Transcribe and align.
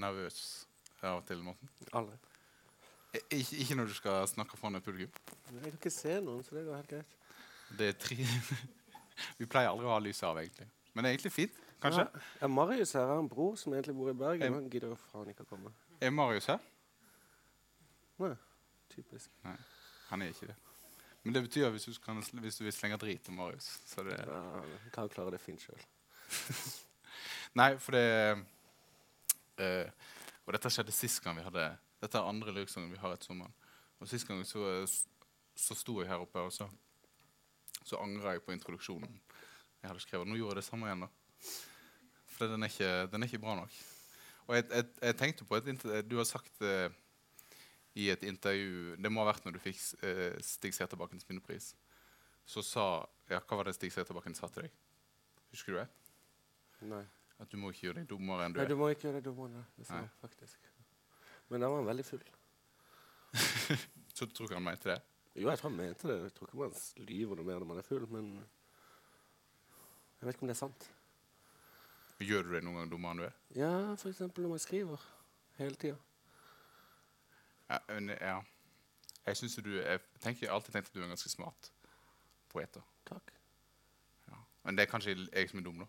nervøs 0.00 0.40
av 1.02 1.20
og 1.20 1.26
til, 1.28 1.42
Morten? 1.46 1.70
Aldri. 1.98 2.16
Ik 3.32 3.52
Ikke, 3.62 3.74
når 3.78 3.88
du 3.90 3.94
skal 3.96 4.26
snakke 4.28 4.56
foran 4.60 4.76
et 4.78 4.84
publikum. 4.84 5.22
Jeg 5.52 5.62
kan 5.62 5.72
ikke 5.78 5.90
se 5.94 6.18
noen, 6.20 6.42
så 6.44 6.54
det 6.58 6.64
går 6.66 6.76
helt 6.76 6.90
greit. 6.92 7.14
Det 7.78 7.88
er 7.88 7.96
tre 8.00 8.16
Vi 9.38 9.46
pleier 9.50 9.70
aldri 9.72 9.86
å 9.88 9.94
ha 9.94 9.98
lyset 10.02 10.26
av, 10.28 10.38
egentlig. 10.42 10.68
Men 10.94 11.04
det 11.04 11.10
er 11.10 11.16
egentlig 11.16 11.32
fint, 11.34 11.56
kanskje. 11.82 12.04
Ja, 12.40 12.48
Marius 12.50 12.92
her 12.94 13.06
har 13.10 13.18
en 13.22 13.28
bror 13.30 13.56
som 13.58 13.72
egentlig 13.74 13.94
bor 13.98 14.10
i 14.10 14.14
Bergen. 14.18 14.46
Em- 14.46 14.58
Han 14.60 14.68
gidder 14.70 14.94
faen 15.10 15.30
ikke 15.32 15.46
å 15.46 15.50
komme. 15.50 15.72
Er 16.00 16.10
Marius 16.14 16.46
her? 16.50 16.58
Nei, 18.18 18.32
typisk. 18.94 19.30
Han 20.10 20.22
er 20.22 20.32
ikke 20.34 20.48
det. 20.52 20.56
Men 21.24 21.34
det 21.34 21.42
betyr 21.48 21.66
at 21.66 21.74
hvis 21.74 21.84
du, 21.88 21.92
kan, 22.02 22.22
hvis 22.42 22.56
du 22.60 22.64
vil 22.64 22.72
slenge 22.72 22.96
drit 23.02 23.22
til 23.26 23.34
Marius 23.34 23.66
så 23.86 24.04
det, 24.06 24.16
Ja, 24.22 24.62
kan 24.94 25.10
klare 25.12 25.34
det 25.34 25.40
fint 25.42 25.60
sjøl. 25.60 25.82
Nei, 27.58 27.72
for 27.82 27.92
det 27.98 28.06
eh, 29.64 29.90
Og 30.46 30.54
dette 30.56 30.70
skjedde 30.72 30.94
sist 30.94 31.22
gang 31.24 31.36
vi 31.36 31.44
hadde 31.46 31.64
Dette 32.02 32.18
er 32.18 32.28
andre 32.30 32.54
lyriksangen 32.54 32.92
vi 32.92 33.00
har 33.02 33.14
etter 33.14 33.30
sommeren. 33.30 33.54
Og 33.98 34.08
sist 34.08 34.28
gang 34.28 34.44
så, 34.46 34.62
så 35.58 35.74
sto 35.74 35.96
jeg 36.00 36.08
her 36.10 36.22
oppe, 36.22 36.44
og 36.46 36.52
så, 36.54 36.68
så 37.82 37.98
angra 37.98 38.36
jeg 38.36 38.44
på 38.46 38.54
introduksjonen 38.54 39.18
jeg 39.82 39.90
hadde 39.90 40.02
skrevet. 40.02 40.28
Nå 40.28 40.38
gjorde 40.38 40.56
jeg 40.56 40.62
det 40.62 40.68
samme 40.68 40.88
igjen, 40.88 41.04
da. 41.06 41.50
For 42.34 42.50
den 42.50 42.66
er 42.66 42.70
ikke, 42.70 42.92
den 43.12 43.22
er 43.22 43.30
ikke 43.30 43.42
bra 43.42 43.56
nok. 43.58 43.74
Og 44.48 44.56
jeg, 44.56 44.64
jeg, 44.70 44.86
jeg 45.02 45.18
tenkte 45.20 45.46
på 45.46 45.58
et 45.58 45.84
Du 46.08 46.16
har 46.16 46.26
sagt 46.26 46.62
eh, 46.64 46.88
i 47.98 48.08
et 48.10 48.22
intervju 48.24 48.94
Det 48.96 49.10
må 49.12 49.20
ha 49.20 49.28
vært 49.28 49.44
når 49.44 49.58
du 49.58 49.60
fikk 49.62 49.80
eh, 50.06 50.38
Stig 50.44 50.74
Seterbakkens 50.74 51.28
minnepris. 51.28 51.74
Så 52.48 52.64
sa 52.64 52.88
Ja, 53.28 53.42
hva 53.42 53.60
var 53.60 53.68
det 53.68 53.76
Stig 53.76 53.92
Seterbakken 53.92 54.36
sa 54.38 54.48
til 54.48 54.66
deg? 54.66 54.76
Husker 55.52 55.74
du 55.74 55.80
det? 55.82 55.88
Nei. 56.88 57.04
At 57.38 57.52
du 57.52 57.58
må 57.60 57.70
ikke 57.70 57.86
gjøre 57.86 58.00
deg 58.00 58.08
dummere 58.10 58.46
enn 58.46 58.54
du 58.54 58.58
er. 58.58 58.66
Nei, 58.66 58.72
du 58.72 58.80
må 58.80 58.88
ikke 58.90 59.06
gjøre 59.06 59.20
deg 59.20 59.28
dummere. 59.28 59.62
enn 59.84 60.10
faktisk. 60.22 60.70
Men 61.48 61.62
da 61.62 61.70
var 61.70 61.80
han 61.80 61.86
veldig 61.88 62.04
full. 62.04 62.24
Så 64.16 64.26
du 64.26 64.34
tror 64.34 64.48
ikke 64.48 64.58
han 64.58 64.66
mente 64.66 64.90
det? 64.90 64.98
Jo, 65.38 65.48
jeg 65.48 65.60
tror 65.60 65.70
han 65.70 65.78
mente 65.78 66.08
det. 66.10 66.16
Jeg 66.22 66.34
tror 66.34 66.48
ikke 66.48 66.62
man 66.64 67.06
lyver 67.08 67.38
noe 67.38 67.46
mer 67.46 67.62
når 67.62 67.70
man 67.70 67.80
er 67.82 67.86
full, 67.86 68.06
men 68.10 68.32
jeg 70.18 70.26
vet 70.26 70.34
ikke 70.34 70.48
om 70.48 70.50
det 70.50 70.56
er 70.56 70.64
sant. 70.64 70.88
Gjør 72.18 72.48
du 72.48 72.54
deg 72.56 72.64
noen 72.66 72.80
gang 72.80 72.90
dummere 72.90 73.14
enn 73.14 73.22
du 73.22 73.26
er? 73.28 73.34
Ja, 73.54 73.72
eksempel 73.94 74.42
når 74.42 74.56
man 74.56 74.62
skriver 74.62 75.08
hele 75.60 75.78
tida. 75.78 75.98
Ja, 77.68 77.78
ja. 78.18 78.38
Jeg, 79.28 79.50
du, 79.64 79.74
jeg 79.76 80.00
tenker, 80.24 80.50
alltid 80.50 80.72
tenkt 80.72 80.88
at 80.88 80.94
du 80.94 81.00
er 81.02 81.06
en 81.06 81.12
ganske 81.14 81.30
smart 81.30 81.70
poet. 82.48 82.78
Takk. 83.06 83.32
Ja. 84.28 84.40
Men 84.64 84.78
det 84.78 84.86
er 84.86 84.90
kanskje 84.90 85.14
jeg 85.20 85.50
som 85.50 85.60
er 85.60 85.66
dum, 85.68 85.84
da. 85.84 85.88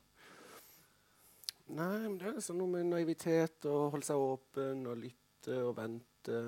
Nei, 1.69 1.99
men 2.07 2.17
det 2.17 2.25
er 2.29 2.37
liksom 2.39 2.57
noe 2.57 2.71
med 2.71 2.87
naivitet 2.89 3.67
og 3.69 3.91
holde 3.93 4.07
seg 4.07 4.23
åpen 4.23 4.87
og 4.89 4.97
lytte 5.03 5.59
og 5.67 5.75
vente. 5.77 6.39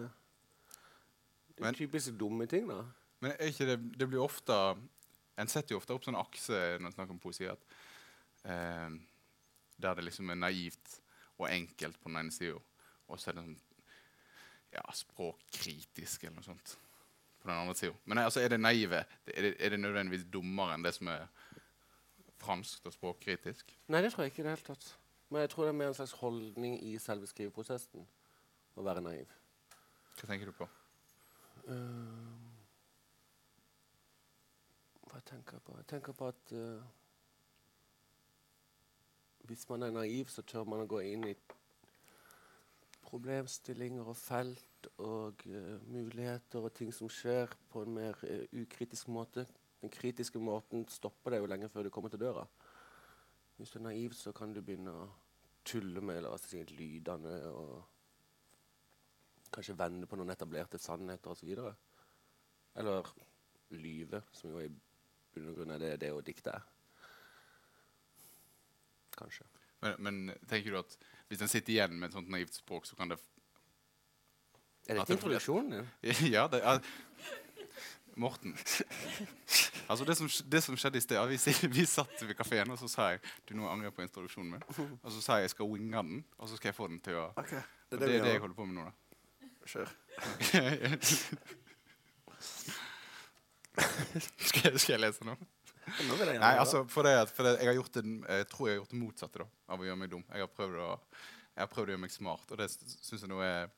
Det 1.51 1.67
er 1.67 1.77
typisk 1.77 2.15
dumme 2.17 2.47
ting, 2.49 2.65
da. 2.69 2.81
Men 3.21 3.35
er 3.35 3.51
ikke 3.51 3.67
det, 3.69 3.77
det 4.01 4.07
blir 4.09 4.23
ofte 4.23 4.55
En 5.37 5.49
setter 5.49 5.75
jo 5.75 5.79
ofte 5.79 5.93
opp 5.93 6.05
sånn 6.05 6.17
akse 6.17 6.57
når 6.81 6.89
en 6.89 6.95
snakker 6.95 7.13
om 7.15 7.21
poesi. 7.21 7.45
At, 7.49 7.61
eh, 8.49 8.97
der 9.81 9.97
det 9.97 10.05
liksom 10.05 10.29
er 10.29 10.37
naivt 10.37 10.97
og 11.39 11.47
enkelt 11.49 11.97
på 12.01 12.09
den 12.11 12.19
ene 12.19 12.33
sida, 12.35 12.59
og 13.09 13.17
så 13.19 13.31
er 13.31 13.37
det 13.37 13.45
sånn 13.47 13.59
ja, 14.75 14.83
språkkritisk 14.93 16.27
eller 16.27 16.37
noe 16.37 16.45
sånt 16.45 16.75
på 17.41 17.49
den 17.49 17.55
andre 17.55 17.77
sida. 17.79 17.95
Men 18.05 18.21
altså, 18.23 18.43
er 18.43 18.53
det 18.53 18.61
naive 18.61 19.01
er 19.01 19.47
det, 19.47 19.55
er 19.57 19.73
det 19.73 19.79
nødvendigvis 19.81 20.27
dummere 20.33 20.77
enn 20.77 20.85
det 20.85 20.93
som 20.97 21.09
er 21.11 21.25
franskt 22.41 22.85
og 22.89 22.95
språkkritisk? 22.95 23.73
Nei, 23.89 24.03
det 24.03 24.13
tror 24.13 24.25
jeg 24.25 24.35
ikke 24.35 24.43
i 24.43 24.47
det 24.49 24.55
hele 24.55 24.69
tatt. 24.73 24.91
Men 25.31 25.45
jeg 25.45 25.49
tror 25.49 25.63
det 25.63 25.71
er 25.71 25.77
mer 25.79 25.87
en 25.87 25.95
slags 25.95 26.11
holdning 26.19 26.73
i 26.83 26.97
selve 26.99 27.27
skriveprosessen 27.29 28.03
å 28.75 28.83
være 28.83 29.03
naiv. 29.05 29.29
Hva 30.17 30.27
tenker 30.27 30.49
du 30.51 30.55
på? 30.57 30.67
Uh, 31.69 32.35
hva 35.07 35.21
tenker 35.29 35.55
jeg 35.55 35.63
på? 35.69 35.77
Jeg 35.79 35.87
tenker 35.87 36.17
på 36.19 36.27
at 36.33 36.51
uh, 36.51 36.83
hvis 39.47 39.63
man 39.71 39.87
er 39.87 39.95
naiv, 39.95 40.27
så 40.27 40.43
tør 40.43 40.67
man 40.67 40.83
å 40.83 40.89
gå 40.91 40.99
inn 41.13 41.23
i 41.31 41.33
problemstillinger 43.07 44.11
og 44.11 44.19
felt 44.19 44.91
og 44.97 45.47
uh, 45.47 45.79
muligheter 45.87 46.59
og 46.59 46.75
ting 46.75 46.91
som 46.91 47.07
skjer, 47.07 47.55
på 47.71 47.85
en 47.85 47.95
mer 48.01 48.19
uh, 48.27 48.43
ukritisk 48.65 49.07
måte. 49.15 49.47
Den 49.79 49.95
kritiske 49.95 50.43
måten 50.43 50.83
stopper 50.91 51.37
deg 51.37 51.45
jo 51.45 51.51
lenge 51.55 51.71
før 51.71 51.87
du 51.87 51.95
kommer 51.95 52.11
til 52.11 52.19
døra. 52.27 52.43
Hvis 53.55 53.71
du 53.71 53.79
er 53.79 53.87
naiv, 53.87 54.11
så 54.17 54.35
kan 54.35 54.51
du 54.51 54.59
begynne 54.59 54.91
å 54.91 55.09
tulle 55.65 56.01
med 56.01 56.21
la 56.23 56.33
oss 56.35 56.47
si, 56.49 56.61
lydene 56.75 57.35
og 57.51 57.73
kanskje 59.51 59.77
vende 59.77 60.07
på 60.07 60.17
noen 60.19 60.33
etablerte 60.33 60.79
sannheter 60.79 61.33
osv. 61.33 61.51
Eller 62.79 63.09
lyve, 63.75 64.21
som 64.35 64.53
jo 64.53 64.63
i 64.63 64.69
bunn 65.31 65.49
og 65.51 65.57
grunn 65.59 65.73
er 65.75 65.81
det 65.83 65.91
det 66.03 66.11
å 66.13 66.23
dikte 66.25 66.55
er. 66.55 66.67
Kanskje. 69.17 69.47
Men, 69.81 69.97
men 69.99 70.39
tenker 70.49 70.73
du 70.73 70.79
at 70.81 70.97
hvis 71.29 71.43
en 71.43 71.51
sitter 71.51 71.75
igjen 71.75 71.97
med 71.97 72.09
et 72.09 72.17
sånt 72.17 72.31
naivt 72.31 72.57
språk, 72.57 72.87
så 72.87 72.97
kan 72.99 73.11
det 73.11 73.19
Er 74.87 74.95
det 74.95 75.03
dette 75.03 75.17
introduksjonen 75.17 75.71
din? 75.77 75.91
Ja, 76.35 76.47
det 76.51 76.63
er 76.63 76.81
Morten. 78.19 78.57
Altså 79.91 80.05
det, 80.07 80.15
som, 80.15 80.27
det 80.51 80.61
som 80.63 80.77
skjedde 80.79 80.97
i 81.01 81.03
sted 81.03 81.19
vi, 81.27 81.37
vi 81.75 81.83
satt 81.89 82.21
ved 82.23 82.35
kafeen, 82.39 82.71
og 82.71 82.79
så 82.79 82.87
sa 82.87 83.09
jeg 83.11 83.19
du 83.49 83.53
nå 83.59 83.67
angrer 83.67 83.91
på 83.95 84.03
introduksjonen 84.05 84.51
min. 84.55 84.63
Og 85.03 85.09
så 85.11 85.19
sa 85.19 85.31
jeg 85.39 85.49
jeg 85.49 85.53
skal 85.57 85.67
winge 85.67 86.03
den, 86.07 86.21
og 86.37 86.47
så 86.47 86.55
skal 86.59 86.67
jeg 86.71 86.77
få 86.77 86.87
den 86.87 86.99
til 87.03 87.15
å 87.19 87.25
Ok, 87.35 87.51
er 87.57 87.63
Det 87.91 88.07
er 88.07 88.23
det 88.23 88.31
jeg 88.37 88.43
holder 88.45 88.55
på 88.55 88.65
med 88.69 88.75
nå. 88.79 88.83
da. 88.87 88.93
Kjør. 89.71 89.89
skal, 94.47 94.71
jeg, 94.71 94.79
skal 94.79 94.93
jeg 94.95 95.01
lese 95.03 95.27
nå? 95.27 95.35
Nå 95.35 96.15
vil 96.15 96.23
jeg 96.23 96.35
gjerne 96.37 96.45
Nei, 96.45 96.55
altså, 96.61 96.83
for 96.89 97.01
det, 97.05 97.13
for 97.35 97.47
det, 97.47 97.57
jeg, 97.59 97.67
har 97.67 97.77
gjort 97.77 97.93
det, 97.97 98.03
jeg 98.37 98.47
tror 98.51 98.67
jeg 98.67 98.73
har 98.73 98.79
gjort 98.79 98.93
det 98.93 99.01
motsatte 99.01 99.43
da, 99.43 99.47
av 99.73 99.83
å 99.83 99.87
gjøre 99.87 99.99
meg 100.01 100.11
dum. 100.13 100.23
Jeg 100.29 100.45
har 100.45 100.51
prøvd 100.55 100.75
å, 100.85 100.89
jeg 101.51 101.61
har 101.65 101.71
prøvd 101.73 101.87
å 101.89 101.93
gjøre 101.95 102.03
meg 102.05 102.13
smart, 102.15 102.47
og 102.47 102.61
det 102.61 102.67
syns 102.71 103.25
jeg 103.25 103.31
nå 103.31 103.41
er, 103.45 103.71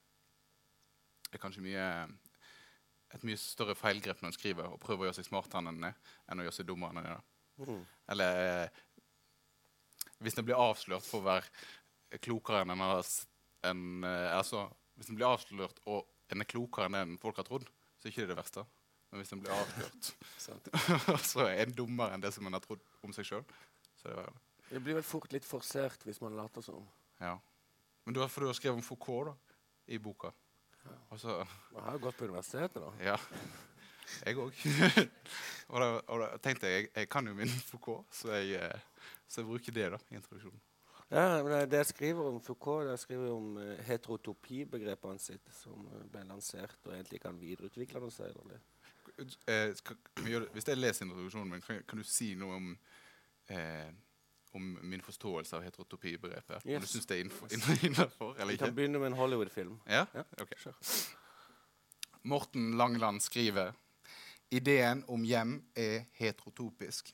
er 1.33 1.41
kanskje 1.41 1.65
mye 1.65 1.87
et 3.13 3.23
mye 3.27 3.37
større 3.37 3.75
feilgrep 3.77 4.21
når 4.21 4.31
en 4.31 4.35
skriver 4.37 4.65
og 4.73 4.79
prøver 4.81 5.03
å 5.03 5.07
gjøre 5.09 5.19
seg 5.19 5.27
smartere 5.27 5.61
enn 5.61 5.67
en 5.73 5.83
er, 5.91 5.97
enn 6.31 6.39
å 6.41 6.45
gjøre 6.47 6.55
seg 6.57 6.67
dummere 6.69 6.91
enn 6.95 7.03
en 7.03 7.11
er. 7.13 7.23
Mhm. 7.63 7.79
Eller 8.13 8.39
eh, 8.43 8.69
hvis 10.23 10.37
en 10.39 10.45
blir 10.47 10.59
avslørt 10.59 11.05
for 11.05 11.21
å 11.21 11.27
være 11.27 12.19
klokere 12.23 12.61
enn 12.63 12.71
en 12.73 12.83
har 12.85 12.99
s- 13.03 13.25
en, 13.63 14.03
eh, 14.03 14.37
altså, 14.37 14.69
Hvis 14.97 15.09
en 15.09 15.15
blir 15.17 15.25
avslørt 15.25 15.79
og 15.89 16.05
en 16.29 16.41
er 16.41 16.45
klokere 16.45 16.85
enn 16.85 16.95
en 16.95 17.17
folk 17.17 17.37
har 17.37 17.45
trodd, 17.47 17.63
så 17.97 18.05
er 18.05 18.11
ikke 18.11 18.21
det 18.27 18.35
det 18.35 18.37
verste. 18.37 18.61
Men 19.09 19.21
hvis 19.23 19.31
en 19.33 19.39
blir 19.41 19.53
avslørt 19.55 20.11
så 21.31 21.47
er 21.47 21.63
en 21.63 21.71
dummere 21.73 22.13
enn 22.13 22.21
det 22.21 22.29
som 22.35 22.45
en 22.45 22.53
har 22.53 22.61
trodd 22.61 22.79
om 23.03 23.13
seg 23.13 23.25
sjøl, 23.25 23.43
så 23.97 24.05
er 24.05 24.13
det 24.13 24.19
verre. 24.19 24.35
Det 24.69 24.81
blir 24.85 24.93
vel 24.99 25.03
fort 25.05 25.33
litt 25.33 25.45
forsert 25.45 26.05
hvis 26.05 26.21
man 26.21 26.35
later 26.37 26.61
som. 26.61 26.85
Ja. 27.19 27.39
Men 28.05 28.13
du 28.13 28.19
har, 28.21 28.29
for 28.29 28.41
du 28.45 28.47
har 28.51 28.53
skrevet 28.57 28.77
om 28.77 28.85
Foucault 28.85 29.31
da, 29.31 29.35
i 29.87 29.97
boka. 29.97 30.31
Og 31.13 31.19
så, 31.19 31.45
Man 31.73 31.83
har 31.83 31.93
jo 31.97 32.03
gått 32.07 32.17
på 32.17 32.25
universitetet, 32.25 32.81
da. 32.81 32.91
ja, 33.03 33.17
jeg 34.25 34.37
òg. 34.41 34.53
og 35.71 35.79
da, 35.81 35.87
og 36.07 36.19
da 36.23 36.27
tenkte 36.43 36.67
jeg, 36.67 36.87
jeg 36.89 37.03
jeg 37.03 37.09
kan 37.09 37.27
jo 37.27 37.33
min 37.37 37.49
Foucault, 37.69 38.05
så 38.13 38.33
jeg, 38.35 38.57
eh, 38.61 38.79
så 39.27 39.41
jeg 39.41 39.47
bruker 39.49 39.71
det 39.75 39.91
da 39.93 39.99
i 40.11 40.15
introduksjonen. 40.19 40.61
Ja, 41.13 41.43
men 41.43 41.51
det- 41.69 41.77
jeg 41.77 41.85
skriver 41.85 42.27
om 42.31 42.41
Foucault, 42.41 42.85
det 42.87 42.95
jeg 42.95 42.99
skriver 42.99 43.31
om 43.31 43.57
uh, 43.57 43.75
heterotopibegrepet 43.85 45.09
hans 45.09 45.21
sitt, 45.29 45.49
som 45.53 45.85
eh, 45.93 46.05
ble 46.09 46.23
lansert 46.29 46.77
og 46.87 46.93
egentlig 46.95 47.21
kan 47.21 47.37
videreutvikle 47.39 47.99
noe 48.01 48.11
senere. 48.11 48.59
Eh, 49.47 49.73
skal, 49.77 49.97
hvis 50.55 50.67
jeg 50.67 50.77
leser 50.79 51.05
introduksjonen 51.05 51.51
min, 51.51 51.61
kan, 51.61 51.83
kan 51.87 52.01
du 52.01 52.07
si 52.07 52.31
noe 52.39 52.55
om, 52.57 52.71
eh, 53.53 53.91
om 54.53 54.77
min 54.81 55.01
forståelse 55.01 55.55
av 55.57 55.63
heterotopibegrepet? 55.65 56.65
Om 56.65 56.81
du 56.81 56.87
syns 56.87 57.05
det 57.09 57.17
er 57.19 57.23
innenfor, 57.87 58.35
eller 58.37 58.51
Vi 58.53 58.57
kan 58.57 58.75
begynne 58.75 58.99
med 58.99 59.11
en 59.11 59.17
Hollywood-film. 59.17 59.79
Ja? 59.87 60.05
Ja, 60.13 60.23
Ok. 60.41 60.53
Sure. 60.57 60.73
Morten 62.23 62.77
Langland 62.77 63.21
skriver 63.21 63.73
Ideen 64.51 65.03
om 65.07 65.23
hjem 65.25 65.63
er 65.75 66.05
heterotopisk. 66.13 67.09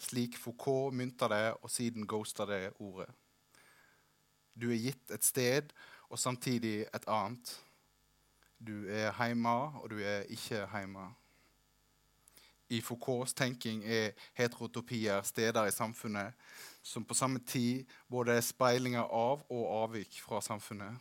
Slik 0.00 0.38
Foucault 0.38 0.94
mynter 0.96 1.28
det, 1.28 1.54
og 1.62 1.70
siden 1.70 2.06
ghoster 2.06 2.46
det 2.48 2.72
ordet. 2.80 3.10
Du 4.60 4.70
er 4.70 4.80
gitt 4.80 5.10
et 5.12 5.24
sted, 5.24 5.72
og 6.08 6.18
samtidig 6.18 6.86
et 6.94 7.04
annet. 7.06 7.52
Du 8.58 8.88
er 8.88 9.12
heima, 9.20 9.76
og 9.80 9.90
du 9.90 10.00
er 10.00 10.24
ikke 10.32 10.66
heima. 10.72 11.10
I 12.70 12.80
Foucaults 12.80 13.34
tenking 13.34 13.84
er 13.84 14.10
heterotopier 14.34 15.22
steder 15.22 15.66
i 15.66 15.70
samfunnet 15.74 16.32
som 16.82 17.04
på 17.04 17.14
samme 17.14 17.40
tid 17.46 17.88
både 18.08 18.36
er 18.36 18.44
speilinger 18.44 19.04
av 19.04 19.44
og 19.48 19.66
avvik 19.82 20.20
fra 20.24 20.40
samfunnet. 20.44 20.96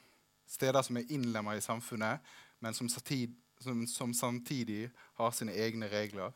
Steder 0.49 0.83
som 0.85 0.97
er 0.97 1.11
innlemma 1.13 1.55
i 1.55 1.63
samfunnet, 1.63 2.19
men 2.59 2.75
som, 2.75 2.89
satid, 2.89 3.35
som, 3.61 3.85
som 3.87 4.13
samtidig 4.13 4.89
har 5.19 5.31
sine 5.35 5.53
egne 5.55 5.87
regler. 5.91 6.33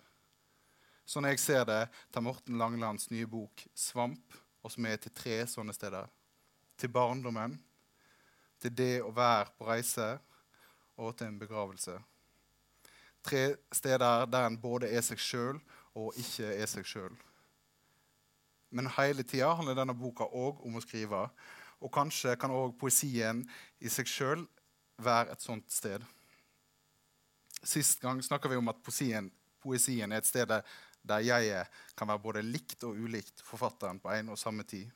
Sånn 1.06 1.28
jeg 1.28 1.42
ser 1.42 1.66
det, 1.68 1.82
tar 2.14 2.24
Morten 2.24 2.58
Langlands 2.58 3.10
nye 3.12 3.28
bok 3.28 3.66
'Svamp' 3.76 4.40
og 4.64 4.72
som 4.72 4.86
er 4.86 4.96
til 4.96 5.12
tre 5.12 5.42
sånne 5.48 5.76
steder. 5.76 6.08
Til 6.80 6.90
barndommen, 6.90 7.58
til 8.60 8.72
det 8.72 9.02
å 9.04 9.12
være 9.12 9.52
på 9.58 9.68
reise 9.68 10.08
og 10.96 11.18
til 11.18 11.28
en 11.28 11.40
begravelse. 11.40 11.98
Tre 13.24 13.44
steder 13.72 14.26
der 14.26 14.48
en 14.48 14.60
både 14.60 14.88
er 14.88 15.04
seg 15.04 15.20
sjøl 15.20 15.60
og 15.96 16.16
ikke 16.20 16.48
er 16.56 16.68
seg 16.68 16.88
sjøl. 16.88 17.14
Men 18.74 18.90
hele 18.98 19.24
tida 19.24 19.52
handler 19.54 19.78
denne 19.78 19.94
boka 19.98 20.26
òg 20.26 20.64
om 20.66 20.80
å 20.80 20.82
skrive. 20.82 21.28
Og 21.84 21.92
kanskje 21.94 22.34
kan 22.40 22.54
òg 22.54 22.74
poesien 22.80 23.44
i 23.84 23.92
seg 23.92 24.10
sjøl 24.10 24.48
være 25.04 25.36
et 25.36 25.46
sånt 25.46 25.70
sted. 25.72 26.02
Sist 27.64 28.02
gang 28.02 28.22
snakka 28.24 28.50
vi 28.50 28.58
om 28.60 28.72
at 28.72 28.82
poesien, 28.84 29.30
poesien 29.64 30.12
er 30.12 30.24
et 30.24 30.28
sted 30.28 30.50
der, 30.50 31.22
jeget 31.24 31.72
kan 32.00 32.10
være 32.10 32.24
både 32.24 32.44
likt 32.44 32.84
og 32.88 32.98
ulikt 32.98 33.44
forfatteren 33.44 34.00
på 34.02 34.12
en 34.16 34.34
og 34.34 34.40
samme 34.40 34.66
tid. 34.68 34.90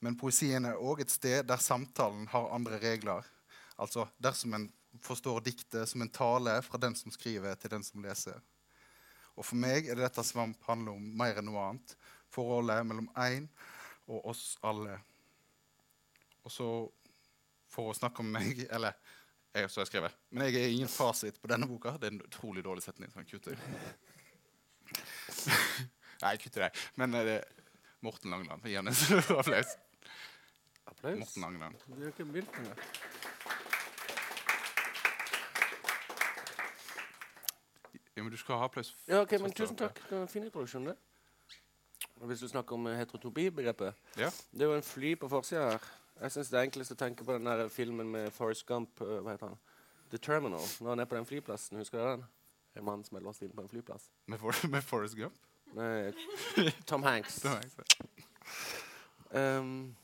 Men 0.00 0.16
poesien 0.16 0.64
er 0.64 0.80
òg 0.80 1.04
et 1.04 1.12
sted 1.12 1.44
der 1.48 1.60
samtalen 1.60 2.26
har 2.32 2.52
andre 2.56 2.80
regler. 2.80 3.26
Altså 3.76 4.08
dersom 4.18 4.56
en 4.56 4.70
forstår 4.98 5.44
diktet 5.44 5.88
som 5.88 6.02
en 6.02 6.10
tale 6.10 6.56
fra 6.66 6.80
den 6.80 6.96
som 6.96 7.12
skriver, 7.12 7.54
til 7.54 7.70
den 7.70 7.84
som 7.84 8.02
leser. 8.02 8.40
Og 9.36 9.46
for 9.46 9.60
meg 9.60 9.86
er 9.86 9.96
det 9.96 10.04
dette 10.08 10.24
Svamp 10.26 10.58
handler 10.66 10.96
om 10.96 11.04
mer 11.16 11.38
enn 11.40 11.46
noe 11.48 11.62
annet. 11.68 11.94
Forholdet 12.30 12.86
mellom 12.86 13.08
én 13.18 13.48
og 14.10 14.26
oss 14.32 14.56
alle. 14.66 14.96
Og 16.44 16.52
så, 16.54 16.66
for 17.70 17.90
å 17.90 17.96
snakke 17.96 18.22
om 18.24 18.30
meg 18.34 18.64
Eller 18.74 18.96
jeg, 19.54 19.66
så 19.70 19.80
har 19.80 19.86
jeg 19.86 19.90
skrevet. 19.90 20.18
Men 20.30 20.46
jeg 20.46 20.60
er 20.62 20.72
ingen 20.76 20.90
fasit 20.90 21.40
på 21.42 21.50
denne 21.50 21.66
boka. 21.66 21.96
Det 21.98 22.06
er 22.06 22.14
en 22.14 22.22
utrolig 22.22 22.62
dårlig 22.64 22.84
setning. 22.84 23.10
som 23.10 23.24
jeg 23.24 23.30
kutter. 23.34 23.58
Nei, 26.20 26.34
jeg 26.36 26.42
kutter 26.44 26.68
det. 26.68 26.70
Men 27.00 27.14
eh, 27.18 27.24
det 27.26 27.36
er 27.40 27.48
Morten 28.06 28.30
Langeland. 28.30 28.62
Gi 28.64 28.76
ham 28.78 28.86
en 28.90 28.94
applaus. 29.40 29.74
Applaus. 30.86 31.18
Morten 31.18 31.42
Langeland. 31.48 31.82
Du 31.90 32.04
er 32.04 32.12
ikke 32.14 32.28
engang. 32.30 32.78
Ja, 38.16 38.22
men 38.22 38.30
du 38.30 38.36
skal 38.36 38.58
ha 38.60 38.64
applaus. 38.70 38.94
Ja, 39.08 39.22
ok, 39.24 39.32
men. 39.40 39.52
Tusen 39.56 39.76
takk. 39.80 39.98
Det 40.08 40.14
var 40.16 40.22
en 40.26 40.28
fin 40.28 40.44
introduksjon. 40.44 40.86
det. 40.90 40.96
Hvis 42.28 42.40
du 42.40 42.48
snakker 42.48 42.76
om 42.76 42.86
heterotopibegrepet 42.86 43.94
Ja. 44.18 44.30
Det 44.52 44.62
er 44.62 44.66
jo 44.66 44.74
en 44.76 44.82
fly 44.82 45.14
på 45.16 45.28
forsida 45.28 45.70
her. 45.70 45.86
Jeg 46.20 46.32
syns 46.32 46.50
det 46.52 46.58
er 46.58 46.66
enklest 46.68 46.92
å 46.92 46.98
tenke 47.00 47.24
på 47.24 47.32
den 47.32 47.48
der 47.48 47.68
filmen 47.72 48.10
med 48.12 48.30
Forrest 48.36 48.66
Gump. 48.68 49.00
eh, 49.00 49.20
hva 49.24 49.32
heter 49.32 49.48
han? 49.48 49.58
The 50.10 50.18
Terminal. 50.18 50.66
Når 50.80 50.88
han 50.88 51.00
er 51.00 51.04
på 51.08 51.16
den 51.16 51.26
flyplassen. 51.26 51.78
Husker 51.78 51.98
du 51.98 52.04
den? 52.04 52.24
En 52.76 52.84
mann 52.84 53.04
som 53.04 53.16
er 53.16 53.24
låst 53.24 53.42
inne 53.42 53.54
på 53.54 53.62
en 53.62 53.68
flyplass. 53.68 54.10
Med, 54.26 54.38
For 54.38 54.52
med 54.74 54.82
Forrest 54.82 55.16
Gump. 55.16 55.38
Nei, 55.74 56.12
Tom 56.90 57.02
Hanks. 57.02 57.40
Tom 57.40 57.56
Hanks 57.56 57.76
ja. 57.78 59.58
Um, 59.58 59.96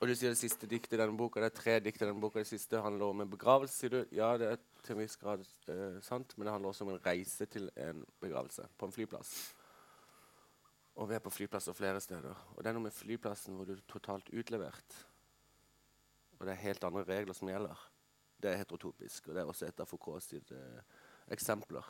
og 0.00 0.08
du 0.08 0.14
sier 0.16 0.32
det 0.32 0.40
siste 0.40 0.66
diktet 0.66 0.96
i 0.96 1.00
denne 1.00 1.16
boka. 1.16 1.40
Det 1.40 1.50
er 1.52 1.58
tre 1.60 1.74
dikt 1.84 2.00
i 2.02 2.06
denne 2.08 2.20
boka. 2.20 2.40
Det 2.40 2.48
siste 2.48 2.80
handler 2.82 3.12
om 3.12 3.20
en 3.20 3.30
begravelse, 3.30 3.76
sier 3.76 3.92
du. 3.92 4.00
Ja, 4.16 4.32
det 4.40 4.48
er 4.54 4.62
til 4.84 4.96
en 4.96 5.02
viss 5.04 5.16
grad 5.20 5.44
uh, 5.68 6.00
sant, 6.04 6.34
men 6.36 6.48
det 6.48 6.52
handler 6.56 6.72
også 6.72 6.84
om 6.88 6.94
en 6.94 7.02
reise 7.04 7.46
til 7.46 7.70
en 7.76 8.02
begravelse 8.24 8.66
på 8.78 8.88
en 8.88 8.92
flyplass. 8.96 9.34
Og 10.94 11.08
vi 11.10 11.16
er 11.16 11.22
på 11.22 11.32
flyplasser 11.34 11.74
flere 11.74 12.00
steder. 12.00 12.38
Og 12.54 12.62
det 12.62 12.70
er 12.70 12.76
noe 12.76 12.86
med 12.86 12.94
flyplassen 12.94 13.56
hvor 13.58 13.66
du 13.66 13.74
er 13.74 13.82
totalt 13.90 14.30
utlevert. 14.30 14.98
Og 16.38 16.46
det 16.46 16.54
er 16.54 16.62
helt 16.66 16.84
andre 16.84 17.04
regler 17.08 17.34
som 17.34 17.50
gjelder. 17.50 17.80
Det 18.42 18.50
er 18.50 18.60
heterotopisk, 18.60 19.28
og 19.28 19.34
det 19.34 19.42
er 19.42 19.50
også 19.50 19.66
et 19.66 19.80
av 19.80 19.88
Foucaults 19.88 20.32
uh, 20.50 20.80
eksempler. 21.32 21.86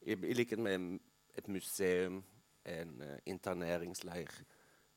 I, 0.00 0.14
I 0.14 0.34
likhet 0.34 0.62
med 0.62 0.98
et 1.36 1.48
museum, 1.48 2.22
en 2.64 2.94
uh, 3.02 3.16
interneringsleir, 3.28 4.30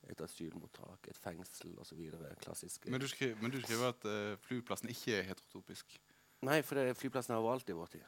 et 0.10 0.22
asylmottak, 0.22 1.08
et 1.08 1.18
fengsel 1.18 1.76
osv. 1.80 2.00
Klassiske 2.42 2.92
Men 2.92 3.02
du, 3.02 3.08
men 3.42 3.52
du 3.52 3.60
skriver 3.62 3.90
at 3.90 4.08
uh, 4.08 4.40
flyplassen 4.48 4.90
ikke 4.90 5.18
er 5.18 5.28
heterotopisk. 5.30 5.98
Nei, 6.44 6.62
for 6.62 6.80
det, 6.80 6.98
flyplassen 7.00 7.36
er 7.36 7.44
overalt 7.44 7.70
i 7.70 7.78
vår 7.78 7.92
tid. 7.98 8.08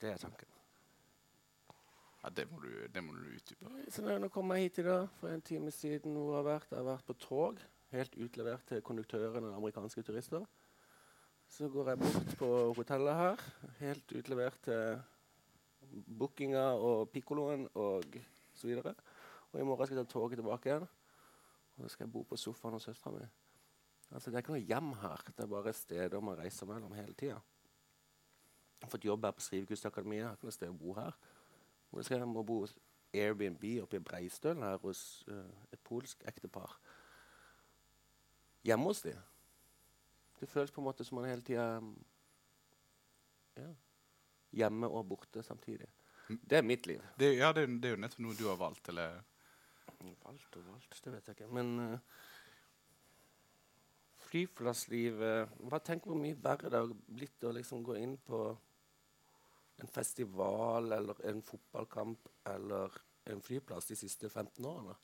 Det 0.00 0.10
er 0.10 0.18
tanken. 0.20 0.51
Ja, 2.22 2.30
det 2.30 2.46
må 2.50 2.60
du, 2.62 2.70
det 2.94 3.02
må 3.02 3.16
du 3.18 3.24
utdype. 3.34 3.70
Så 3.90 4.02
nå, 4.04 4.14
jeg 4.14 4.30
kom 4.30 4.52
hit 4.54 4.78
i 4.78 4.86
dag 4.86 5.08
for 5.18 5.32
en 5.32 5.42
time 5.42 5.72
siden. 5.74 6.14
Hvor 6.14 6.36
jeg 6.36 6.38
har 6.38 6.46
vært. 6.46 6.68
Jeg 6.70 6.78
har 6.78 6.90
vært 6.92 7.08
på 7.08 7.16
tog, 7.18 7.62
helt 7.90 8.14
utlevert 8.14 8.68
til 8.68 8.82
konduktøren 8.86 9.48
og 9.48 9.56
amerikanske 9.56 10.04
turister. 10.06 10.44
Så 11.50 11.68
går 11.68 11.90
jeg 11.90 12.00
bort 12.00 12.36
på 12.40 12.50
hotellet 12.78 13.18
her, 13.18 13.42
helt 13.82 14.14
utlevert 14.16 14.62
til 14.64 15.02
bookinga 16.18 16.62
og 16.78 17.10
pikkoloen 17.12 17.66
og 17.74 18.06
så 18.54 18.70
videre. 18.70 18.94
Og 19.52 19.60
i 19.60 19.66
morgen 19.66 19.86
skal 19.86 19.98
jeg 19.98 20.06
ta 20.06 20.14
toget 20.14 20.40
tilbake 20.40 20.70
igjen. 20.70 20.86
Og 21.76 21.84
så 21.84 21.92
skal 21.92 22.06
jeg 22.06 22.12
bo 22.14 22.22
på 22.28 22.38
sofaen 22.40 22.78
hos 22.78 22.86
søstera 22.88 23.12
mi. 23.18 23.26
Altså, 24.12 24.30
det 24.30 24.38
er 24.38 24.44
ikke 24.44 24.54
noe 24.54 24.64
hjem 24.70 24.94
her. 25.02 25.26
Det 25.28 25.44
er 25.44 25.50
bare 25.50 25.74
steder 25.76 26.24
man 26.24 26.38
reiser 26.38 26.68
mellom 26.70 26.94
hele 26.96 27.12
tida. 27.18 27.40
Jeg 28.78 28.86
har 28.86 28.94
fått 28.94 29.06
jobb 29.10 29.24
her 29.26 29.36
på 29.36 29.44
Skrivekunstakademiet. 29.44 30.26
Har 30.26 30.38
ikke 30.38 30.48
noe 30.48 30.56
sted 30.56 30.72
å 30.72 30.78
bo 30.78 30.94
her. 30.96 31.16
Hvor 31.92 32.02
skal 32.02 32.22
jeg 32.22 32.28
må 32.28 32.42
bo 32.42 32.62
hos 32.62 32.72
Airbnb 33.12 33.64
oppe 33.82 33.98
i 33.98 34.04
Breistølen 34.04 34.64
her 34.64 34.78
hos 34.80 35.24
uh, 35.28 35.44
et 35.72 35.80
polsk 35.84 36.24
ektepar. 36.28 36.78
Hjemme 38.64 38.88
hos 38.88 39.02
dem. 39.04 39.18
Det 40.40 40.48
føles 40.48 40.72
på 40.72 40.80
en 40.80 40.88
måte 40.88 41.04
som 41.04 41.20
man 41.20 41.28
hele 41.28 41.44
tida 41.46 41.66
ja, 43.56 43.68
Hjemme 44.52 44.88
og 44.88 45.04
borte 45.08 45.42
samtidig. 45.44 45.86
Det 46.28 46.58
er 46.58 46.64
mitt 46.64 46.86
liv. 46.86 47.02
Det, 47.18 47.34
ja, 47.36 47.52
det, 47.52 47.66
det 47.82 47.90
er 47.90 47.94
jo 47.96 48.00
nettopp 48.00 48.24
noe 48.24 48.38
du 48.38 48.46
har 48.48 48.58
valgt. 48.60 48.88
Eller 48.88 49.20
Valgt 50.24 50.56
og 50.56 50.66
valgt, 50.66 50.98
det 51.04 51.12
vet 51.12 51.28
jeg 51.28 51.36
ikke. 51.36 51.52
Men 51.52 51.68
uh, 51.78 51.98
flyplasslivet 54.32 55.52
Bare 55.68 55.84
tenk 55.84 56.08
hvor 56.08 56.18
mye 56.18 56.38
verre 56.40 56.70
det 56.72 56.80
har 56.80 56.92
blitt 57.06 57.44
å 57.44 57.52
liksom 57.54 57.84
gå 57.84 57.98
inn 58.00 58.16
på 58.26 58.46
en 59.80 59.86
festival 59.88 60.92
eller 60.92 61.24
en 61.30 61.42
fotballkamp 61.42 62.28
eller 62.44 62.92
en 63.24 63.40
flyplass 63.42 63.86
de 63.86 63.96
siste 63.96 64.28
15 64.28 64.64
årene. 64.66 64.94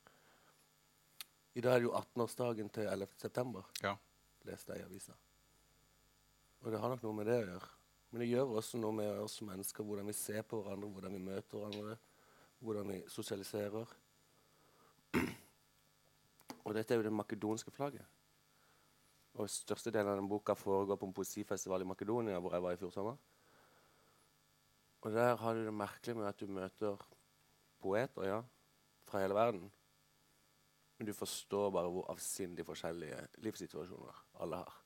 I 1.55 1.61
dag 1.61 1.75
er 1.75 1.81
det 1.81 1.89
jo 1.89 1.95
18-årsdagen 1.97 2.69
til 2.71 2.87
11. 2.87 3.09
september, 3.19 3.63
Ja. 3.83 3.97
leste 4.45 4.73
jeg 4.73 4.81
i 4.81 4.85
avisa. 4.85 5.13
Og 6.63 6.73
det 6.73 6.81
har 6.81 6.89
nok 6.89 7.03
noe 7.03 7.13
med 7.15 7.27
det 7.27 7.39
å 7.43 7.47
gjøre. 7.47 7.69
Men 8.11 8.21
det 8.21 8.29
gjør 8.29 8.57
også 8.57 8.79
noe 8.79 8.93
med 8.93 9.19
oss 9.21 9.41
mennesker, 9.43 9.85
hvordan 9.85 10.07
vi 10.07 10.13
ser 10.13 10.43
på 10.43 10.63
hverandre, 10.63 10.89
hvordan 10.89 11.13
vi 11.13 11.19
møter 11.19 11.59
hverandre, 11.59 11.99
hvordan 12.61 12.89
vi 12.89 13.03
sosialiserer. 13.09 13.87
Og 16.65 16.75
dette 16.75 16.95
er 16.95 16.99
jo 17.01 17.03
det 17.07 17.13
makedonske 17.13 17.71
flagget. 17.71 18.07
Og 19.39 19.49
Størstedelen 19.51 20.09
av 20.11 20.17
den 20.19 20.29
boka 20.29 20.55
foregår 20.55 20.97
på 20.99 21.07
en 21.07 21.13
poesifestival 21.15 21.83
i 21.85 21.89
Makedonia, 21.89 22.41
hvor 22.41 22.53
jeg 22.53 22.63
var 22.63 22.73
i 22.73 22.81
fjor 22.81 22.91
sommer. 22.91 23.17
Og 25.01 25.13
der 25.13 25.37
har 25.37 25.55
du 25.55 25.65
det 25.65 25.75
merkelig 25.75 26.17
med 26.17 26.27
at 26.27 26.41
du 26.41 26.47
møter 26.47 26.97
poeter, 27.79 28.25
ja, 28.27 28.41
fra 29.07 29.21
hele 29.23 29.35
verden. 29.35 29.73
Men 30.99 31.07
du 31.07 31.13
forstår 31.15 31.71
bare 31.71 31.91
hvor 31.91 32.11
avsindig 32.11 32.67
forskjellige 32.67 33.21
livssituasjoner 33.45 34.25
alle 34.41 34.57
har. 34.57 34.83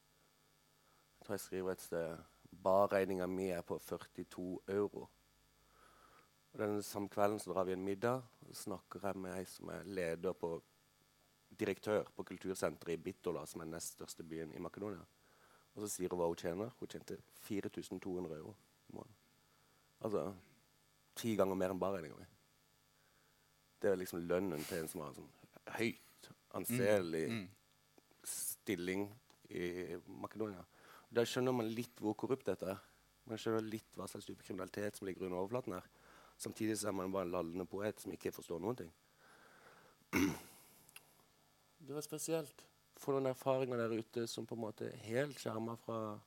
Jeg 1.19 1.27
tror 1.27 1.35
jeg 1.35 1.41
skriver 1.41 1.73
et 1.73 1.81
sted 1.81 2.19
Barregninga 2.63 3.27
mi 3.27 3.49
er 3.49 3.63
på 3.63 3.79
42 3.79 4.59
euro. 4.69 5.09
Og 6.53 6.59
den 6.59 6.83
samme 6.83 7.09
kvelden 7.09 7.39
så 7.41 7.53
drar 7.53 7.65
vi 7.65 7.73
en 7.73 7.85
middag, 7.85 8.23
og 8.41 8.57
snakker 8.57 9.01
jeg 9.03 9.17
med 9.17 9.39
ei 9.39 9.45
som 9.49 9.69
er 9.73 9.89
leder 9.89 10.33
på 10.33 10.63
direktør 11.61 12.05
på 12.17 12.23
kultursenteret 12.23 12.93
i 12.93 13.03
Bitola, 13.03 13.47
som 13.47 13.61
er 13.61 13.65
den 13.65 13.75
nest 13.79 13.97
største 13.97 14.25
byen 14.25 14.53
i 14.53 14.61
Makedonia. 14.61 15.05
Og 15.75 15.81
så 15.81 15.89
sier 15.89 16.13
hun 16.13 16.21
hva 16.21 16.29
hun 16.29 16.37
tjener. 16.37 16.77
Hun 16.79 16.89
tjente 16.89 17.17
4200 17.49 18.37
euro 18.37 18.55
i 18.89 18.93
måneden. 18.93 19.22
Altså 20.03 20.33
ti 21.19 21.35
ganger 21.37 21.59
mer 21.59 21.71
enn 21.75 21.81
barregninga 21.83 22.19
mi. 22.19 22.27
Det 23.83 23.91
er 23.91 23.99
liksom 23.99 24.23
lønnen 24.29 24.63
til 24.65 24.79
en 24.83 24.89
som 24.89 25.01
har 25.03 25.11
en 25.13 25.19
sånn 25.21 25.33
høyt 25.79 26.31
anselig 26.59 27.27
Mm. 27.31 27.49
stilling 28.25 29.09
i 29.51 29.97
Makedonia. 30.07 30.65
Da 31.13 31.25
skjønner 31.25 31.53
man 31.53 31.69
litt 31.75 31.99
hvor 32.01 32.15
korrupt 32.15 32.47
dette 32.47 32.71
er. 32.71 32.79
Man 33.27 33.39
skjønner 33.39 33.63
litt 33.63 33.91
hva 33.97 34.07
slags 34.09 34.27
type 34.27 34.43
kriminalitet 34.43 34.97
som 34.97 35.07
ligger 35.07 35.27
under 35.27 35.39
overflaten 35.39 35.73
her. 35.75 35.87
Samtidig 36.39 36.79
så 36.79 36.89
er 36.89 36.93
man 36.93 37.13
bare 37.13 37.27
en 37.27 37.33
lallende 37.33 37.67
poet 37.67 38.01
som 38.01 38.13
ikke 38.13 38.33
forstår 38.33 38.61
noen 38.61 38.77
ting. 38.77 38.93
Det 41.79 41.95
var 41.95 42.05
spesielt. 42.05 42.65
Få 42.97 43.13
noen 43.17 43.27
erfaringer 43.33 43.77
der 43.77 43.95
ute 43.99 44.27
som 44.31 44.47
på 44.47 44.55
en 44.55 44.61
måte 44.65 44.87
er 44.93 44.97
helt 45.07 45.39
skjerma 45.43 45.77
fra 45.83 46.21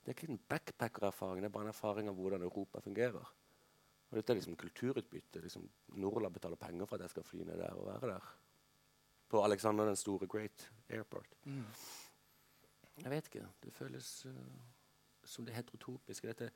Det 0.00 0.08
er 0.08 0.16
ikke 0.16 0.32
en 0.32 0.42
backpacker-erfaring, 0.48 1.42
det 1.42 1.50
er 1.50 1.52
bare 1.52 1.68
en 1.68 1.74
erfaring 1.74 2.08
av 2.08 2.16
hvordan 2.16 2.42
Europa 2.42 2.80
fungerer. 2.80 3.32
Og 4.10 4.16
dette 4.16 4.32
er 4.32 4.38
liksom 4.40 4.56
kulturutbytte. 4.56 5.40
Liksom 5.40 5.68
Norla 6.02 6.30
betaler 6.30 6.56
penger 6.56 6.86
for 6.86 6.96
at 6.96 7.04
jeg 7.04 7.10
skal 7.10 7.24
fly 7.24 7.44
ned 7.44 7.60
der 7.60 7.76
og 7.78 7.86
være 7.86 8.12
der. 8.14 8.30
På 9.28 9.44
Alexander 9.44 9.86
den 9.86 9.96
store 9.96 10.26
Great 10.26 10.72
Airport. 10.88 11.36
Jeg 13.02 13.10
vet 13.10 13.26
ikke. 13.26 13.46
Det 13.62 13.72
føles 13.72 14.26
uh, 14.26 14.32
som 15.24 15.46
det 15.46 15.54
heterotopiske. 15.54 16.28
Dette 16.28 16.50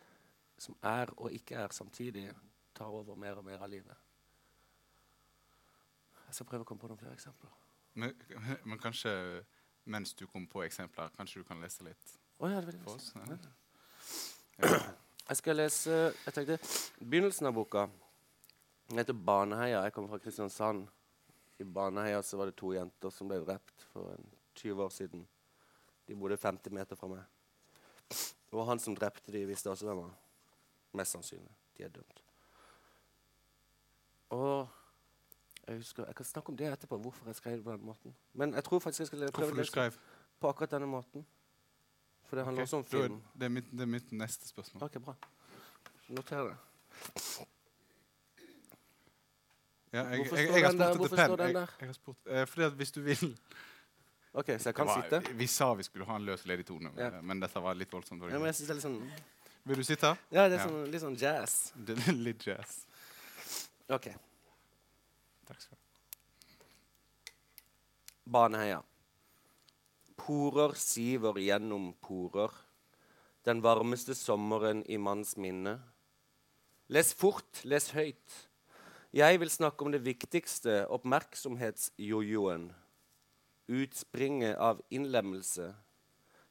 som 0.59 0.77
er 0.83 1.13
og 1.17 1.33
ikke 1.33 1.55
er 1.55 1.69
samtidig, 1.71 2.33
tar 2.75 2.85
over 2.85 3.15
mer 3.15 3.39
og 3.39 3.45
mer 3.45 3.63
av 3.63 3.71
livet. 3.71 3.97
Jeg 6.27 6.35
skal 6.35 6.47
prøve 6.47 6.67
å 6.67 6.69
komme 6.69 6.81
på 6.81 6.91
noen 6.91 6.99
flere 6.99 7.15
eksempler. 7.15 7.55
Men, 7.95 8.17
men 8.65 8.79
kanskje 8.83 9.13
mens 9.85 10.15
du 10.15 10.27
kommer 10.27 10.49
på 10.51 10.63
eksempler, 10.65 11.13
kanskje 11.17 11.43
du 11.43 11.47
kan 11.47 11.61
lese 11.63 11.85
litt 11.87 12.19
Å 12.39 12.51
ja, 12.51 12.61
det 12.61 12.75
for 12.83 12.97
oss? 12.97 13.13
Ja. 13.15 14.81
Jeg 15.25 15.37
skal 15.41 15.57
lese 15.57 15.95
jeg 15.95 16.35
tenkte, 16.37 16.59
begynnelsen 17.01 17.49
av 17.49 17.55
boka. 17.57 17.87
Den 18.91 18.99
heter 18.99 19.15
'Baneheia'. 19.15 19.83
Jeg 19.83 19.93
kommer 19.93 20.09
fra 20.09 20.19
Kristiansand. 20.19 20.89
I 21.59 21.65
Baneheia 21.65 22.23
så 22.23 22.37
var 22.37 22.47
det 22.47 22.57
to 22.57 22.73
jenter 22.73 23.11
som 23.11 23.29
ble 23.29 23.39
drept 23.45 23.87
for 23.93 24.13
en 24.13 24.27
20 24.55 24.83
år 24.85 24.89
siden. 24.89 25.27
De 26.09 26.15
bodde 26.15 26.37
50 26.37 26.71
meter 26.71 26.97
fra 26.97 27.09
meg. 27.09 27.25
Og 28.53 28.67
han 28.67 28.79
som 28.79 28.97
drepte 28.97 29.33
de 29.33 29.47
visste 29.47 29.71
også 29.71 29.87
hvem 29.87 29.97
han 29.97 30.11
var. 30.11 30.19
Mest 30.93 31.13
sannsynlig. 31.13 31.55
De 31.77 31.83
er 31.83 31.89
dømt. 31.89 32.23
Og 34.29 34.69
jeg 35.67 35.77
husker, 35.77 36.07
jeg 36.07 36.15
kan 36.15 36.25
snakke 36.25 36.51
om 36.51 36.57
det 36.57 36.73
etterpå, 36.73 36.99
hvorfor 36.99 37.27
jeg 37.27 37.35
skrev 37.35 37.57
det 37.57 37.65
på 37.65 37.73
den 37.73 37.87
måten. 37.87 38.15
Men 38.33 38.55
jeg 38.55 38.65
tror 38.65 38.79
faktisk 38.79 39.01
jeg 39.01 39.07
skal 39.07 39.33
prøve 39.33 39.53
å 39.53 39.57
lese 39.57 39.91
på 40.41 40.49
akkurat 40.49 40.71
denne 40.71 40.87
måten. 40.87 41.27
For 42.35 42.41
det 42.41 42.45
handler 42.45 42.63
okay. 42.63 42.67
også 42.67 42.77
om 42.77 42.85
film. 42.85 43.23
Det 43.39 43.45
er, 43.45 43.49
mitt, 43.49 43.67
det 43.71 43.81
er 43.81 43.87
mitt 43.87 44.13
neste 44.13 44.49
spørsmål. 44.49 44.83
Ok, 44.83 44.97
bra. 44.99 45.13
Noter 46.09 46.49
det. 46.49 46.55
Ja, 49.93 50.03
jeg, 50.03 50.25
jeg, 50.33 50.49
jeg, 50.49 50.65
har 50.65 50.95
spurt 50.97 51.13
etter 51.13 51.37
pen. 51.37 51.55
Jeg, 51.55 51.69
jeg 51.81 51.87
har 51.87 51.95
spurt, 51.95 52.17
uh, 52.27 52.41
fordi 52.51 52.65
at 52.67 52.73
hvis 52.81 52.91
du 52.93 52.99
vil 53.05 53.23
Ok, 54.33 54.49
så 54.59 54.73
jeg 54.73 54.75
kan 54.75 54.87
var- 54.87 55.03
sitte? 55.03 55.21
Vi, 55.29 55.37
vi 55.39 55.47
sa 55.47 55.69
vi 55.79 55.87
skulle 55.87 56.05
ha 56.09 56.17
en 56.17 56.25
løs, 56.27 56.43
ledig 56.47 56.67
tone, 56.67 56.91
men, 56.91 57.05
Ja. 57.05 57.21
men 57.23 57.41
dette 57.41 57.63
var 57.63 57.75
litt 57.79 57.93
voldsomt. 57.93 58.23
Ja, 58.27 58.39
men 58.39 58.47
jeg 58.51 58.55
synes 58.55 58.67
det 58.67 58.71
er 58.71 58.81
litt 58.81 58.89
sånn 58.89 59.13
Vil 59.65 59.77
du 59.77 59.85
sitte? 59.85 60.11
Ja, 60.31 60.49
det 60.49 60.59
er 60.59 60.67
sånn, 60.67 60.91
litt 60.91 61.03
sånn 61.05 61.17
jazz. 61.17 61.73
Det 61.87 61.95
er 62.09 62.19
litt 62.19 62.47
jazz. 62.47 62.87
Ok. 63.89 64.11
Takk 65.47 65.63
skal 65.63 65.79
du 65.79 65.87
ha. 65.87 65.87
Baneheia. 68.27 68.83
Porer 70.17 70.75
siver 70.79 71.39
gjennom 71.43 71.93
porer. 72.01 72.53
Den 73.45 73.61
varmeste 73.63 74.15
sommeren 74.17 74.85
i 74.89 74.97
manns 74.97 75.37
minne. 75.37 75.79
Les 76.89 77.13
fort, 77.15 77.61
les 77.65 77.91
høyt. 77.93 78.39
Jeg 79.15 79.41
vil 79.41 79.51
snakke 79.51 79.85
om 79.85 79.93
det 79.93 80.03
viktigste, 80.05 80.85
oppmerksomhetsjojoen. 80.91 82.71
Utspringet 83.69 84.57
av 84.57 84.81
innlemmelse. 84.91 85.71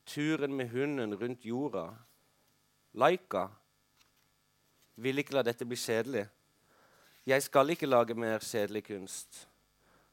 Turen 0.06 0.56
med 0.56 0.70
hunden 0.70 1.16
rundt 1.20 1.46
jorda. 1.46 1.90
Laika. 2.94 3.48
Vil 4.96 5.20
ikke 5.20 5.38
la 5.38 5.44
dette 5.46 5.66
bli 5.66 5.78
kjedelig. 5.80 6.28
Jeg 7.26 7.44
skal 7.46 7.72
ikke 7.72 7.88
lage 7.88 8.16
mer 8.20 8.44
kjedelig 8.44 8.84
kunst. 8.90 9.46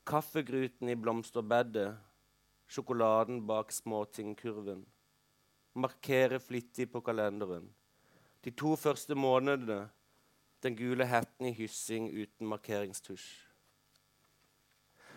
Kaffegruten 0.07 0.89
i 0.89 0.97
blomsterbedet, 0.97 1.97
sjokoladen 2.71 3.47
bak 3.47 3.73
småtingkurven. 3.73 4.85
Markere 5.75 6.39
flittig 6.41 6.91
på 6.93 7.01
kalenderen. 7.01 7.67
De 8.45 8.51
to 8.51 8.77
første 8.77 9.15
månedene, 9.15 9.89
den 10.63 10.77
gule 10.79 11.07
hetten 11.07 11.49
i 11.51 11.55
hyssing 11.57 12.07
uten 12.15 12.47
markeringstusj. 12.47 13.27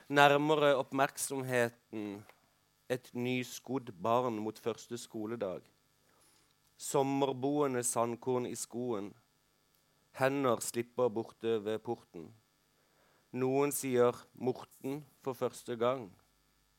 Nærmere 0.09 0.73
oppmerksomheten 0.75 2.23
et 2.89 3.11
nyskodd 3.13 3.93
barn 4.01 4.41
mot 4.41 4.59
første 4.59 4.97
skoledag. 4.97 5.61
Sommerboende 6.77 7.83
sandkorn 7.85 8.49
i 8.49 8.55
skoen. 8.57 9.13
Hender 10.17 10.59
slipper 10.61 11.09
borte 11.09 11.59
ved 11.65 11.79
porten. 11.85 12.33
Noen 13.31 13.71
sier 13.71 14.13
'Morten' 14.35 15.05
for 15.21 15.33
første 15.33 15.75
gang 15.77 16.11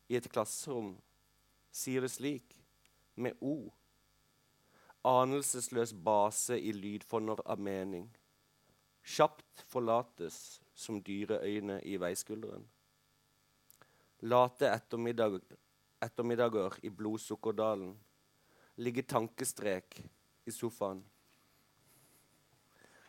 i 0.08 0.18
et 0.18 0.28
klasserom. 0.30 0.94
Sier 1.75 2.04
det 2.04 2.12
slik, 2.14 2.54
med 3.14 3.38
O. 3.40 3.70
Anelsesløs 5.04 5.92
base 6.04 6.58
i 6.58 6.73
lydfonder 6.73 7.42
av 7.44 7.61
mening. 7.61 8.06
Kjapt 9.04 9.64
forlates 9.68 10.61
som 10.75 11.02
dyreøyne 11.04 11.80
i 11.84 11.99
veiskulderen. 12.00 12.64
Late 14.25 14.70
ettermiddag, 14.73 15.42
ettermiddager 16.02 16.78
i 16.82 16.88
blodsukkerdalen. 16.88 17.92
Ligge 18.80 19.04
tankestrek 19.04 20.00
i 20.49 20.54
sofaen. 20.54 21.02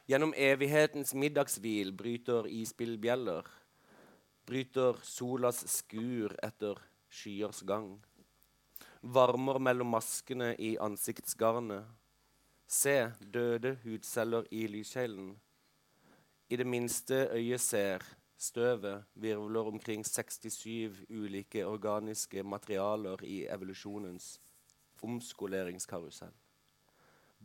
Gjennom 0.06 0.36
evighetens 0.38 1.16
middagshvil 1.18 1.94
bryter 1.98 2.46
isbillbjeller. 2.52 3.48
Bryter 4.46 5.00
solas 5.02 5.64
skur 5.68 6.36
etter 6.46 6.78
skyers 7.10 7.64
gang. 7.66 7.96
Varmer 9.02 9.58
mellom 9.58 9.90
maskene 9.96 10.52
i 10.62 10.76
ansiktsgarnet. 10.78 11.88
Se 12.68 13.12
døde 13.34 13.76
hudceller 13.84 14.46
i 14.54 14.68
lyskjelen. 14.70 15.32
I 16.50 16.56
det 16.62 16.68
minste 16.68 17.24
øyet 17.34 17.62
ser, 17.62 18.06
støvet 18.38 19.04
virvler 19.16 19.72
omkring 19.74 20.06
67 20.06 21.02
ulike 21.10 21.66
organiske 21.66 22.44
materialer 22.44 23.24
i 23.24 23.48
evolusjonens 23.50 24.40
omskoleringskarusell. 25.02 26.34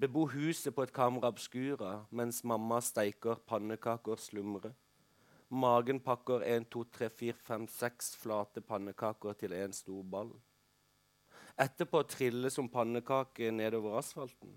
Bebo 0.00 0.26
huset 0.26 0.74
på 0.74 0.82
et 0.82 0.92
kamera 0.92 1.32
obscura 1.32 2.04
mens 2.10 2.44
mamma 2.44 2.80
steiker 2.80 3.40
pannekaker 3.46 4.16
slumre. 4.16 4.74
Magen 5.50 5.98
pakker 6.00 6.44
en, 6.46 6.64
to, 6.70 6.84
tre, 6.94 7.08
fire, 7.10 7.34
fem, 7.34 7.66
seks 7.66 8.14
flate 8.20 8.62
pannekaker 8.62 9.34
til 9.34 9.54
en 9.56 9.72
stor 9.74 10.04
ball. 10.06 10.30
Etterpå 11.58 12.04
trille 12.06 12.52
som 12.54 12.68
pannekake 12.70 13.50
nedover 13.50 13.98
asfalten. 13.98 14.54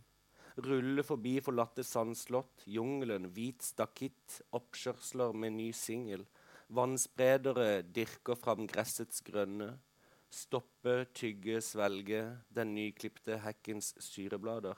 Rulle 0.62 1.01
forbi 1.01 1.39
forlatte 1.41 1.81
sandslott, 1.83 2.67
jungelen, 2.69 3.25
hvit 3.33 3.65
stakitt, 3.65 4.43
oppkjørsler 4.53 5.33
med 5.33 5.55
ny 5.57 5.71
singel. 5.73 6.27
Vannspredere 6.69 7.81
dirker 7.95 8.38
fram 8.38 8.67
gressets 8.69 9.25
grønne. 9.25 9.71
Stoppe, 10.29 11.07
tygge, 11.13 11.57
svelge 11.62 12.21
den 12.53 12.75
nyklipte 12.77 13.39
hekkens 13.41 13.95
syreblader. 14.01 14.77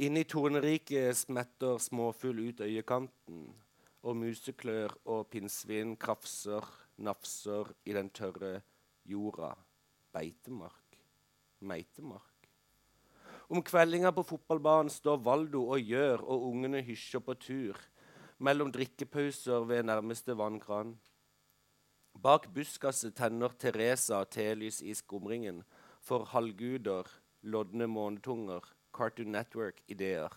Inn 0.00 0.16
i 0.16 0.24
torneriket 0.24 1.20
smetter 1.20 1.76
småfugl 1.78 2.48
ut 2.48 2.64
øyekanten, 2.64 3.44
og 4.04 4.18
museklør 4.20 4.92
og 5.08 5.30
pinnsvin 5.32 5.94
krafser, 5.96 6.64
nafser 7.00 7.70
i 7.88 7.94
den 7.96 8.10
tørre 8.12 8.58
jorda. 9.08 9.54
Beitemark. 10.12 10.98
Meitemark. 11.64 12.48
Om 13.48 13.62
kveldinga 13.64 14.12
på 14.14 14.24
fotballbanen 14.28 14.92
står 14.92 15.22
Valdo 15.24 15.64
og 15.74 15.80
gjør, 15.80 16.22
og 16.22 16.44
ungene 16.50 16.82
hysjer 16.84 17.24
på 17.24 17.34
tur. 17.40 17.80
Mellom 18.38 18.72
drikkepauser 18.72 19.64
ved 19.68 19.88
nærmeste 19.88 20.36
vannkran. 20.36 20.94
Bak 22.22 22.50
buskaset 22.54 23.16
tenner 23.16 23.56
Teresa 23.58 24.22
telys 24.24 24.82
i 24.82 24.94
skumringen 24.94 25.62
for 26.04 26.28
halvguder, 26.30 27.08
lodne 27.42 27.88
månetunger, 27.88 28.60
Cartoon 28.94 29.32
Network-ideer. 29.32 30.30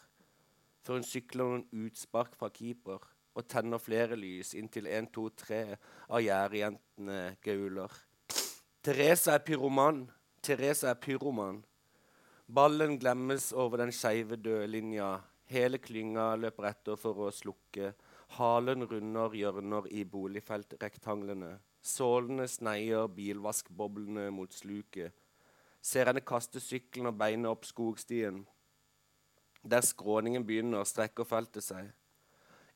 Før 0.81 0.99
hun 0.99 1.05
sykler 1.05 1.51
noen 1.51 1.85
utspark 1.85 2.35
fra 2.39 2.49
keeper 2.49 3.03
og 3.37 3.45
tenner 3.45 3.81
flere 3.81 4.17
lys 4.17 4.55
inntil 4.57 4.89
en, 4.89 5.07
to, 5.13 5.29
tre 5.37 5.77
av 6.09 6.23
gjerdejentene 6.25 7.37
gauler. 7.45 7.93
Teresa 8.81 9.35
er 9.37 9.43
pyroman. 9.45 10.05
Teresa 10.41 10.91
er 10.93 11.01
pyroman. 11.01 11.61
Ballen 12.47 12.95
glemmes 12.97 13.51
over 13.53 13.83
den 13.83 13.93
skeive 13.93 14.39
dødlinja. 14.39 15.17
Hele 15.51 15.79
klynga 15.79 16.31
løper 16.39 16.69
etter 16.71 16.99
for 16.99 17.27
å 17.27 17.31
slukke. 17.35 17.93
Halen 18.37 18.87
runder 18.87 19.35
hjørner 19.35 19.87
i 19.91 20.03
boligfeltrektanglene. 20.07 21.53
Sålene 21.83 22.47
sneier 22.51 23.07
bilvaskboblene 23.11 24.27
mot 24.35 24.51
sluket. 24.55 25.13
Ser 25.83 26.09
henne 26.09 26.23
kaste 26.25 26.59
sykkelen 26.63 27.11
og 27.11 27.19
beinet 27.19 27.51
opp 27.51 27.67
skogstien. 27.67 28.41
Der 29.67 29.83
skråningen 29.83 30.45
begynner, 30.47 30.87
strekker 30.87 31.27
feltet 31.27 31.63
seg. 31.67 31.91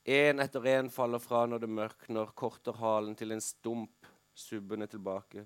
Én 0.04 0.42
etter 0.42 0.66
én 0.66 0.88
faller 0.90 1.22
fra 1.22 1.44
når 1.46 1.62
det 1.62 1.70
mørkner, 1.70 2.32
korter 2.34 2.74
halen 2.82 3.14
til 3.16 3.36
en 3.36 3.42
stump, 3.42 4.08
subbende 4.34 4.88
tilbake. 4.90 5.44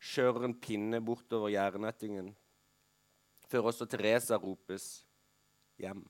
Kjører 0.00 0.46
en 0.48 0.54
pinne 0.56 1.02
bortover 1.04 1.52
jernnettingen. 1.52 2.30
Før 3.52 3.68
også 3.68 3.84
Teresa 3.86 4.38
ropes 4.40 5.04
hjem. 5.76 6.06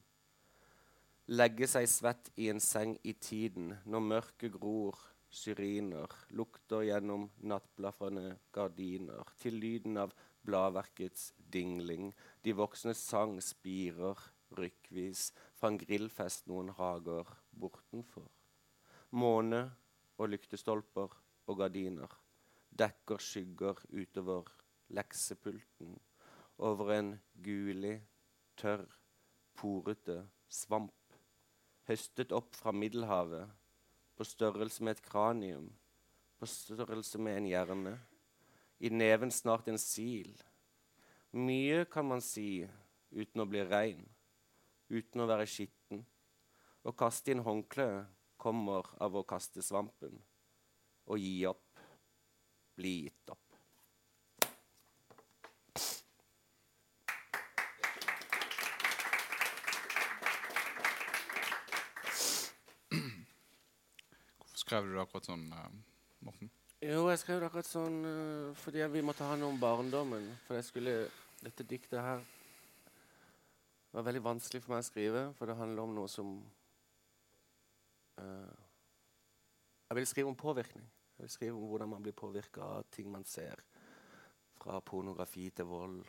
Legge 1.34 1.66
seg 1.66 1.88
svett 1.90 2.30
i 2.38 2.46
en 2.52 2.60
seng 2.62 2.94
i 3.02 3.14
tiden, 3.18 3.72
når 3.90 4.06
mørket 4.06 4.54
gror, 4.54 4.98
syriner, 5.32 6.14
lukter 6.30 6.84
gjennom 6.86 7.26
nattblafrende 7.42 8.36
gardiner, 8.54 9.26
til 9.42 9.58
lyden 9.58 9.98
av 9.98 10.14
bladverkets 10.46 11.32
dingling, 11.50 12.12
de 12.44 12.54
voksnes 12.54 13.02
sang 13.02 13.38
spirer 13.42 14.18
rykkvis 14.56 15.30
fra 15.58 15.72
en 15.72 15.78
grillfest 15.80 16.48
noen 16.50 16.72
hager 16.78 17.28
bortenfor. 17.50 18.28
Måne 19.12 19.64
og 20.18 20.32
lyktestolper 20.32 21.18
og 21.48 21.58
gardiner 21.60 22.18
dekker 22.78 23.20
skygger 23.20 23.82
utover 23.92 24.48
leksepulten 24.92 25.98
over 26.62 26.94
en 26.94 27.14
gulig, 27.44 27.98
tørr, 28.56 28.86
porete 29.58 30.22
svamp 30.48 30.92
høstet 31.88 32.32
opp 32.32 32.54
fra 32.56 32.72
Middelhavet 32.72 33.50
på 34.16 34.26
størrelse 34.26 34.84
med 34.84 34.96
et 34.96 35.04
kranium, 35.04 35.68
på 36.38 36.46
størrelse 36.46 37.18
med 37.18 37.40
en 37.40 37.48
hjerne, 37.50 37.94
i 38.82 38.90
neven 38.90 39.30
snart 39.30 39.68
en 39.70 39.80
sil. 39.80 40.32
Mye 41.32 41.84
kan 41.90 42.06
man 42.06 42.22
si 42.24 42.64
uten 43.12 43.42
å 43.42 43.48
bli 43.48 43.62
rein, 43.66 44.04
uten 44.92 45.24
å 45.24 45.28
være 45.28 45.48
skitten. 45.48 46.04
Å 46.84 46.92
kaste 46.98 47.32
inn 47.32 47.44
håndkleet 47.46 48.10
kommer 48.42 48.88
av 49.02 49.16
å 49.16 49.24
kaste 49.28 49.62
svampen. 49.64 50.18
Å 51.06 51.18
gi 51.18 51.44
opp, 51.48 51.80
bli 52.76 52.94
gitt 53.06 53.32
opp. 53.32 53.38
Hvorfor 64.42 64.58
skrev 64.64 64.88
du 64.88 64.92
det 64.96 65.04
akkurat 65.06 65.30
sånn, 65.30 65.46
eh, 65.52 65.70
Morten? 66.26 66.52
Jo, 66.82 67.06
jeg 67.10 67.22
skrev 67.22 67.40
det 67.40 67.48
akkurat 67.48 67.70
sånn 67.70 67.98
eh, 68.04 68.54
fordi 68.58 68.84
vi 68.90 69.06
måtte 69.06 69.26
ha 69.26 69.38
noe 69.38 69.54
om 69.54 69.60
barndommen. 69.62 70.28
For 70.46 70.58
jeg 70.58 70.66
skulle, 70.68 70.94
dette 71.42 71.66
diktet 71.66 72.02
her 72.02 72.22
var 73.92 74.06
veldig 74.06 74.24
vanskelig 74.24 74.62
for 74.64 74.74
meg 74.74 74.82
å 74.82 74.88
skrive, 74.88 75.22
for 75.36 75.48
det 75.48 75.58
handler 75.58 75.84
om 75.84 75.94
noe 75.96 76.08
som 76.08 76.32
uh, 78.20 78.58
Jeg 79.88 79.98
vil 79.98 80.08
skrive 80.08 80.32
om 80.32 80.38
påvirkning. 80.38 80.86
Jeg 81.18 81.26
vil 81.26 81.34
skrive 81.34 81.58
om 81.58 81.68
hvordan 81.68 81.92
man 81.92 82.04
blir 82.04 82.16
påvirka 82.16 82.64
av 82.78 82.86
ting 82.90 83.10
man 83.12 83.26
ser. 83.28 83.60
Fra 84.56 84.80
pornografi 84.80 85.50
til 85.50 85.68
vold. 85.68 86.00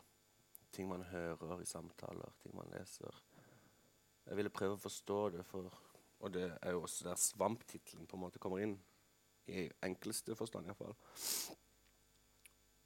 Ting 0.74 0.88
man 0.90 1.04
hører 1.10 1.62
i 1.62 1.68
samtaler, 1.68 2.32
ting 2.42 2.56
man 2.56 2.72
leser. 2.72 3.20
Jeg 4.24 4.40
ville 4.40 4.54
prøve 4.54 4.78
å 4.78 4.82
forstå 4.86 5.20
det, 5.36 5.44
for, 5.46 5.68
og 6.24 6.32
det 6.34 6.48
er 6.56 6.72
jo 6.74 6.86
også 6.88 7.10
der 7.10 7.20
svamptittelen 7.20 8.08
på 8.08 8.16
en 8.16 8.24
måte 8.24 8.40
kommer 8.42 8.64
inn 8.64 8.78
i 9.52 9.68
enkleste 9.84 10.38
forstand 10.40 10.72
iallfall. 10.72 10.96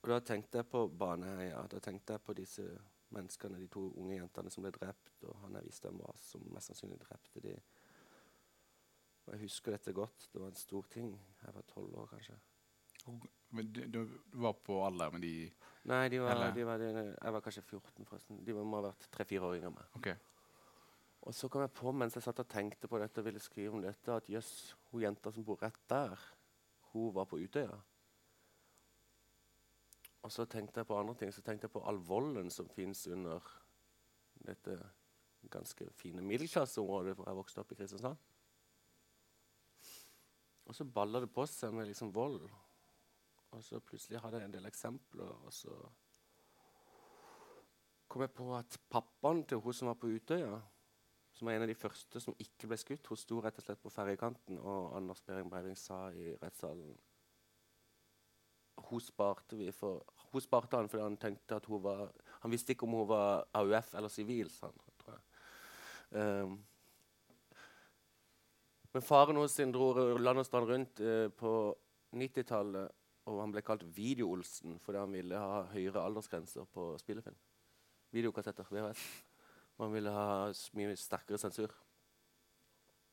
Og 0.01 0.09
da 0.09 0.17
tenkte 0.25 0.61
jeg 0.61 0.69
på 0.71 0.87
Baneheia. 0.89 1.61
Da 1.69 1.79
tenkte 1.83 2.17
jeg 2.17 2.25
på 2.25 2.35
disse 2.37 2.65
menneskene, 3.15 3.59
de 3.61 3.69
to 3.71 3.87
unge 3.99 4.17
jentene 4.17 4.51
som 4.53 4.65
ble 4.65 4.71
drept, 4.75 5.23
og 5.27 5.37
han 5.43 5.57
jeg 5.59 5.69
visste 5.69 5.87
hvem 5.87 6.01
var, 6.03 6.19
som 6.21 6.43
mest 6.53 6.71
sannsynlig 6.71 6.99
drepte 7.03 7.43
de. 7.43 7.55
Og 9.27 9.33
jeg 9.33 9.43
husker 9.43 9.75
dette 9.75 9.95
godt. 9.95 10.29
Det 10.31 10.41
var 10.41 10.51
en 10.51 10.59
stor 10.59 10.85
ting. 10.91 11.11
Jeg 11.43 11.55
var 11.55 11.65
tolv 11.67 11.95
år, 11.99 12.07
kanskje. 12.13 12.37
Men 13.55 13.71
du, 13.71 13.81
du 13.91 13.99
var 14.43 14.55
på 14.63 14.79
alder 14.83 15.11
med 15.13 15.23
de 15.23 15.33
Nei, 15.87 16.07
de 16.11 16.19
var, 16.19 16.41
de 16.51 16.63
var, 16.67 16.81
de, 16.81 16.87
jeg 17.15 17.31
var 17.31 17.43
kanskje 17.43 17.61
14, 17.63 18.07
forresten. 18.09 18.39
De 18.43 18.55
må 18.55 18.65
ha 18.75 18.89
vært 18.89 19.05
tre-fire 19.13 19.47
år 19.47 19.55
yngre 19.55 19.69
enn 19.69 19.77
meg. 19.77 19.93
Ok. 19.95 20.09
Og 21.27 21.35
så 21.35 21.47
kom 21.51 21.63
jeg 21.63 21.71
på 21.75 21.93
mens 21.95 22.15
jeg 22.15 22.25
satt 22.25 22.41
og 22.43 22.49
tenkte 22.51 22.89
på 22.91 22.99
dette 22.99 23.23
og 23.23 23.27
ville 23.29 23.43
skrive 23.43 23.75
om 23.75 23.83
dette, 23.83 24.15
at 24.15 24.27
jøss, 24.31 24.51
hun 24.91 25.05
jenta 25.05 25.31
som 25.31 25.45
bor 25.47 25.59
rett 25.63 25.79
der, 25.87 26.19
hun 26.91 27.13
var 27.15 27.27
på 27.31 27.39
Utøya. 27.39 27.79
Og 30.25 30.31
så 30.33 30.45
tenkte 30.45 30.81
jeg 30.81 30.89
på 30.89 30.97
andre 30.97 31.15
ting. 31.15 31.33
Så 31.33 31.41
tenkte 31.41 31.67
jeg 31.67 31.75
på 31.75 31.83
all 31.87 31.99
volden 32.03 32.49
som 32.51 32.69
fins 32.69 33.05
under 33.07 33.43
dette 34.47 34.77
ganske 35.51 35.89
fine 35.95 36.21
middelklasseområdet 36.25 37.15
hvor 37.15 37.29
jeg 37.29 37.37
vokste 37.37 37.61
opp 37.61 37.71
i 37.71 37.77
Kristiansand. 37.79 38.17
Og 40.67 40.75
så 40.75 40.83
balla 40.83 41.21
det 41.23 41.31
på 41.31 41.45
seg 41.47 41.75
med 41.75 41.87
liksom 41.87 42.11
vold. 42.15 42.41
Og 43.55 43.63
så 43.63 43.79
plutselig 43.79 44.19
hadde 44.19 44.41
jeg 44.41 44.49
en 44.49 44.55
del 44.57 44.67
eksempler, 44.67 45.29
og 45.47 45.53
så 45.55 45.71
kom 48.07 48.23
jeg 48.23 48.33
på 48.35 48.47
at 48.57 48.75
pappaen 48.91 49.45
til 49.47 49.61
hun 49.63 49.75
som 49.75 49.87
var 49.87 49.95
på 50.01 50.09
Utøya, 50.11 50.57
som 51.31 51.47
var 51.47 51.55
en 51.55 51.63
av 51.63 51.71
de 51.71 51.77
første 51.77 52.19
som 52.19 52.35
ikke 52.43 52.67
ble 52.67 52.77
skutt. 52.81 53.07
Hun 53.07 53.19
sto 53.19 53.39
rett 53.43 53.59
og 53.59 53.63
slett 53.63 53.81
på 53.83 53.93
ferjekanten, 53.93 54.59
og 54.59 54.97
Anders 54.97 55.21
Behring 55.23 55.49
Breivik 55.51 55.79
sa 55.79 56.07
i 56.11 56.33
rettssalen 56.41 56.97
Hun 58.87 59.01
sparte 59.01 59.57
vi 59.57 59.71
for 59.71 60.03
Hun 60.37 60.45
sparte 60.45 60.77
han 60.77 60.89
fordi 60.91 61.01
han 61.01 61.17
tenkte 61.17 61.57
at 61.57 61.65
hun 61.65 61.81
var 61.81 62.11
Han 62.43 62.53
visste 62.53 62.75
ikke 62.75 62.85
om 62.85 62.93
hun 62.99 63.07
var 63.09 63.47
AUF 63.57 63.95
eller 63.97 64.11
sivil, 64.13 64.51
han, 64.61 64.75
tror 65.01 65.15
jeg. 65.15 65.23
Um, 66.21 66.59
men 68.93 69.03
faren 69.03 69.37
hos 69.41 69.57
sin 69.57 69.73
dro 69.73 69.91
land 70.17 70.41
og 70.41 70.45
strand 70.47 70.69
rundt 70.69 71.01
eh, 71.03 71.27
på 71.29 71.51
90-tallet, 72.17 72.93
og 73.27 73.41
han 73.43 73.51
ble 73.53 73.61
kalt 73.65 73.83
Video-Olsen 73.93 74.77
fordi 74.81 75.01
han 75.01 75.13
ville 75.13 75.41
ha 75.41 75.59
høyere 75.73 76.05
aldersgrenser 76.07 76.69
på 76.73 76.87
spillefilm. 77.01 77.37
Videokassetter, 78.15 78.69
VHS. 78.71 79.03
Man 79.81 79.93
ville 79.93 80.13
ha 80.13 80.47
mye 80.79 80.95
sterkere 80.97 81.37
sensur. 81.41 81.73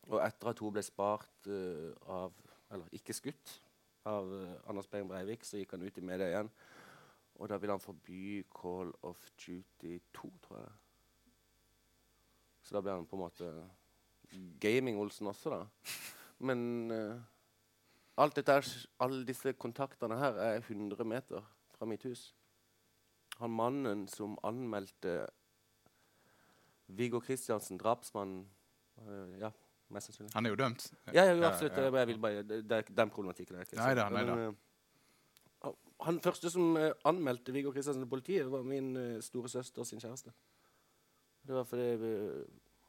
Og 0.09 0.21
etter 0.21 0.53
at 0.53 0.63
hun 0.63 0.73
ble 0.77 0.85
spart 0.85 1.49
eh, 1.49 1.91
av 2.09 2.33
Eller 2.73 2.97
ikke 2.97 3.17
skutt 3.17 3.59
av 4.09 4.31
eh, 4.39 4.57
Anders 4.71 4.89
Behring 4.89 5.09
Breivik, 5.09 5.45
så 5.45 5.61
gikk 5.61 5.77
han 5.77 5.85
ut 5.85 5.99
i 6.01 6.05
media 6.05 6.31
igjen. 6.31 6.49
Og 7.35 7.49
da 7.51 7.57
vil 7.59 7.71
han 7.71 7.83
forby 7.83 8.45
Call 8.55 8.93
of 9.03 9.21
Duty 9.41 9.99
2, 10.15 10.31
tror 10.43 10.59
jeg. 10.61 10.73
Så 12.65 12.77
da 12.77 12.81
blir 12.81 12.95
han 12.95 13.07
på 13.07 13.17
en 13.17 13.25
måte 13.25 13.49
Gaming-Olsen 14.63 15.27
også, 15.29 15.51
da. 15.51 15.95
Men 16.45 16.91
uh, 16.91 17.19
alt 18.23 18.37
dette 18.39 18.57
alle 19.03 19.25
disse 19.27 19.53
kontaktene 19.59 20.17
her 20.19 20.39
er 20.41 20.61
100 20.63 21.05
meter 21.05 21.45
fra 21.75 21.87
mitt 21.91 22.07
hus. 22.09 22.29
Han 23.41 23.51
mannen 23.51 24.07
som 24.09 24.39
anmeldte 24.47 25.27
Viggo 26.87 27.21
Kristiansen, 27.21 27.79
drapsmannen 27.81 28.45
uh, 29.03 29.39
Ja, 29.41 29.51
mest 29.91 30.07
sannsynlig. 30.11 30.35
Han 30.35 30.47
er 30.47 30.55
jo 30.55 30.61
dømt. 30.61 30.87
Ja, 31.07 31.25
ja, 31.25 31.33
jo, 31.33 31.41
Ja, 31.43 31.49
absolutt. 31.51 31.77
ja. 31.77 31.91
Jeg, 31.99 32.07
vil 32.07 32.19
bare, 32.23 32.43
det, 32.43 32.63
det 32.71 32.97
den 32.97 33.11
problematikken 33.11 33.57
er 33.57 33.67
ikke 33.67 33.77
Neida, 33.81 34.09
neida. 34.09 34.11
nei 34.11 34.25
da. 34.25 34.35
men, 34.35 34.49
øh, 34.49 34.55
han 36.03 36.21
første 36.21 36.51
som 36.51 36.77
øh, 36.77 36.91
anmeldte 37.05 37.53
Viggo 37.53 37.71
Kristiansen 37.71 38.03
til 38.03 38.11
politiet, 38.11 38.51
var 38.51 38.63
min 38.63 38.97
uh, 38.97 39.23
store 39.23 39.49
søster 39.49 39.85
sin 39.85 40.01
kjæreste. 40.01 40.33
Det 41.47 41.55
var 41.55 41.65
fordi 41.65 41.95
uh, 41.95 42.45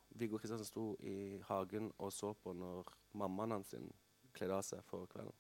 Viggo 0.10 0.38
Kristiansen 0.38 0.66
sto 0.66 0.96
i 1.00 1.42
hagen 1.48 1.92
og 1.98 2.14
så 2.14 2.34
på 2.34 2.54
når 2.54 2.94
mammaen 3.14 3.52
hans 3.52 3.76
kledde 4.34 4.58
av 4.58 4.64
seg 4.66 4.84
for 4.90 5.06
kvelden. 5.12 5.36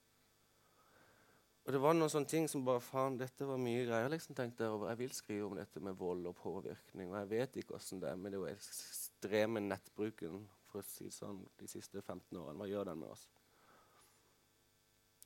Og 1.65 1.73
det 1.73 1.79
var 1.81 1.95
noen 1.97 2.11
sånne 2.13 2.29
ting 2.29 2.45
som 2.49 2.61
bare 2.65 2.81
Faen, 2.83 3.15
dette 3.17 3.45
var 3.49 3.57
mye 3.57 3.87
greier, 3.87 4.11
liksom, 4.13 4.35
tenkte 4.37 4.67
jeg. 4.67 4.71
over. 4.71 4.91
jeg 4.91 4.99
vil 4.99 5.13
skrive 5.17 5.47
om 5.47 5.55
dette 5.57 5.81
med 5.81 5.97
vold 5.97 6.27
og 6.29 6.35
påvirkning. 6.37 7.09
Og 7.09 7.17
jeg 7.23 7.29
vet 7.31 7.57
ikke 7.57 7.79
åssen 7.79 8.03
det 8.03 8.11
er 8.11 8.19
med 8.21 8.35
det 8.35 8.41
jo 8.41 8.45
ekstreme 8.51 9.63
nettbruken 9.63 10.43
for 10.69 10.83
å 10.83 10.85
si 10.85 11.09
sånn, 11.09 11.41
de 11.57 11.69
siste 11.71 12.03
15 12.03 12.37
årene. 12.37 12.59
Hva 12.59 12.69
gjør 12.69 12.91
den 12.91 13.01
med 13.01 13.15
oss? 13.15 13.25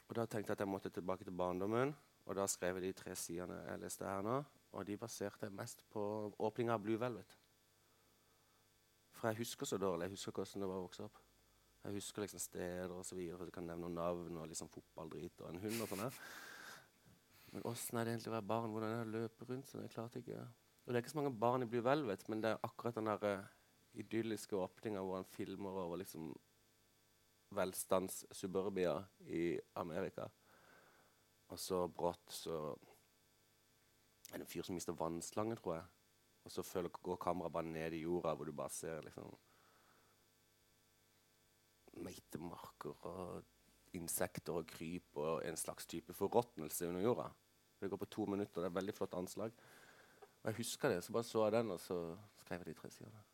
Og 0.08 0.16
da 0.16 0.24
tenkte 0.26 0.54
jeg 0.54 0.56
at 0.56 0.64
jeg 0.64 0.72
måtte 0.72 0.94
tilbake 0.96 1.28
til 1.28 1.36
barndommen. 1.36 1.92
Og 2.30 2.38
da 2.38 2.46
skrev 2.46 2.78
jeg 2.78 2.86
de 2.92 2.98
tre 2.98 3.16
sidene 3.18 3.58
jeg 3.66 3.82
leste 3.82 4.06
her 4.06 4.22
nå. 4.26 4.38
Og 4.78 4.86
de 4.86 4.98
baserte 5.02 5.48
jeg 5.48 5.56
mest 5.58 5.82
på 5.90 6.02
åpninga 6.38 6.76
av 6.76 6.84
Blue 6.84 7.00
Velvet. 7.02 7.32
For 9.18 9.32
jeg 9.32 9.42
husker 9.42 9.66
så 9.66 9.80
dårlig. 9.82 10.06
Jeg 10.06 10.18
husker 10.20 10.36
hvordan 10.38 10.64
det 10.64 10.70
var 10.70 10.78
å 10.78 10.86
vokse 10.86 11.08
opp. 11.08 11.18
Jeg 11.84 11.96
husker 11.96 12.24
liksom 12.24 12.42
steder 12.44 12.94
og 12.94 13.06
så 13.08 13.16
videre, 13.18 13.40
for 13.40 13.50
jeg 13.50 13.56
kan 13.56 13.66
nevne 13.66 13.88
noen 13.88 13.98
navn 13.98 14.38
og 14.42 14.50
liksom 14.52 14.70
fotballdrit 14.70 15.42
og 15.42 15.50
en 15.50 15.62
hund 15.64 15.82
og 15.82 15.90
sånn 15.90 16.04
her. 16.04 16.18
Men 17.54 17.66
åssen 17.66 17.98
er 17.98 18.06
det 18.06 18.14
egentlig 18.14 18.30
å 18.30 18.36
være 18.36 18.50
barn? 18.52 18.74
Hvordan 18.74 18.94
er 18.94 19.00
det 19.00 19.08
å 19.08 19.14
løpe 19.16 19.48
rundt 19.50 19.70
sånn? 19.70 19.86
Jeg 19.88 19.96
klarte 19.96 20.22
ikke 20.22 20.44
Og 20.44 20.92
det 20.92 21.00
er 21.00 21.04
ikke 21.04 21.14
så 21.14 21.20
mange 21.20 21.38
barn 21.42 21.64
i 21.66 21.70
Blue 21.70 21.86
Velvet, 21.86 22.28
men 22.30 22.44
det 22.44 22.52
er 22.52 22.64
akkurat 22.66 22.96
den 22.98 23.10
der 23.10 23.26
eh, 23.30 23.50
idylliske 24.02 24.58
åpninga 24.58 25.02
hvor 25.06 25.20
han 25.20 25.28
filmer 25.30 25.82
over 25.84 26.00
liksom 26.02 26.32
velstandssuburbia 27.54 28.96
i 29.30 29.44
Amerika. 29.78 30.26
Og 31.50 31.60
så 31.60 31.84
brått 31.88 32.34
så 32.34 32.56
er 34.30 34.38
det 34.38 34.46
en 34.46 34.50
fyr 34.50 34.66
som 34.66 34.78
mister 34.78 34.98
vannslangen, 34.98 35.58
tror 35.58 35.80
jeg. 35.80 35.86
Og 36.46 36.54
så 36.54 36.64
føler, 36.64 36.94
går 37.04 37.20
kameraet 37.22 37.54
bare 37.54 37.70
ned 37.70 37.96
i 37.98 38.04
jorda, 38.04 38.34
hvor 38.38 38.48
du 38.48 38.54
bare 38.56 38.74
ser 38.74 39.02
liksom 39.06 39.32
meitemarker 42.00 43.08
og 43.10 43.98
insekter 43.98 44.62
og 44.62 44.70
kryp 44.70 45.18
og 45.18 45.42
en 45.48 45.58
slags 45.58 45.90
type 45.90 46.14
forråtnelse 46.14 46.88
under 46.88 47.04
jorda. 47.04 47.28
Det 47.82 47.90
går 47.90 48.02
på 48.02 48.12
to 48.14 48.26
minutter. 48.30 48.62
Det 48.62 48.70
er 48.70 48.78
veldig 48.78 48.96
flott 48.96 49.18
anslag. 49.18 49.56
Og 50.40 50.52
jeg 50.52 50.60
husker 50.62 50.94
det, 50.94 51.04
så 51.04 51.16
bare 51.16 51.28
så 51.28 51.44
jeg 51.46 51.58
den, 51.58 51.72
og 51.72 51.80
så 51.80 51.98
skrev 52.44 52.62
jeg 52.62 52.72
de 52.72 52.80
tre 52.80 52.92
sidene. 52.94 53.26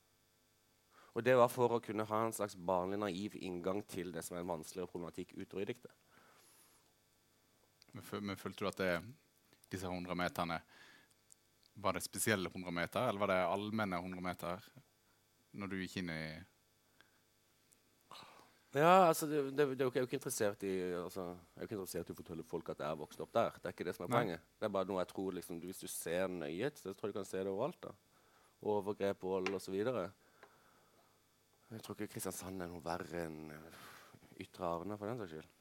Og 1.15 1.23
det 1.23 1.36
var 1.39 1.51
for 1.51 1.71
å 1.71 1.80
kunne 1.84 2.08
ha 2.10 2.23
en 2.25 2.34
slags 2.36 2.56
barnlig, 2.56 2.99
naiv 2.99 3.38
inngang 3.39 3.84
til 3.88 4.12
det 4.12 4.23
som 4.25 4.36
er 4.36 4.43
en 4.43 4.56
vanskeligere 4.56 4.91
problematikk 4.91 5.36
utover 5.38 5.63
i 5.63 5.69
diktet. 5.69 5.93
Men, 7.96 8.36
følte 8.40 8.66
du 8.66 8.68
at 8.70 8.80
det, 8.82 8.92
disse 9.72 9.88
100 9.88 10.16
meterne 10.20 10.60
Var 11.80 11.96
det 11.98 12.04
spesielle 12.04 12.50
100 12.52 12.72
meter, 12.76 13.08
eller 13.10 13.20
var 13.20 13.32
det 13.32 13.40
allmenne 13.46 14.00
100 14.02 14.22
meter? 14.24 14.68
Når 15.56 15.72
du 15.72 15.78
gikk 15.80 15.98
inn 16.02 16.12
i 16.12 16.24
Ja, 18.76 19.08
altså, 19.08 19.28
det, 19.32 19.42
det, 19.56 19.66
det 19.80 19.86
jeg 19.86 19.94
er 19.96 20.04
jo 20.04 20.08
ikke 20.10 20.18
interessert 20.20 20.64
i 20.68 20.74
altså, 21.00 21.30
Jeg 21.56 21.62
er 21.62 21.68
ikke 21.70 21.78
interessert 21.78 22.10
i 22.12 22.16
å 22.16 22.20
fortelle 22.20 22.44
folk 22.48 22.74
at 22.74 22.82
jeg 22.84 22.92
er 22.92 23.00
vokst 23.00 23.22
opp 23.24 23.32
der. 23.36 23.56
Det 23.62 23.70
er 23.70 23.76
ikke 23.78 23.88
det 23.88 23.96
som 23.96 24.04
er 24.06 24.12
Nei. 24.12 24.18
poenget. 24.20 24.50
Det 24.60 24.68
er 24.68 24.74
bare 24.76 24.90
noe 24.90 25.00
jeg 25.00 25.12
tror 25.14 25.38
liksom, 25.38 25.62
Hvis 25.64 25.84
du 25.86 25.88
ser 25.92 26.28
nøye 26.28 26.72
så 26.76 26.92
tror 26.92 27.08
jeg 27.08 27.16
du 27.16 27.20
kan 27.22 27.30
se 27.30 27.40
det 27.40 27.54
overalt. 27.54 27.80
da. 27.88 27.94
Overgrep, 28.66 29.24
vold 29.24 29.56
osv. 29.56 29.76
Jeg 31.72 31.82
tror 31.86 31.96
ikke 31.96 32.12
Kristiansand 32.16 32.62
er 32.66 32.70
noe 32.72 32.84
verre 32.84 33.24
enn 33.30 33.52
eh, 33.56 33.80
Ytre 34.44 34.68
Arne, 34.68 34.98
for 35.00 35.08
den 35.08 35.22
saks 35.24 35.32
skyld. 35.38 35.52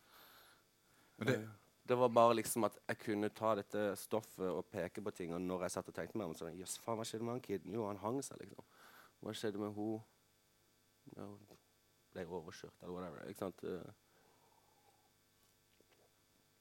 Men 1.20 1.30
det, 1.30 1.36
Eh, 1.38 1.52
det 1.88 1.94
var 1.94 2.08
bare 2.08 2.34
liksom 2.34 2.64
at 2.64 2.78
jeg 2.88 2.98
kunne 3.02 3.28
ta 3.28 3.50
dette 3.58 3.80
stoffet 4.00 4.48
og 4.48 4.64
peke 4.72 5.02
på 5.04 5.12
ting. 5.12 5.34
Og 5.36 5.40
når 5.40 5.66
jeg 5.66 5.74
satt 5.74 5.90
og 5.90 5.96
tenkte 5.96 6.16
meg 6.16 6.30
om, 6.30 6.36
så 6.36 6.48
Jøss, 6.48 6.78
faen, 6.80 6.96
hva 6.96 7.04
skjedde 7.04 7.26
med 7.26 7.36
han 7.36 7.44
kiden? 7.44 7.74
Jo, 7.76 7.84
han 7.90 8.00
hang 8.00 8.22
seg, 8.24 8.40
liksom. 8.40 8.64
Hva 9.20 9.34
skjedde 9.36 9.60
med 9.60 9.76
hun? 9.76 10.00
Ja, 11.12 11.28
hun 11.28 11.60
ble 12.14 12.24
overkjørt, 12.24 12.80
eller 12.80 12.96
whatever. 12.96 13.28
Ikke 13.28 13.44
sant? 13.44 13.60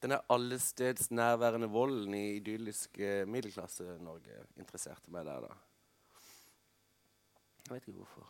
Denne 0.04 0.20
Den 0.20 0.20
allestedsnærværende 0.36 1.72
volden 1.72 2.14
i 2.20 2.36
idylliske 2.42 3.24
middelklasse-Norge 3.24 4.42
interesserte 4.60 5.14
meg 5.16 5.30
der, 5.30 5.48
da. 5.48 5.54
Jeg 7.64 7.78
vet 7.78 7.88
ikke 7.88 8.02
hvorfor. 8.02 8.28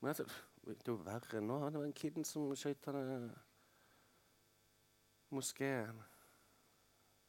Men 0.00 0.08
altså, 0.08 0.26
det 0.66 0.80
er 0.82 0.90
jo 0.90 0.98
verre 1.06 1.40
nå. 1.40 1.60
Det 1.70 1.78
var 1.78 1.86
en 1.86 2.00
kiden 2.00 2.26
som 2.26 2.50
skøyt 2.58 2.82
denne 2.88 3.36
moskeen 5.30 6.02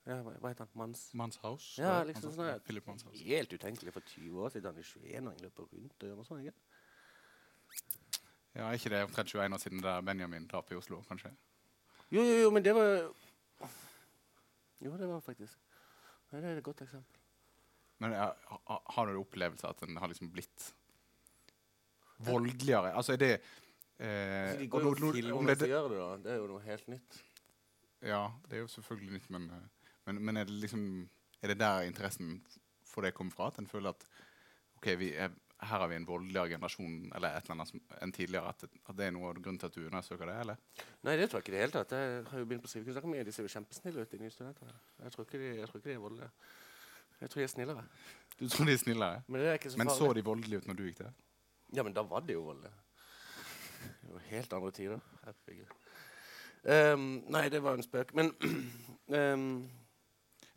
ja, 0.05 0.17
hva, 0.25 0.49
heter 0.49 0.65
han? 0.65 0.71
Manns... 0.81 1.03
Manshaus? 1.15 1.67
Ja, 1.79 2.01
liksom 2.07 2.33
sånn. 2.35 2.59
Philip 2.67 2.87
Manshaus. 2.89 3.15
Helt 3.23 3.53
utenkelig 3.55 3.93
for 3.95 4.01
20 4.13 4.43
år 4.43 4.53
siden. 4.53 4.69
Han 4.73 4.81
er 4.81 4.89
21 4.89 5.29
og 5.31 5.43
løper 5.45 5.69
rundt 5.71 6.03
og 6.03 6.09
gjør 6.09 6.19
noe 6.19 6.27
sånt. 6.27 6.43
ikke? 6.43 6.57
Ja, 8.53 8.67
er 8.67 8.77
ikke 8.77 8.91
det 8.93 9.01
omtrent 9.07 9.31
21 9.33 9.55
år 9.57 9.61
siden 9.63 9.81
der 9.81 10.01
Benjamin 10.05 10.47
drap 10.51 10.71
i 10.71 10.77
Oslo, 10.77 10.99
kanskje? 11.07 11.31
Jo, 12.13 12.21
jo, 12.21 12.35
jo, 12.43 12.49
men 12.53 12.65
det 12.65 12.75
var 12.77 12.91
Jo, 14.83 14.91
det 14.99 15.07
var 15.09 15.23
faktisk 15.25 15.57
Nei, 16.33 16.41
Det 16.41 16.49
er 16.49 16.57
et 16.59 16.65
godt 16.65 16.81
eksempel. 16.83 17.19
Men 18.03 18.11
ja, 18.17 18.27
har 18.67 19.05
du 19.09 19.19
opplevelse 19.21 19.67
at 19.69 19.79
den 19.85 19.97
har 20.01 20.09
liksom 20.11 20.31
blitt 20.33 20.73
voldeligere? 22.25 22.91
Altså, 22.97 23.13
er 23.13 23.21
det 23.21 23.31
eh, 23.33 24.49
Altså, 24.49 24.59
de 24.59 24.67
går 24.67 24.81
jo 24.81 24.89
og 24.89 24.97
filmer 25.15 25.55
det- 25.55 25.69
gjør 25.69 25.89
det, 25.89 25.99
da. 25.99 26.17
Det 26.23 26.31
er 26.33 26.41
jo 26.41 26.47
noe 26.47 26.61
helt 26.65 26.87
nytt. 26.87 27.19
Ja, 28.01 28.23
det 28.49 28.57
er 28.57 28.61
jo 28.65 28.67
selvfølgelig 28.67 29.13
nytt, 29.13 29.29
men, 29.29 29.49
eh, 29.49 29.69
men, 30.05 30.19
men 30.25 30.37
er 30.37 30.49
det 30.49 30.59
liksom 30.65 31.09
Er 31.43 31.51
det 31.51 31.59
der 31.59 31.87
interessen 31.87 32.37
for 32.87 33.03
det 33.03 33.13
kommer 33.13 33.31
fra? 33.31 33.47
At 33.47 33.59
en 33.59 33.67
føler 33.67 33.89
at 33.89 34.05
ok, 34.77 34.87
vi 34.99 35.09
er, 35.15 35.29
her 35.63 35.79
har 35.81 35.87
vi 35.87 35.95
en 35.95 36.07
voldeligere 36.07 36.53
generasjon 36.53 37.11
eller 37.15 37.35
et 37.35 37.43
eller 37.43 37.55
annet 37.55 37.71
som, 37.71 37.81
enn 38.01 38.13
tidligere? 38.15 38.49
At, 38.49 38.63
at 38.63 38.97
det 38.97 39.07
er 39.07 39.11
noe 39.15 39.31
av 39.31 39.41
grunnen 39.41 39.59
til 39.59 39.67
at 39.67 39.75
du 39.75 39.81
undersøker 39.85 40.29
det? 40.29 40.37
eller? 40.39 40.61
Nei, 41.03 41.17
det 41.19 41.29
tror 41.29 41.41
jeg 41.41 41.45
ikke 41.45 41.53
i 41.53 41.55
det 41.55 41.63
hele 41.63 41.75
tatt. 41.75 41.95
Jeg 41.97 42.23
har 42.29 42.43
jo 42.43 42.47
begynt 42.47 42.63
på 42.63 42.71
Skrivekunstakademiet. 42.71 43.27
De 43.27 43.35
ser 43.35 43.47
jo 43.47 43.51
kjempesnille 43.55 44.05
ut, 44.05 44.11
de 44.11 44.21
nye 44.21 44.31
studentene. 44.31 44.77
Jeg 45.03 45.15
tror 45.15 45.27
ikke 45.27 45.41
de, 45.41 45.51
jeg 45.59 45.69
tror 45.71 45.81
ikke 45.81 45.89
de 45.89 45.95
er 45.97 46.05
voldelige. 46.05 46.31
Jeg 47.21 47.33
tror 47.33 47.41
de 47.41 47.43
er 47.43 47.53
snillere. 47.57 47.85
Du 48.39 48.47
tror 48.47 48.71
de 48.71 48.77
er 48.77 48.81
snillere? 48.85 49.21
Men 49.27 49.41
det 49.41 49.51
er 49.51 49.69
så 49.69 49.83
Men 49.83 49.93
så 49.97 50.13
de 50.13 50.25
voldelige 50.25 50.63
ut 50.63 50.71
når 50.71 50.79
du 50.79 50.83
gikk 50.87 51.03
der? 51.03 51.13
Ja, 51.75 51.83
men 51.83 51.93
da 51.93 52.03
var 52.07 52.23
de 52.23 52.37
jo 52.37 52.47
voldelige. 52.47 52.73
Det 54.01 54.13
var 54.13 54.27
helt 54.29 54.53
andre 54.53 54.71
tider. 54.71 54.99
Herregud. 55.23 55.77
Ehm, 56.63 57.23
nei, 57.31 57.49
det 57.49 57.63
var 57.63 57.75
en 57.75 57.83
spøk. 57.83 58.13
Men 58.15 58.31
ehm, 59.17 59.47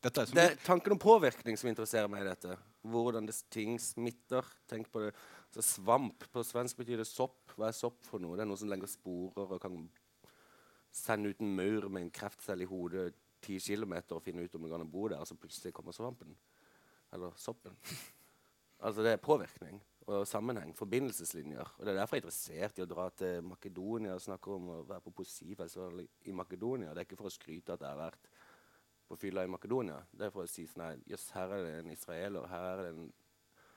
Dette 0.07 0.23
er 0.23 0.35
det 0.37 0.43
er 0.45 0.61
tanken 0.63 0.95
om 0.95 1.01
påvirkning 1.03 1.57
som 1.59 1.67
interesserer 1.67 2.07
meg 2.11 2.23
i 2.23 2.29
dette. 2.29 2.55
Hvordan 2.87 3.27
det, 3.27 3.35
ting 3.51 3.75
smitter. 3.83 4.47
Tenk 4.71 4.87
på 4.93 5.03
det. 5.03 5.09
Så 5.51 5.65
svamp 5.67 6.23
på 6.31 6.45
svensk 6.47 6.79
betyr 6.79 7.01
det 7.01 7.09
sopp. 7.11 7.41
Hva 7.57 7.73
er 7.73 7.75
sopp 7.75 8.05
for 8.07 8.23
noe? 8.23 8.37
Det 8.39 8.45
er 8.45 8.51
noe 8.53 8.61
som 8.61 8.71
legger 8.71 8.91
sporer 8.93 9.57
og 9.57 9.63
kan 9.65 9.81
sende 10.95 11.33
ut 11.33 11.43
en 11.43 11.57
maur 11.59 11.89
med 11.91 12.07
en 12.07 12.13
kreftcelle 12.15 12.63
i 12.63 12.71
hodet 12.71 13.09
10 13.43 13.59
km 13.67 13.97
og 14.15 14.23
finne 14.23 14.47
ut 14.47 14.55
om 14.55 14.69
du 14.69 14.71
kan 14.71 14.87
bo 14.91 15.09
der, 15.11 15.19
og 15.19 15.27
så 15.27 15.35
plutselig 15.39 15.75
kommer 15.75 15.97
svampen. 15.97 16.37
Eller 17.15 17.35
soppen. 17.41 17.75
Altså 18.85 19.01
det 19.01 19.15
er 19.15 19.23
påvirkning 19.25 19.79
og 20.13 20.27
sammenheng, 20.29 20.75
forbindelseslinjer. 20.77 21.71
Og 21.79 21.87
Det 21.87 21.95
er 21.95 21.97
derfor 21.97 22.19
jeg 22.19 22.21
er 22.21 22.27
interessert 22.27 22.77
i 22.79 22.83
å 22.85 22.89
dra 22.91 23.07
til 23.17 23.47
Makedonia 23.49 24.13
og 24.13 24.21
snakke 24.21 24.53
om 24.53 24.67
å 24.69 24.77
være 24.85 25.01
på 25.07 25.15
poesifestival 25.17 26.03
i- 26.03 26.29
i 26.29 26.35
Makedonia. 26.37 26.91
Det 26.93 27.01
er 27.01 27.09
ikke 27.09 27.17
for 27.17 27.31
å 27.31 27.33
skryte 27.33 27.73
at 27.73 27.81
jeg 27.81 27.89
har 27.89 27.97
vært 27.97 28.29
på 29.09 29.17
fylla 29.17 29.45
i 29.45 29.51
Makedonia. 29.51 30.01
Det 30.11 30.27
er 30.27 30.35
for 30.35 30.47
å 30.47 30.51
si 30.51 30.67
sånn 30.67 30.85
her 30.87 30.99
Jøss, 31.07 31.29
her 31.37 31.55
er 31.55 31.65
det 31.65 31.75
en 31.81 31.93
israeler, 31.95 32.49
her 32.51 32.67
er 32.73 32.83
det 32.83 32.89
en 32.95 33.13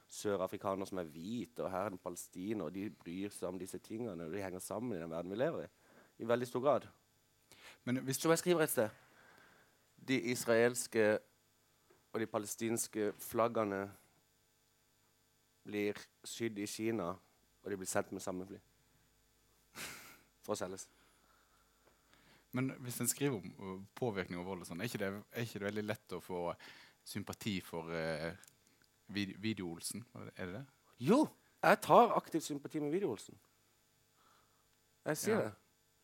sørafrikaner 0.09 0.89
som 0.89 1.01
er 1.01 1.09
hvit, 1.13 1.59
og 1.59 1.69
her 1.69 1.85
er 1.85 1.91
det 1.91 1.99
en 1.99 2.03
palestiner, 2.03 2.65
og 2.65 2.73
de 2.73 2.87
bryr 2.89 3.33
seg 3.33 3.51
om 3.51 3.59
disse 3.61 3.77
tingene, 3.85 4.25
og 4.25 4.33
de 4.33 4.41
henger 4.41 4.63
sammen 4.63 4.95
i 4.97 5.01
den 5.01 5.11
verden 5.11 5.33
vi 5.33 5.37
lever 5.37 5.67
i. 5.67 5.69
I 6.19 6.27
veldig 6.27 6.47
stor 6.49 6.65
grad. 6.65 6.87
Men 7.85 8.01
hvis 8.03 8.17
du 8.17 8.29
jeg 8.29 8.41
skriver 8.41 8.63
et 8.63 8.69
sted 8.69 8.89
De 10.09 10.17
israelske 10.31 11.19
og 12.13 12.19
de 12.19 12.27
palestinske 12.27 13.11
flaggene 13.21 13.83
blir 15.63 15.97
sydd 16.25 16.57
i 16.57 16.65
Kina, 16.65 17.11
og 17.61 17.69
de 17.69 17.77
blir 17.77 17.87
sendt 17.87 18.11
med 18.11 18.23
samme 18.23 18.47
fly. 18.47 18.57
For 20.45 20.55
å 20.55 20.57
selges. 20.57 20.87
Men 22.51 22.71
hvis 22.81 22.99
en 23.01 23.07
skriver 23.07 23.37
om 23.37 23.51
uh, 23.59 23.81
påvirkning 23.95 24.39
og 24.41 24.47
vold, 24.47 24.63
og 24.63 24.69
sånn, 24.69 24.81
er, 24.81 25.19
er 25.31 25.45
ikke 25.45 25.59
det 25.61 25.67
veldig 25.69 25.85
lett 25.85 26.15
å 26.17 26.21
få 26.23 26.47
sympati 27.05 27.59
for 27.61 27.91
uh, 27.93 28.31
vid 29.13 29.35
Video-Olsen? 29.41 30.05
Er 30.35 30.45
det 30.45 30.53
det? 30.55 30.65
Jo! 31.09 31.23
Jeg 31.59 31.81
tar 31.83 32.13
aktiv 32.15 32.41
sympati 32.41 32.79
med 32.79 32.91
Video-Olsen. 32.95 33.35
Jeg 35.05 35.17
sier 35.17 35.35
Ja. 35.35 35.41
det. 35.49 35.55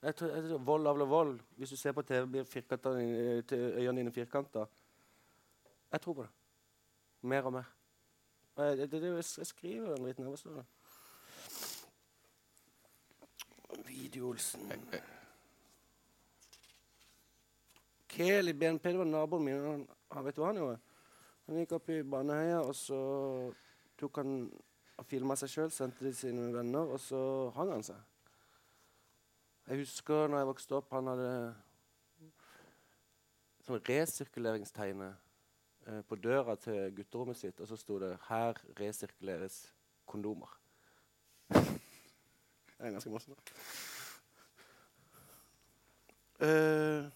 Jeg 0.06 0.16
tror, 0.16 0.28
jeg 0.36 0.50
tror, 0.50 0.58
vold 0.58 0.88
avler 0.88 1.06
vold. 1.06 1.40
Hvis 1.58 1.70
du 1.70 1.76
ser 1.76 1.92
på 1.92 2.02
TV, 2.02 2.28
blir 2.28 2.42
eh, 2.42 3.78
øynene 3.78 3.98
dine 3.98 4.12
firkanta. 4.12 4.66
Jeg 5.92 6.02
tror 6.02 6.14
på 6.14 6.22
det. 6.22 6.30
Mer 7.22 7.42
og 7.42 7.54
mer. 7.54 7.72
Jeg, 8.58 8.78
det, 8.78 8.92
det, 8.92 9.16
jeg 9.38 9.48
skriver 9.48 9.96
en 9.96 10.06
liten 10.06 10.26
Hva 10.30 10.38
står 10.38 10.62
det? 10.62 10.66
Video-Olsen 13.88 14.72
Eh, 18.16 18.22
eh, 18.22 18.28
Kel 18.28 18.48
i 18.48 18.54
BNP, 18.54 18.90
det 18.90 18.98
var 18.98 19.06
naboen 19.06 19.44
min. 19.44 19.64
Han, 19.66 19.88
han 20.12 20.26
vet 20.26 20.36
du 20.36 20.42
hva 20.42 20.52
han 20.52 20.60
gjorde? 20.62 20.80
Han 21.48 21.58
gikk 21.60 21.76
opp 21.76 21.90
i 21.90 22.04
Baneheia, 22.04 22.62
og 22.64 22.76
så 22.76 23.00
tok 24.00 24.22
han 24.22 24.38
og 24.96 25.06
filma 25.10 25.36
seg 25.36 25.52
sjøl, 25.52 25.72
sendte 25.72 26.06
det 26.06 26.14
til 26.16 26.30
sine 26.30 26.48
venner, 26.54 26.88
og 26.88 27.00
så 27.00 27.52
hang 27.58 27.74
han 27.74 27.84
seg. 27.84 28.00
Jeg 29.68 29.82
husker 29.82 30.30
når 30.30 30.38
jeg 30.38 30.50
vokste 30.52 30.78
opp, 30.78 30.94
han 30.94 31.10
hadde 31.12 31.32
sånn 33.66 33.82
resirkuleringstegnet 33.90 35.18
eh, 35.90 36.02
på 36.08 36.20
døra 36.22 36.56
til 36.62 36.94
gutterommet 36.96 37.40
sitt, 37.40 37.60
og 37.60 37.68
så 37.68 37.78
sto 37.82 38.00
det 38.00 38.14
'Her 38.30 38.62
resirkuleres 38.80 39.74
kondomer'. 40.08 40.56
det 41.50 42.80
er 42.80 42.92
ganske 42.92 43.10
morsomt. 43.10 43.54
Eh, 46.40 47.12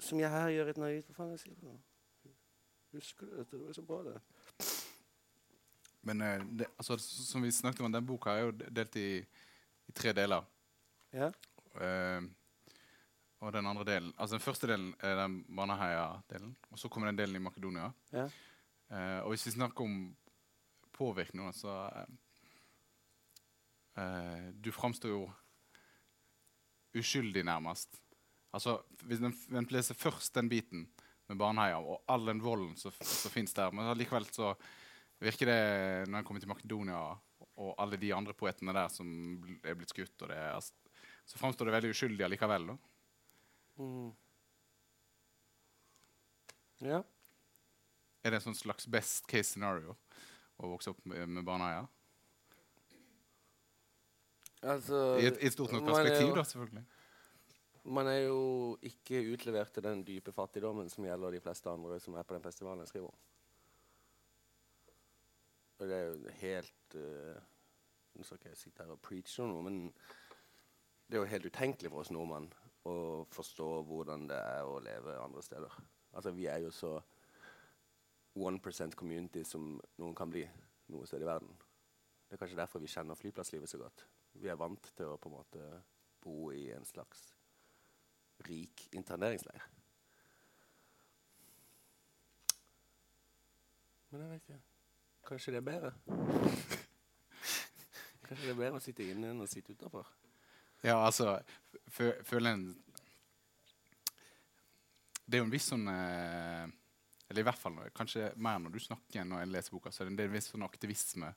som 0.00 0.20
jeg 0.20 0.30
her 0.32 0.50
gjør 0.54 0.72
et 0.72 0.80
naivt 0.80 1.08
Hva 1.08 1.16
faen 1.16 1.30
er 1.30 1.36
det 1.36 1.40
jeg 1.40 1.46
sier 1.46 1.58
for 1.60 1.70
nå? 1.70 1.78
Husker 2.90 3.28
du 3.28 3.36
dette? 3.38 3.56
Det 3.56 3.66
var 3.66 3.76
så 3.76 3.84
bra, 3.86 4.00
det. 4.08 4.16
Men 6.08 6.24
eh, 6.26 6.44
det, 6.58 6.66
altså, 6.80 6.96
som 6.98 7.44
vi 7.44 7.52
snakket 7.52 7.84
om, 7.86 7.92
den 7.92 8.06
boka 8.06 8.34
er 8.34 8.48
jo 8.48 8.54
delt 8.56 8.96
i, 8.98 9.08
i 9.86 9.94
tre 9.94 10.14
deler. 10.16 10.46
Ja? 11.14 11.30
Uh, 11.74 12.26
og 13.40 13.52
den 13.54 13.66
andre 13.66 13.84
delen 13.86 14.08
Altså 14.18 14.34
den 14.36 14.42
første 14.42 14.66
delen 14.66 14.88
er 15.06 15.14
den 15.22 15.36
Baneheia-delen. 15.56 16.56
Og 16.70 16.78
så 16.78 16.88
kommer 16.88 17.10
den 17.10 17.18
delen 17.18 17.36
i 17.36 17.42
Makedonia. 17.44 17.90
Ja. 18.12 18.26
Uh, 18.90 19.20
og 19.24 19.28
hvis 19.34 19.46
vi 19.46 19.54
snakker 19.54 19.84
om 19.84 20.16
påvirkning, 20.92 21.54
så 21.54 21.76
uh, 21.86 22.04
eh, 24.02 24.50
Du 24.64 24.72
framstår 24.72 25.08
jo 25.08 25.30
uskyldig, 26.94 27.44
nærmest. 27.44 28.02
Altså, 28.52 28.80
Hvis 29.06 29.20
en, 29.22 29.66
leser 29.70 29.94
først 29.98 30.34
den 30.34 30.48
biten 30.50 30.88
med 31.30 31.38
Baneheia 31.38 31.78
og 31.78 32.02
all 32.10 32.26
den 32.26 32.40
volden 32.42 32.76
som 32.76 32.92
som 32.98 33.30
fins 33.30 33.54
der, 33.54 33.70
men 33.70 33.90
likevel 33.98 34.26
så 34.34 34.54
virker 35.20 35.46
det, 35.46 35.60
når 36.08 36.18
en 36.18 36.24
kommer 36.26 36.42
til 36.42 36.50
Makedonia 36.50 37.02
og 37.60 37.74
alle 37.78 37.98
de 38.00 38.10
andre 38.14 38.34
poetene 38.34 38.72
der 38.74 38.88
som 38.88 39.06
er 39.62 39.76
blitt 39.76 39.92
skutt, 39.92 40.16
og 40.24 40.32
det 40.32 40.38
er, 40.40 40.58
så 41.28 41.38
framstår 41.38 41.68
det 41.68 41.76
veldig 41.76 41.92
uskyldig 41.94 42.24
allikevel. 42.26 42.66
da. 42.72 42.76
Mm. 43.80 44.10
Ja. 46.80 47.02
Er 48.24 48.32
det 48.32 48.40
en 48.40 48.48
sånn 48.50 48.58
slags 48.58 48.88
best 48.90 49.26
case 49.28 49.52
scenario 49.52 49.94
å 50.60 50.72
vokse 50.72 50.92
opp 50.92 51.04
med, 51.08 51.28
med 51.28 51.44
Baneheia? 51.44 51.86
Altså 54.60 54.98
I 55.20 55.28
I 55.28 55.30
et 55.48 55.54
stort 55.54 55.72
nok 55.72 55.86
er 55.86 55.94
perspektiv, 55.94 56.34
da, 56.36 56.44
selvfølgelig. 56.44 56.84
Man 57.90 58.06
er 58.06 58.20
jo 58.28 58.76
ikke 58.86 59.18
utlevert 59.32 59.72
til 59.74 59.82
den 59.82 60.04
dype 60.06 60.32
fattigdommen 60.32 60.88
som 60.92 61.04
gjelder 61.04 61.34
de 61.34 61.40
fleste 61.42 61.70
andre 61.70 61.98
som 61.98 62.14
er 62.14 62.26
på 62.26 62.36
den 62.36 62.44
festivalen 62.44 62.84
jeg 62.84 62.92
skriver 62.92 63.08
om. 63.08 63.16
Og 65.80 65.88
det 65.88 65.96
er 65.96 66.04
jo 66.04 66.34
helt 66.42 66.94
uh, 66.94 67.40
Nå 68.14 68.26
skal 68.26 68.38
ikke 68.38 68.52
jeg 68.52 68.60
sitte 68.60 68.84
her 68.84 68.92
og 68.92 69.00
preache 69.02 69.42
om 69.42 69.50
noe, 69.50 69.64
men 69.64 69.80
det 71.06 71.16
er 71.16 71.22
jo 71.22 71.30
helt 71.30 71.46
utenkelig 71.46 71.90
for 71.90 72.02
oss 72.02 72.10
nordmenn 72.14 72.50
å 72.90 72.94
forstå 73.30 73.68
hvordan 73.88 74.26
det 74.30 74.38
er 74.38 74.66
å 74.66 74.80
leve 74.82 75.16
andre 75.22 75.42
steder. 75.46 75.76
Altså, 76.10 76.32
vi 76.34 76.46
er 76.50 76.58
jo 76.64 76.72
så 76.74 76.92
1% 78.38 78.98
community 78.98 79.44
som 79.46 79.72
noen 79.98 80.14
kan 80.18 80.30
bli 80.30 80.44
noe 80.90 81.06
sted 81.06 81.22
i 81.22 81.30
verden. 81.30 81.54
Det 82.26 82.36
er 82.36 82.42
kanskje 82.42 82.60
derfor 82.60 82.82
vi 82.82 82.90
kjenner 82.90 83.18
flyplasslivet 83.18 83.70
så 83.70 83.80
godt. 83.80 84.06
Vi 84.38 84.50
er 84.50 84.58
vant 84.58 84.92
til 84.94 85.10
å 85.10 85.18
på 85.18 85.30
en 85.30 85.38
måte 85.38 85.68
bo 86.22 86.50
i 86.54 86.68
en 86.74 86.86
slags 86.86 87.30
rik 88.46 88.86
interneringsleir. 88.96 89.66
Men 94.10 94.24
jeg 94.24 94.30
vet 94.30 94.48
ikke. 94.48 94.60
Kanskje 95.28 95.54
det 95.54 95.60
er 95.60 95.66
bedre? 95.66 95.92
Kanskje 98.26 98.46
det 98.46 98.54
er 98.54 98.58
bedre 98.58 98.80
å 98.80 98.82
sitte 98.82 99.06
inne 99.06 99.30
enn 99.30 99.44
å 99.44 99.50
sitte 99.50 99.76
utafor? 99.76 100.08
Ja, 100.82 100.96
altså 101.04 101.36
Føler 101.92 102.54
en 102.54 102.64
Det 105.26 105.36
er 105.36 105.42
jo 105.42 105.46
en 105.46 105.52
viss 105.52 105.68
sånn 105.70 105.86
eh, 105.92 106.64
Eller 107.28 107.42
i 107.42 107.46
hvert 107.46 107.60
fall 107.60 107.76
kanskje 107.94 108.32
mer 108.40 108.58
når 108.62 108.74
du 108.74 108.80
snakker 108.82 109.20
enn 109.20 109.30
når 109.30 109.44
jeg 109.44 109.52
leser 109.52 109.76
boka, 109.76 109.92
så 109.92 110.02
er 110.02 110.10
det 110.10 110.24
en 110.24 110.32
viss 110.32 110.48
sånn 110.50 110.66
aktivisme 110.66 111.28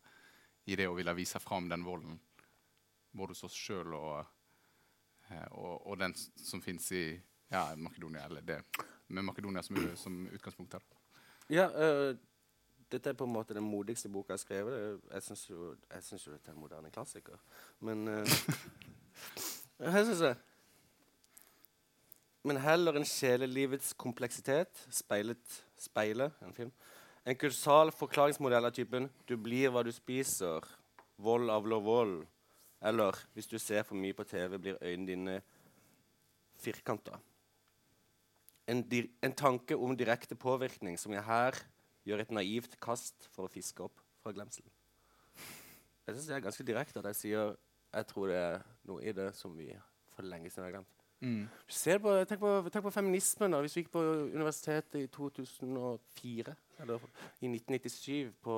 i 0.66 0.78
det 0.80 0.88
å 0.88 0.96
ville 0.96 1.13
vise 1.13 1.39
fram 1.44 1.68
den 1.70 1.84
volden. 1.86 2.16
Både 3.12 3.36
hos 3.36 3.44
oss 3.46 3.58
sjøl 3.58 3.94
og, 3.94 4.24
og, 5.52 5.88
og 5.88 6.00
den 6.00 6.15
som 6.38 6.62
fins 6.62 6.91
i 6.91 7.06
ja, 7.52 7.76
Makedonia. 7.76 8.26
Eller 8.26 8.41
det 8.41 8.62
med 9.08 9.24
Makedonia 9.24 9.62
som, 9.62 9.78
som 9.96 10.28
utgangspunkt 10.34 10.74
her. 10.74 10.86
Ja, 11.50 11.67
øh, 11.69 12.15
dette 12.91 13.10
er 13.10 13.17
på 13.17 13.26
en 13.26 13.34
måte 13.34 13.54
den 13.54 13.65
modigste 13.65 14.10
boka 14.10 14.34
jeg 14.34 14.34
har 14.34 14.38
skrevet. 14.38 15.02
Jeg 15.13 15.24
syns 15.24 15.50
jo, 15.50 15.76
synes 16.02 16.28
jo 16.28 16.32
dette 16.32 16.52
er 16.52 16.56
en 16.56 16.62
moderne 16.62 16.91
klassiker. 16.91 17.38
Men 17.80 18.08
øh, 18.08 18.28
jeg 19.80 20.06
synes 20.06 20.19
det. 20.19 20.36
Men 22.43 22.58
heller 22.58 23.00
en 23.00 23.06
sjelelivets 23.06 23.93
kompleksitet 23.93 24.88
speilet 24.91 25.63
speilet, 25.80 26.32
en 26.41 26.54
film. 26.54 26.72
En 27.26 27.38
kursal 27.39 27.91
forklaringsmodell 27.91 28.65
av 28.65 28.72
typen 28.76 29.10
'du 29.28 29.38
blir 29.38 29.72
hva 29.72 29.84
du 29.84 29.91
spiser', 29.91 30.67
'vold 31.17 31.50
avler 31.50 31.80
vold', 31.80 32.26
eller 32.84 33.12
'hvis 33.34 33.48
du 33.48 33.58
ser 33.58 33.84
for 33.84 33.96
mye 33.96 34.13
på 34.13 34.24
TV, 34.24 34.60
blir 34.60 34.78
øynene 34.82 35.08
dine 35.08 35.41
firkanta'. 36.56 37.19
En, 38.67 38.91
en 39.24 39.34
tanke 39.34 39.78
om 39.78 39.98
direkte 39.98 40.36
påvirkning 40.36 41.00
som 41.00 41.13
jeg 41.13 41.24
her 41.24 41.52
gjør 42.06 42.19
et 42.22 42.32
naivt 42.32 42.80
kast 42.80 43.28
for 43.32 43.48
å 43.48 43.52
fiske 43.52 43.84
opp 43.84 44.00
fra 44.22 44.32
glemselen. 44.32 44.72
Jeg 46.08 46.15
syns 46.15 46.28
det 46.28 46.36
er 46.36 46.39
ganske 46.39 46.63
direkte 46.63 47.00
at 47.00 47.06
jeg 47.06 47.15
sier 47.15 47.56
jeg 47.93 48.08
tror 48.10 48.28
det 48.28 48.38
er 48.38 48.62
noe 48.89 49.04
i 49.06 49.12
det 49.12 49.30
som 49.38 49.54
vi 49.58 49.69
for 50.13 50.26
lenge 50.26 50.50
siden 50.50 50.65
har 50.65 50.72
glemt. 50.72 51.04
Mm. 51.24 51.48
På, 52.04 52.13
tenk, 52.28 52.39
på, 52.41 52.69
tenk 52.74 52.84
på 52.84 52.91
feminismen. 52.91 53.54
da. 53.54 53.62
Hvis 53.63 53.78
vi 53.78 53.84
gikk 53.84 53.93
på 53.93 54.02
universitetet 54.34 55.00
i 55.00 55.08
2004, 55.08 56.56
eller 56.84 57.06
i 57.39 57.52
1997 57.52 58.34
på 58.43 58.58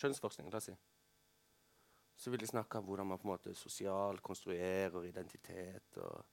kjønnsforskning, 0.00 0.48
la 0.52 0.60
oss 0.60 0.70
si, 0.70 0.76
så 2.18 2.30
vil 2.30 2.40
de 2.40 2.50
snakke 2.50 2.78
om 2.78 2.84
hvordan 2.84 3.06
man 3.06 3.18
på 3.18 3.28
en 3.28 3.30
måte 3.30 3.54
sosialt 3.54 4.22
konstruerer 4.26 5.04
identitet 5.06 5.98
og 6.02 6.24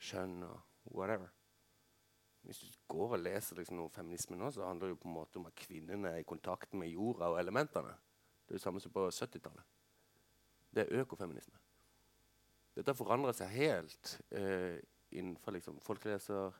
kjønn 0.00 0.38
og 0.46 0.94
whatever. 0.96 1.28
Hvis 2.42 2.58
du 2.58 2.66
går 2.88 3.18
og 3.18 3.20
leser 3.22 3.58
liksom 3.60 3.76
noe 3.76 3.90
om 3.90 3.94
feminisme 3.94 4.38
nå, 4.38 4.48
så 4.50 4.64
handler 4.66 4.88
det 4.88 4.96
jo 4.96 5.02
på 5.04 5.10
en 5.10 5.18
måte 5.18 5.38
om 5.38 5.46
at 5.46 5.58
kvinnene 5.58 6.14
er 6.14 6.22
i 6.22 6.26
kontakt 6.26 6.72
med 6.74 6.90
jorda 6.90 7.28
og 7.30 7.38
elementene. 7.40 7.92
Det 8.42 8.56
er 8.56 8.58
det 8.58 8.64
samme 8.64 8.80
som 8.80 8.94
på 8.94 9.04
70-tallet. 9.06 9.68
Det 10.72 10.82
er 10.82 11.04
økofeminisme. 11.04 11.60
Dette 12.72 12.94
forandrer 12.96 13.36
seg 13.36 13.52
helt 13.52 14.14
uh, 14.32 14.80
innenfor 15.12 15.52
liksom 15.52 15.80
Folk 15.84 16.04
leser 16.08 16.56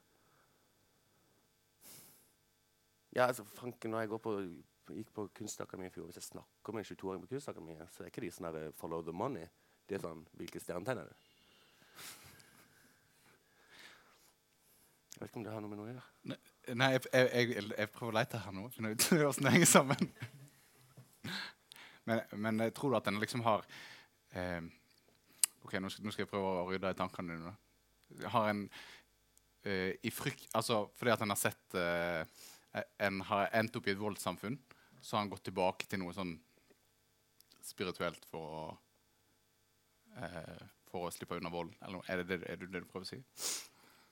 Ja, 3.17 3.27
altså, 3.27 3.45
Franken, 3.45 3.91
når 3.91 4.05
jeg 4.05 4.09
går 4.09 4.21
på, 4.25 4.37
gikk 4.90 5.12
på 5.14 5.29
Kunstakademiet 5.38 5.92
i 5.92 5.95
fjor, 5.95 6.09
hvis 6.09 6.18
jeg 6.18 6.31
snakker 6.31 6.75
med 6.75 6.83
en 6.83 6.88
22-åring 6.90 7.23
på 7.23 7.31
Kunstakademiet, 7.35 7.92
så 7.95 8.03
er 8.03 8.11
ikke 8.11 8.25
de 8.25 8.31
sånn 8.35 8.49
her 8.49 8.59
eh, 8.61 8.73
'follow 8.79 9.05
the 9.07 9.14
money'. 9.14 9.49
De 9.87 9.95
er 9.95 10.03
sånn 10.03 10.27
'Hvilke 10.35 10.61
stjernetegn 10.61 10.99
er 11.05 11.11
du?' 11.11 11.31
Jeg 15.12 15.21
vet 15.21 15.31
ikke 15.31 15.38
om 15.38 15.45
det 15.45 15.53
har 15.53 15.61
noe 15.62 15.71
med 15.71 15.79
noe 15.79 15.87
å 15.87 15.92
gjøre. 15.92 16.37
Nei, 16.75 16.87
jeg, 16.97 17.03
jeg, 17.12 17.51
jeg, 17.55 17.64
jeg 17.79 17.90
prøver 17.95 18.11
å 18.11 18.18
lete 18.18 18.38
her 18.42 18.55
nå. 18.57 18.64
Finne 18.75 18.90
ut 18.90 19.05
hvordan 19.12 19.47
det 19.47 19.53
henger 19.55 19.68
sammen. 19.71 20.09
Men, 22.11 22.23
men 22.35 22.62
jeg 22.64 22.75
tror 22.75 22.97
at 22.99 23.07
den 23.07 23.21
liksom 23.23 23.45
har 23.47 23.62
eh, 24.35 24.62
Ok, 25.62 25.77
nå 25.79 25.90
skal, 25.92 26.03
nå 26.03 26.11
skal 26.11 26.25
jeg 26.25 26.31
prøve 26.33 26.49
å 26.51 26.64
rydde 26.66 26.90
i 26.90 26.99
tankene 26.99 27.37
dine. 27.37 27.53
Har 28.35 28.49
en 28.51 28.64
eh, 29.62 29.95
i 30.03 30.11
frykt 30.11 30.49
Altså 30.59 30.88
fordi 30.99 31.14
at 31.14 31.23
en 31.23 31.35
har 31.35 31.38
sett 31.38 31.79
eh, 31.79 32.42
En 33.07 33.23
har 33.29 33.53
endt 33.61 33.79
opp 33.79 33.87
i 33.87 33.95
et 33.95 34.01
voldssamfunn, 34.01 34.59
så 35.03 35.17
har 35.17 35.25
han 35.25 35.31
gått 35.33 35.45
tilbake 35.49 35.87
til 35.91 35.99
noe 36.03 36.15
sånn 36.17 36.37
spirituelt 37.62 38.25
for 38.31 38.57
å 38.59 38.62
eh, 40.23 40.62
For 40.93 41.07
å 41.09 41.12
slippe 41.15 41.38
unna 41.41 41.49
vold. 41.53 41.73
Eller 41.87 42.05
er 42.12 42.23
det 42.23 42.41
er 42.45 42.57
det 42.61 42.69
det 42.71 42.83
du 42.85 42.88
prøver 42.91 43.07
å 43.07 43.09
si? 43.09 43.19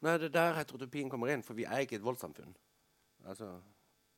Nei, 0.01 0.15
det 0.17 0.31
er 0.31 0.37
der 0.39 0.55
heterotopien 0.57 1.11
kommer 1.13 1.29
inn, 1.29 1.43
for 1.45 1.53
vi 1.59 1.67
er 1.69 1.83
ikke 1.85 1.99
et 1.99 2.05
voldssamfunn. 2.07 2.55
Altså, 3.29 3.51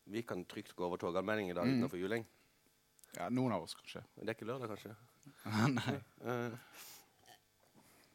vi 0.07 0.23
kan 0.23 0.45
trygt 0.47 0.77
gå 0.79 0.85
over 0.87 1.01
toganmelding 1.03 1.51
i 1.51 1.57
dag 1.59 1.67
Mm. 1.67 1.81
utenfor 1.81 1.99
juling. 1.99 2.25
Ja, 3.17 3.27
noen 3.29 3.53
av 3.53 3.65
oss, 3.67 3.75
kanskje. 3.75 4.05
Det 4.15 4.29
er 4.29 4.35
ikke 4.37 4.47
lørdag, 4.47 4.71
kanskje? 4.71 4.95
Nei. 5.75 5.97
Eh, 6.23 6.55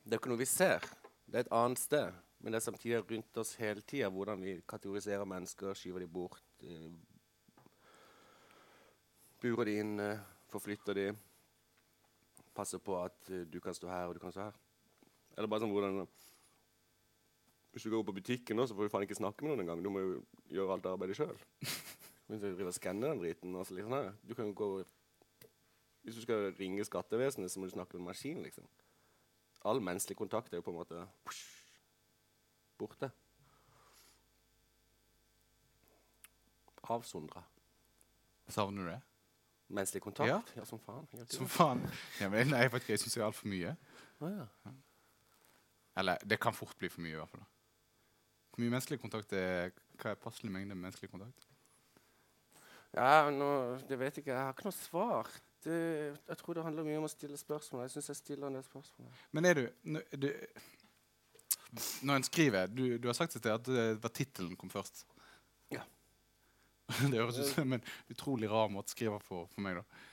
det 0.08 0.16
er 0.16 0.22
ikke 0.22 0.32
noe 0.32 0.40
vi 0.40 0.48
ser. 0.48 0.80
Det 1.28 1.36
er 1.42 1.44
et 1.46 1.52
annet 1.52 1.78
sted. 1.84 2.16
Men 2.40 2.54
det 2.54 2.62
er 2.62 2.66
samtidig 2.72 3.04
rundt 3.12 3.38
oss 3.42 3.56
hele 3.60 3.82
tida 3.82 4.08
hvordan 4.14 4.42
vi 4.46 4.62
kategoriserer 4.70 5.26
mennesker, 5.28 5.74
skyver 5.76 6.00
de 6.06 6.08
bort, 6.08 6.40
eh, 6.64 6.88
burer 9.42 9.70
de 9.70 9.80
inn, 9.82 10.00
eh, 10.00 10.22
forflytter 10.52 10.98
de, 10.98 11.08
passer 12.58 12.82
på 12.82 12.96
at 13.04 13.30
eh, 13.30 13.46
du 13.46 13.60
kan 13.62 13.76
stå 13.76 13.90
her 13.92 14.10
og 14.10 14.18
du 14.18 14.22
kan 14.24 14.34
stå 14.34 14.48
her. 14.48 14.58
Eller 15.38 15.50
bare 15.52 15.66
sånn 15.66 15.74
hvordan 15.74 16.08
Hvis 17.72 17.84
du 17.86 17.92
går 17.94 18.06
på 18.08 18.16
butikken, 18.16 18.58
nå, 18.58 18.66
så 18.66 18.74
får 18.74 18.88
du 18.88 18.90
faen 18.90 19.04
ikke 19.06 19.20
snakke 19.20 19.46
med 19.46 19.52
noen 19.52 19.62
engang. 19.62 19.82
Du 19.86 19.92
må 19.94 20.02
jo 20.02 20.14
gjøre 20.50 20.74
alt 20.74 20.88
arbeidet 20.90 21.20
sjøl. 21.20 21.36
Hvis 22.28 22.42
du 22.42 22.48
driver 22.48 22.72
og 22.72 22.76
skanner 22.76 23.12
den 23.12 23.22
driten 23.22 23.54
og 23.54 23.68
så 23.68 23.76
liksom, 23.78 23.94
her. 23.94 24.10
Du 24.26 24.34
kan 24.34 24.50
jo 24.50 24.56
gå 24.58 24.70
Hvis 26.02 26.16
du 26.16 26.24
skal 26.24 26.56
ringe 26.58 26.86
skattevesenet, 26.88 27.52
så 27.52 27.60
må 27.60 27.68
du 27.68 27.76
snakke 27.76 27.94
med 27.94 28.02
en 28.02 28.08
maskin, 28.08 28.42
liksom. 28.42 28.66
All 29.68 29.82
menneskelig 29.84 30.18
kontakt 30.18 30.54
er 30.54 30.62
jo 30.62 30.66
på 30.66 30.72
en 30.72 30.80
måte 30.80 31.04
borte. 32.80 33.12
Avsondra. 36.88 37.44
Savner 38.48 38.84
du 38.84 38.90
det? 38.90 39.02
Menneskelig 39.70 40.02
kontakt? 40.06 40.30
Ja. 40.30 40.42
Ja, 40.56 40.64
som 40.66 40.80
faen. 40.80 41.08
Som 41.28 41.48
faen. 41.52 41.82
Ja, 42.22 42.30
men, 42.32 42.48
nei, 42.54 42.62
jeg 42.64 42.72
vet 42.72 42.86
ikke, 42.86 42.94
jeg 42.96 43.02
syns 43.04 43.18
det 43.18 43.22
er 43.22 43.26
altfor 43.28 43.50
mye. 43.52 43.74
Ah, 44.24 44.32
ja. 44.32 44.72
Eller 45.98 46.24
det 46.30 46.38
kan 46.40 46.54
fort 46.56 46.78
bli 46.80 46.88
for 46.94 47.02
mye, 47.04 47.16
i 47.18 47.20
hvert 47.20 47.34
fall. 47.34 47.44
Hvor 48.54 48.64
mye 48.64 48.72
menneskelig 48.74 49.00
kontakt 49.02 49.34
er 49.38 49.74
Hva 49.98 50.12
er 50.14 50.20
passelig 50.22 50.52
mengde 50.54 50.76
med 50.76 50.86
menneskelig 50.88 51.10
kontakt? 51.12 51.48
Ja, 52.96 53.28
nå, 53.34 53.50
det 53.90 53.98
vet 54.00 54.16
jeg 54.18 54.24
ikke. 54.24 54.32
Jeg 54.34 54.46
har 54.46 54.54
ikke 54.56 54.68
noe 54.70 54.78
svar. 54.78 55.30
Det, 55.66 55.78
jeg 56.30 56.38
tror 56.40 56.54
det 56.58 56.64
handler 56.64 56.86
mye 56.88 57.00
om 57.02 57.08
å 57.08 57.12
stille 57.12 57.38
spørsmål. 57.38 57.84
Jeg 57.88 57.96
syns 57.98 58.12
jeg 58.14 58.20
stiller 58.22 58.48
en 58.48 58.58
del 58.60 58.64
spørsmål. 58.66 59.10
Men 59.36 59.50
er 59.50 59.58
du, 59.60 59.64
nå- 59.92 60.04
du 60.16 60.30
Når 62.08 62.16
en 62.16 62.24
skriver 62.24 62.68
Du, 62.72 62.84
du 62.98 63.08
har 63.10 63.18
sagt 63.18 63.34
til 63.36 63.52
at 63.52 63.66
det 63.68 63.88
var 64.04 64.14
tittelen 64.16 64.56
kom 64.56 64.70
først. 64.72 65.04
Det 67.12 67.18
høres 67.20 67.40
ut 67.42 67.50
som 67.52 67.74
en 67.76 67.84
utrolig 68.12 68.50
rar 68.52 68.70
måte 68.72 68.94
å 68.94 68.96
skrive 68.96 69.20
på 69.26 69.42
for 69.52 69.64
meg, 69.64 69.82
da. 69.82 70.06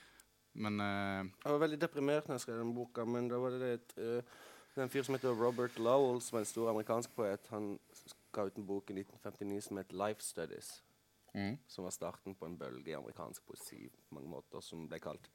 Men 0.55 0.79
uh, 0.79 1.21
Jeg 1.43 1.51
var 1.51 1.61
veldig 1.65 1.79
deprimert 1.81 2.27
når 2.27 2.37
jeg 2.37 2.45
skrev 2.45 2.61
den 2.61 2.75
boka, 2.75 3.05
men 3.07 3.27
da 3.31 3.39
var 3.39 3.55
det 3.59 3.71
et, 3.75 3.95
uh, 3.99 4.81
en 4.83 4.91
fyr 4.91 5.03
som 5.07 5.15
heter 5.17 5.35
Robert 5.35 5.79
Lowell, 5.79 6.21
som 6.23 6.39
er 6.39 6.45
en 6.45 6.51
stor 6.51 6.71
amerikansk 6.71 7.15
poet. 7.15 7.47
Han 7.51 7.75
ga 8.35 8.47
ut 8.47 8.59
en 8.59 8.67
bok 8.67 8.91
i 8.91 8.97
1959 8.99 9.61
som 9.67 9.79
het 9.79 9.93
'Life 9.93 10.23
Studies'. 10.23 10.81
mm, 11.35 11.57
som 11.67 11.83
var 11.83 11.91
starten 11.91 12.35
på 12.35 12.45
en 12.45 12.57
bølge 12.57 12.91
i 12.91 12.95
amerikansk 12.95 13.45
poesi 13.45 13.89
på 13.89 14.15
mange 14.15 14.29
måter, 14.29 14.61
som 14.61 14.87
ble 14.87 14.99
kalt 14.99 15.29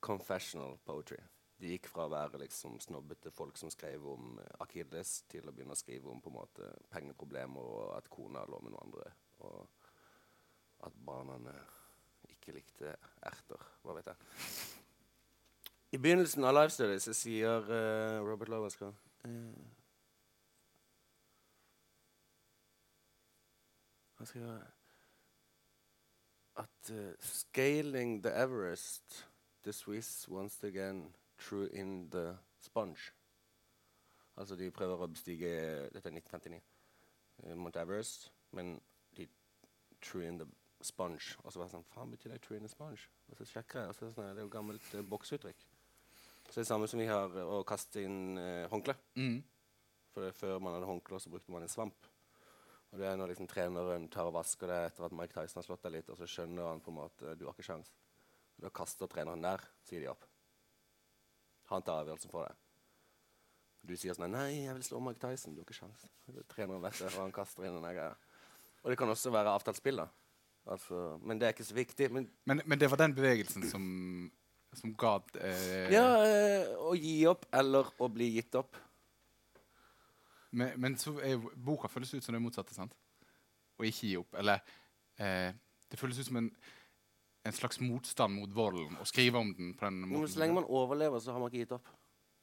confessional 0.00 0.78
poetry. 0.86 1.18
De 1.58 1.66
gikk 1.66 1.86
fra 1.86 2.06
å 2.06 2.12
være 2.12 2.38
liksom 2.42 2.80
snobbete 2.80 3.30
folk 3.30 3.58
som 3.58 3.70
skrev 3.70 4.06
om 4.06 4.38
eh, 4.38 4.54
Akilles, 4.60 5.22
til 5.30 5.48
å 5.48 5.52
begynne 5.52 5.76
å 5.76 5.78
skrive 5.78 6.10
om 6.10 6.20
på 6.20 6.30
en 6.30 6.38
måte 6.40 6.70
pengeproblemer 6.90 7.60
og 7.60 7.96
at 7.96 8.10
kona 8.10 8.44
lå 8.46 8.60
med 8.62 8.74
noen 8.74 8.88
andre, 8.88 9.12
og 9.46 9.81
at 10.82 10.92
barna 11.06 11.54
ikke 12.30 12.56
likte 12.56 12.96
erter. 13.22 13.68
Hva 13.82 13.96
vet 13.96 14.10
jeg. 14.10 14.16
I 15.92 15.98
begynnelsen 16.00 16.44
av 16.48 16.54
Life 16.56 16.72
Studies 16.74 17.04
så 17.04 17.14
sier 17.16 17.66
uh, 17.68 18.22
Robert 18.24 18.48
Lowell 18.48 18.72
skal 18.72 18.94
eh, 19.28 19.64
Han 24.16 24.26
skriver 24.26 24.62
at 26.62 26.90
uh, 26.92 27.12
scaling 27.18 28.22
the 28.22 28.32
Everest, 28.32 29.26
the 29.64 29.72
Swiss 29.72 30.28
once 30.28 30.66
again 30.66 31.14
threw 31.38 31.68
in 31.72 32.10
the 32.10 32.38
sponge. 32.58 33.12
Altså, 34.36 34.56
de 34.56 34.70
prøver 34.70 35.02
å 35.02 35.10
bestige 35.10 35.52
Dette 35.92 36.08
er 36.08 36.16
1959. 36.16 36.62
Uh, 37.42 37.56
Mount 37.56 37.76
Everest. 37.76 38.30
Men 38.52 38.80
de 39.16 39.28
true 40.00 40.24
in 40.28 40.38
the 40.38 40.46
sponge. 40.86 41.36
Og 41.42 41.52
så 41.52 41.60
var 41.60 41.68
jeg 41.68 41.74
sånn 41.76 41.88
Faen, 41.92 42.12
betyr 42.12 42.34
det 42.34 42.40
true 42.44 42.58
in 42.58 42.66
the 42.66 42.70
sponge? 42.70 43.08
Og 43.30 43.38
så 43.38 43.46
sjekker 43.48 43.82
jeg, 43.82 43.92
og 43.92 43.96
så 43.96 44.04
er 44.04 44.08
det 44.10 44.16
sånn, 44.16 44.30
det 44.32 44.42
er 44.42 44.46
jo 44.46 44.52
gammelt 44.52 44.94
eh, 44.94 45.04
bokseuttrykk. 45.14 45.66
Så 46.42 46.48
det 46.48 46.56
er 46.56 46.64
det 46.64 46.70
samme 46.70 46.88
som 46.90 47.02
vi 47.02 47.08
har 47.10 47.36
eh, 47.38 47.52
å 47.56 47.62
kaste 47.68 48.04
inn 48.04 48.38
eh, 48.40 48.66
håndkle. 48.72 48.96
Mm. 49.18 49.38
For 50.12 50.26
det, 50.26 50.34
før 50.36 50.58
man 50.60 50.76
hadde 50.76 50.90
håndkle, 50.90 51.20
så 51.22 51.32
brukte 51.32 51.54
man 51.54 51.64
en 51.64 51.72
svamp. 51.72 52.08
Og 52.92 53.00
det 53.00 53.08
er 53.08 53.16
når 53.16 53.32
liksom 53.32 53.48
treneren 53.48 54.08
tar 54.12 54.28
og 54.28 54.36
vasker 54.36 54.68
det 54.68 54.80
etter 54.90 55.06
at 55.06 55.14
Mike 55.16 55.32
Tyson 55.32 55.62
har 55.62 55.64
slått 55.64 55.86
deg 55.86 55.94
litt, 55.94 56.10
og 56.12 56.18
så 56.20 56.28
skjønner 56.28 56.68
han 56.68 56.82
på 56.84 56.92
en 56.92 56.98
måte 56.98 57.36
du 57.40 57.46
har 57.48 57.56
ikke 57.56 57.70
sjans. 57.70 57.94
Da 58.60 58.68
kaster 58.74 59.08
treneren 59.08 59.44
der, 59.44 59.64
sier 59.88 60.04
de 60.04 60.10
opp. 60.12 60.26
Han 61.72 61.84
tar 61.86 62.02
avgjørelsen 62.02 62.32
for 62.32 62.44
deg. 62.44 62.58
Du 63.82 63.94
sier 63.98 64.14
sånn 64.14 64.30
Nei, 64.30 64.66
jeg 64.66 64.74
vil 64.76 64.84
slå 64.86 65.00
Mike 65.02 65.22
Tyson. 65.22 65.56
Du 65.56 65.62
har 65.62 65.66
ikke 65.66 65.78
sjans. 65.80 66.04
Treneren 66.52 66.84
vet 66.84 67.00
det, 67.00 67.08
og 67.14 67.24
han 67.24 67.32
kaster 67.34 67.64
inn 67.66 67.78
den 67.78 67.88
greia. 67.88 68.12
Og 68.82 68.92
det 68.92 68.98
kan 68.98 69.10
også 69.10 69.32
være 69.34 69.54
avtalt 69.56 69.78
spill, 69.78 70.02
da. 70.02 70.06
Altså, 70.66 71.18
men 71.26 71.38
det 71.40 71.46
er 71.48 71.52
ikke 71.56 71.64
så 71.66 71.74
viktig. 71.74 72.10
Men 72.12 72.28
Men, 72.46 72.60
men 72.66 72.78
det 72.78 72.90
var 72.90 72.96
den 73.00 73.14
bevegelsen 73.14 73.64
som, 73.70 74.30
som 74.78 74.94
ga 74.94 75.16
eh, 75.40 75.88
ja, 75.92 76.04
eh, 76.24 76.68
å 76.78 76.94
gi 76.94 77.26
opp 77.26 77.46
eller 77.52 77.88
å 77.98 78.08
bli 78.08 78.28
gitt 78.36 78.54
opp. 78.54 78.76
Men, 80.52 80.74
men 80.80 80.96
så 81.00 81.16
er 81.24 81.40
boka 81.56 81.88
føles 81.88 82.12
ut 82.14 82.24
som 82.24 82.34
det 82.36 82.42
motsatte. 82.44 82.74
sant? 82.76 82.94
Å 83.80 83.86
ikke 83.88 84.06
gi 84.12 84.16
opp. 84.20 84.34
Eller 84.38 84.60
eh, 85.18 85.50
det 85.90 85.98
føles 85.98 86.18
ut 86.20 86.28
som 86.28 86.38
en, 86.42 86.50
en 87.48 87.56
slags 87.56 87.80
motstand 87.82 88.36
mot 88.36 88.52
volden 88.54 88.98
å 89.00 89.06
skrive 89.08 89.40
om 89.40 89.50
den 89.56 89.72
på 89.74 89.88
den 89.88 90.02
måten. 90.04 90.20
Men 90.20 90.28
så 90.34 90.42
lenge 90.44 90.58
man 90.60 90.68
overlever, 90.68 91.18
så 91.24 91.32
har 91.34 91.40
man 91.42 91.50
ikke 91.50 91.64
gitt 91.64 91.74
opp. 91.78 91.88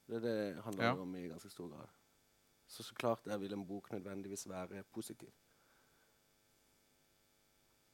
Det 0.10 0.18
er 0.20 0.26
det 0.26 0.64
handler 0.66 0.90
Ja. 0.90 0.96
om 0.98 1.16
i 1.16 1.28
ganske 1.30 1.52
stor 1.54 1.70
grad. 1.70 1.88
Så 2.70 2.84
så 2.84 2.94
klart 2.98 3.26
vil 3.42 3.54
en 3.54 3.66
bok 3.66 3.92
nødvendigvis 3.94 4.48
være 4.50 4.84
positiv. 4.94 5.30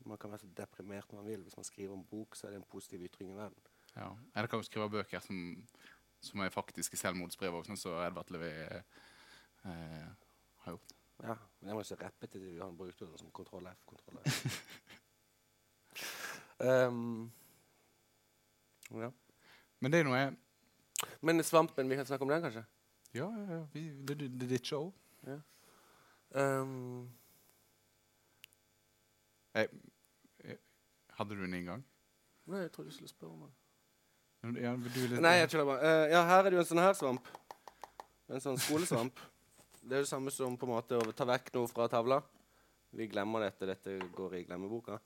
Man 0.06 0.18
kan 0.18 0.32
være 0.32 0.39
så 0.39 0.48
deprimert 0.58 1.13
man 1.13 1.26
vil. 1.26 1.41
Hvis 1.44 1.58
man 1.58 1.63
skriver 1.63 1.94
en 1.94 2.06
bok, 2.06 2.36
så 2.36 2.48
er 2.48 2.52
det 2.52 2.58
en 2.58 2.70
positiv 2.72 3.02
ytring 3.02 3.32
i 3.32 3.36
verden. 3.36 3.58
Ja. 3.96 4.10
Eller 4.36 4.48
kan 4.48 4.60
jo 4.60 4.63
skrive 4.63 4.89
bøker 4.89 5.20
som, 5.20 5.65
som 6.22 6.39
er 6.39 6.54
faktiske 6.54 6.98
selvmordsbrev, 7.00 7.63
sånn 7.65 7.80
som 7.80 7.98
Edvard 8.04 8.30
Levé 8.36 8.52
eh, 8.68 10.06
har 10.65 10.76
gjort. 10.76 10.96
Ja, 11.24 11.38
men 11.60 11.72
jeg 11.72 11.78
må 11.78 11.84
så 11.88 11.98
repetitiv. 12.00 12.60
Han 12.62 12.78
brukte 12.78 13.08
det 13.08 13.20
som 13.20 13.32
kontroll 13.32 13.68
F, 13.72 13.82
kontroll 13.88 14.20
F. 14.26 14.60
um, 16.60 17.32
ja. 19.06 19.12
Men 19.80 19.94
det 19.94 20.02
er 20.02 20.08
noe 20.08 20.20
jeg 20.20 20.36
Men 21.22 21.44
svampen, 21.44 21.89
vi 21.89 21.96
kan 21.96 22.08
snakke 22.08 22.24
om 22.28 22.32
den, 22.32 22.44
kanskje? 22.44 22.65
Ja, 23.15 23.30
ja, 23.32 23.46
ja. 23.54 23.65
Det, 23.74 23.84
det, 24.08 24.18
det 24.20 24.48
er 24.48 24.58
ditt 24.58 24.68
show. 24.68 24.91
Um, 26.36 27.08
Jeg, 29.56 29.70
jeg, 29.72 29.94
hadde 31.19 31.38
du 31.38 31.45
en 31.45 31.54
inngang? 31.58 31.86
nei, 32.45 32.62
jeg 32.65 32.71
trodde 32.75 32.91
du 32.91 32.95
skulle 32.95 33.10
spørre 33.10 33.34
om 33.34 33.45
det. 33.45 33.54
Ja, 34.62 34.75
Nei, 34.75 35.38
jeg 35.39 35.49
tuller 35.49 35.65
bare. 35.65 35.82
Uh, 35.82 36.12
ja, 36.12 36.21
her 36.30 36.43
er 36.43 36.51
det 36.51 36.60
jo 36.60 36.62
en 36.62 36.69
sånn 36.69 36.84
her 36.84 36.93
svamp. 36.93 37.30
En 38.30 38.43
sånn 38.43 38.60
skolesvamp. 38.62 39.21
Det 39.82 39.97
er 39.97 40.06
det 40.06 40.10
samme 40.10 40.34
som 40.34 40.58
på 40.58 40.67
en 40.67 40.73
måte 40.75 40.99
å 40.99 41.13
ta 41.17 41.25
vekk 41.25 41.49
noe 41.56 41.69
fra 41.71 41.88
tavla. 41.89 42.19
Vi 42.93 43.08
glemmer 43.10 43.47
dette. 43.47 43.69
Dette 43.69 43.95
går 44.13 44.38
i 44.38 44.43
glemmeboka. 44.45 44.99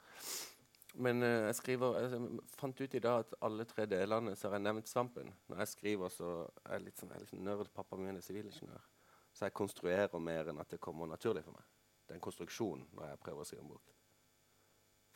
Men 1.00 1.24
uh, 1.24 1.46
jeg 1.48 1.56
skriver 1.62 2.00
Jeg 2.02 2.20
fant 2.60 2.82
ut 2.82 2.98
i 2.98 3.04
dag 3.04 3.24
at 3.24 3.36
alle 3.48 3.68
tre 3.70 3.86
delene 3.88 4.36
så 4.36 4.50
har 4.50 4.58
jeg 4.58 4.66
nevnt 4.68 4.92
svampen. 4.92 5.32
Når 5.48 5.64
jeg 5.64 5.74
skriver, 5.76 6.12
så 6.12 6.34
er 6.66 6.76
jeg 6.76 6.90
litt 6.90 7.00
sånn, 7.00 7.14
jeg 7.14 7.22
er 7.22 7.24
litt 7.24 7.36
sånn 7.36 7.48
nerd. 7.48 7.72
Min 8.02 8.20
er 8.20 8.26
sivilingeniør. 8.26 8.90
Så 9.32 9.48
jeg 9.48 9.56
konstruerer 9.56 10.20
mer 10.20 10.52
enn 10.52 10.60
at 10.60 10.76
det 10.76 10.82
kommer 10.84 11.08
naturlig 11.08 11.46
for 11.48 11.56
meg. 11.56 11.64
Det 12.04 12.16
er 12.16 12.20
en 12.20 12.28
konstruksjon 12.28 12.88
når 12.98 13.14
jeg 13.14 13.24
prøver 13.24 13.46
å 13.46 13.48
skrive 13.48 13.64
en 13.64 13.72
bok. 13.72 13.99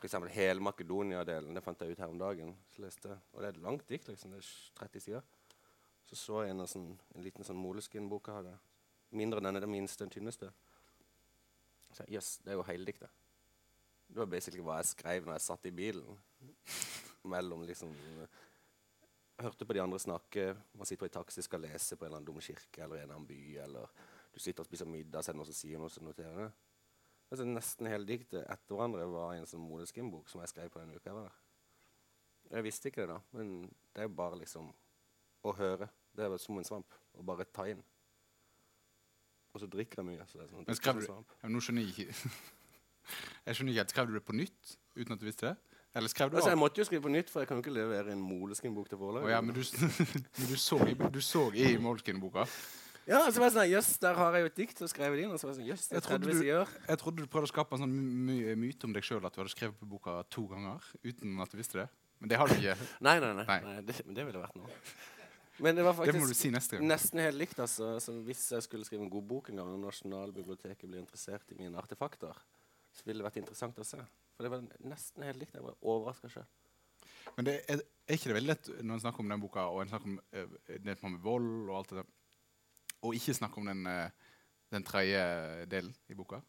Eksempel 0.04 0.32
hele 0.36 0.64
Makedonia-delen. 0.64 1.56
Det 1.56 1.64
fant 1.64 1.82
jeg 1.82 1.94
ut 1.94 2.02
her 2.04 2.12
om 2.12 2.20
dagen. 2.20 2.52
Så 2.76 2.84
leste, 2.84 3.18
og 3.32 3.42
det 3.42 3.48
er 3.48 3.56
et 3.56 3.64
langt 3.64 3.88
dikt. 3.90 4.08
liksom, 4.08 4.32
Det 4.32 4.40
er 4.44 4.52
30 4.80 5.00
sider. 5.00 5.22
Så 6.06 6.16
så 6.20 6.42
jeg 6.44 6.52
en, 6.52 6.68
sånn, 6.68 6.90
en 7.16 7.24
liten 7.24 7.48
sånn 7.48 7.60
Moleskin-bok 7.60 8.28
jeg 8.28 8.42
hadde. 8.42 8.58
Mindre 9.16 9.40
enn 9.40 9.48
denne, 9.48 9.62
den 9.64 9.72
minste, 9.72 10.04
den 10.04 10.12
tynneste. 10.12 10.52
Så 11.94 12.04
jeg, 12.04 12.18
Jøss, 12.18 12.38
det 12.44 12.52
er 12.52 12.60
jo 12.60 12.66
hele 12.68 12.90
diktet. 12.90 13.10
Det 14.10 14.20
var 14.20 14.30
basically 14.30 14.64
hva 14.66 14.82
jeg 14.82 14.92
skrev 14.92 15.26
når 15.26 15.38
jeg 15.38 15.46
satt 15.48 15.70
i 15.70 15.76
bilen. 15.76 16.20
Mellom 17.34 17.64
liksom 17.68 17.94
Hørte 19.44 19.66
på 19.66 19.74
de 19.74 19.82
andre 19.82 19.98
snakke. 20.00 20.44
Man 20.78 20.86
sitter 20.86 21.10
i 21.10 21.12
taxi 21.12 21.42
skal 21.42 21.64
lese 21.66 21.96
på 21.98 22.06
en 22.06 22.12
eller 22.12 22.20
annen 22.20 22.28
dum 22.28 22.44
kirke 22.44 22.84
eller 22.84 23.00
en 23.00 23.02
eller 23.02 23.16
annen 23.16 23.28
by. 23.28 23.40
Eller 23.64 23.96
du 24.34 24.38
sitter 24.40 24.62
og 24.62 24.68
spiser 24.70 24.86
middag, 24.86 25.24
så 25.24 25.32
er 25.32 25.34
det 25.34 25.40
noen 25.40 25.50
som 25.50 25.58
sier 25.58 25.82
noe, 25.82 25.90
så 25.90 26.04
noterer 26.06 26.38
det. 26.44 26.52
Altså, 27.34 27.48
nesten 27.50 27.88
hele 27.90 28.06
diktet 28.06 28.44
etter 28.46 28.76
hverandre 28.78 29.08
var 29.10 29.32
en 29.34 29.48
sånn 29.50 29.64
Moleskin-bok 29.66 30.28
som 30.30 30.44
jeg 30.44 30.52
skrev 30.52 30.68
på 30.70 30.84
den 30.84 30.92
uka 30.94 31.10
jeg 31.10 31.16
der. 31.18 31.38
Jeg 32.54 32.66
visste 32.68 32.92
ikke 32.92 33.02
det 33.02 33.10
da, 33.10 33.16
men 33.34 33.48
det 33.96 34.04
er 34.04 34.12
bare 34.14 34.38
liksom 34.38 34.68
å 35.42 35.54
høre. 35.58 35.88
Det 36.14 36.28
er 36.28 36.36
som 36.38 36.60
en 36.62 36.68
svamp. 36.68 36.94
Å 37.18 37.26
bare 37.26 37.48
ta 37.50 37.66
inn. 37.72 37.82
Og 39.54 39.64
så 39.64 39.70
drikker 39.70 40.04
jeg 40.04 40.10
mye. 40.12 40.28
Så 40.30 40.38
det 40.38 40.46
er 40.46 40.52
sånn, 40.52 40.68
Men 40.68 40.78
skrev 40.78 41.02
du 41.02 41.08
ja, 41.10 41.50
Nå 41.50 41.62
skjønner 41.62 41.88
jeg 41.88 41.94
ikke 41.94 42.30
Jeg 43.48 43.58
skjønner 43.58 43.74
ikke 43.74 43.82
helt. 43.82 43.96
Skrev 43.96 44.12
du 44.12 44.14
det 44.14 44.24
på 44.30 44.38
nytt 44.38 44.76
uten 44.94 45.18
at 45.18 45.24
du 45.24 45.26
visste 45.26 45.50
det? 45.50 45.80
Eller 45.98 46.14
skrev 46.14 46.30
du 46.30 46.38
Altså, 46.38 46.54
jeg 46.54 46.62
måtte 46.62 46.82
jo 46.82 46.88
skrive 46.92 47.06
på 47.08 47.16
nytt, 47.18 47.34
for 47.34 47.42
jeg 47.42 47.50
kan 47.50 47.58
jo 47.58 47.66
ikke 47.66 47.74
levere 47.74 48.14
en 48.14 48.22
Moleskin-bok 48.22 48.94
til 48.94 49.02
forlaget. 49.02 49.26
Oh, 49.26 49.34
ja, 49.34 49.42
men 49.42 49.58
du, 49.58 49.66
men 50.38 50.54
du 50.54 50.56
så 50.58 50.80
i, 50.86 50.94
du 51.18 51.22
så 51.22 51.48
i 51.58 51.74
Moleskin-boka. 51.82 52.46
Ja, 53.08 53.20
så 53.28 53.42
var 53.42 53.50
jeg 53.50 53.56
sånn, 53.58 53.70
jøss, 53.74 53.90
der 54.00 54.16
har 54.16 54.36
jeg 54.38 54.46
jo 54.46 54.50
et 54.52 54.56
dikt, 54.62 54.78
så 54.80 54.88
skrev 54.88 55.12
jeg 55.12 55.20
det 55.20 55.24
inn. 55.28 55.34
Og 55.36 55.40
så 55.42 55.48
var 55.48 55.54
jeg 55.54 55.60
sånn, 55.60 55.70
jøss, 55.74 55.88
det 55.92 55.98
er 55.98 56.06
trodde 56.06 56.28
30 56.30 56.34
du- 56.34 56.40
sider. 56.40 56.70
Jeg 56.88 57.00
trodde 57.02 57.18
du 57.26 57.28
prøvde 57.28 57.50
å 57.50 57.52
skape 57.52 57.76
en 57.76 57.82
sånn 57.84 57.92
my 57.92 58.38
my 58.48 58.56
myte 58.64 58.88
om 58.88 58.94
deg 58.96 59.04
sjøl 59.04 59.26
at 59.28 59.34
du 59.36 59.42
hadde 59.42 59.52
skrevet 59.52 59.76
på 59.80 59.90
boka 59.92 60.24
to 60.32 60.46
ganger 60.48 60.80
uten 61.04 61.42
at 61.44 61.52
du 61.52 61.58
visste 61.60 61.82
det. 61.82 61.90
Men 62.22 62.30
det 62.32 62.38
har 62.40 62.48
du 62.48 62.56
ikke. 62.56 62.78
Nei, 63.08 63.18
nei, 63.20 63.34
nei. 63.36 63.46
Nei. 63.50 63.60
nei 63.68 63.82
det, 63.84 63.98
men 64.08 64.16
det 64.16 64.26
ville 64.30 64.40
vært 64.40 64.56
noe. 64.56 64.70
Men 65.60 65.76
det 65.76 65.84
var 65.86 65.94
Det 65.94 66.16
må 66.16 66.24
du 66.24 66.32
faktisk 66.32 66.40
si 66.42 66.50
neste 66.50 66.78
gang. 66.80 66.88
nesten 66.88 67.20
helt 67.20 67.38
likt, 67.38 67.60
altså. 67.60 68.00
Så 68.02 68.16
hvis 68.26 68.46
jeg 68.56 68.64
skulle 68.64 68.86
skrive 68.88 69.04
en 69.04 69.12
god 69.12 69.28
bok 69.28 69.50
en 69.52 69.60
gang, 69.60 69.68
og 69.76 69.84
Nasjonalbiblioteket 69.84 70.88
blir 70.90 71.04
interessert 71.04 71.52
i 71.52 71.60
mine 71.60 71.76
artefakter, 71.78 72.34
så 72.94 73.04
ville 73.06 73.20
det 73.22 73.28
vært 73.28 73.42
interessant 73.44 73.78
å 73.78 73.86
se. 73.86 74.00
For 74.38 74.48
det 74.48 74.50
var 74.54 74.64
nesten 74.88 75.24
helt 75.28 75.38
likt. 75.44 75.54
Jeg 75.54 75.62
var 75.66 75.76
overraska 75.84 76.32
sjøl. 76.32 76.48
Men 77.38 77.46
det 77.46 77.54
er, 77.70 77.84
er 78.08 78.18
ikke 78.18 78.32
det 78.32 78.38
veldig 78.40 78.50
lett 78.54 78.72
når 78.82 78.94
en 78.98 79.04
snakker 79.06 79.20
om 79.24 79.30
den 79.36 79.44
boka, 79.44 79.68
og 79.70 79.82
en 79.84 79.92
snakker 79.94 80.10
om 80.10 80.20
eh, 80.32 80.78
det 80.80 80.98
med 81.04 81.20
vold 81.22 81.70
og 81.70 81.76
alt 81.78 81.90
det 81.94 82.02
der, 82.02 82.10
og 83.04 83.16
ikke 83.18 83.36
snakke 83.36 83.60
om 83.60 83.68
den, 83.68 83.86
eh, 83.88 84.10
den 84.72 84.84
tredje 84.88 85.22
delen 85.72 85.94
i 86.10 86.16
boka? 86.18 86.40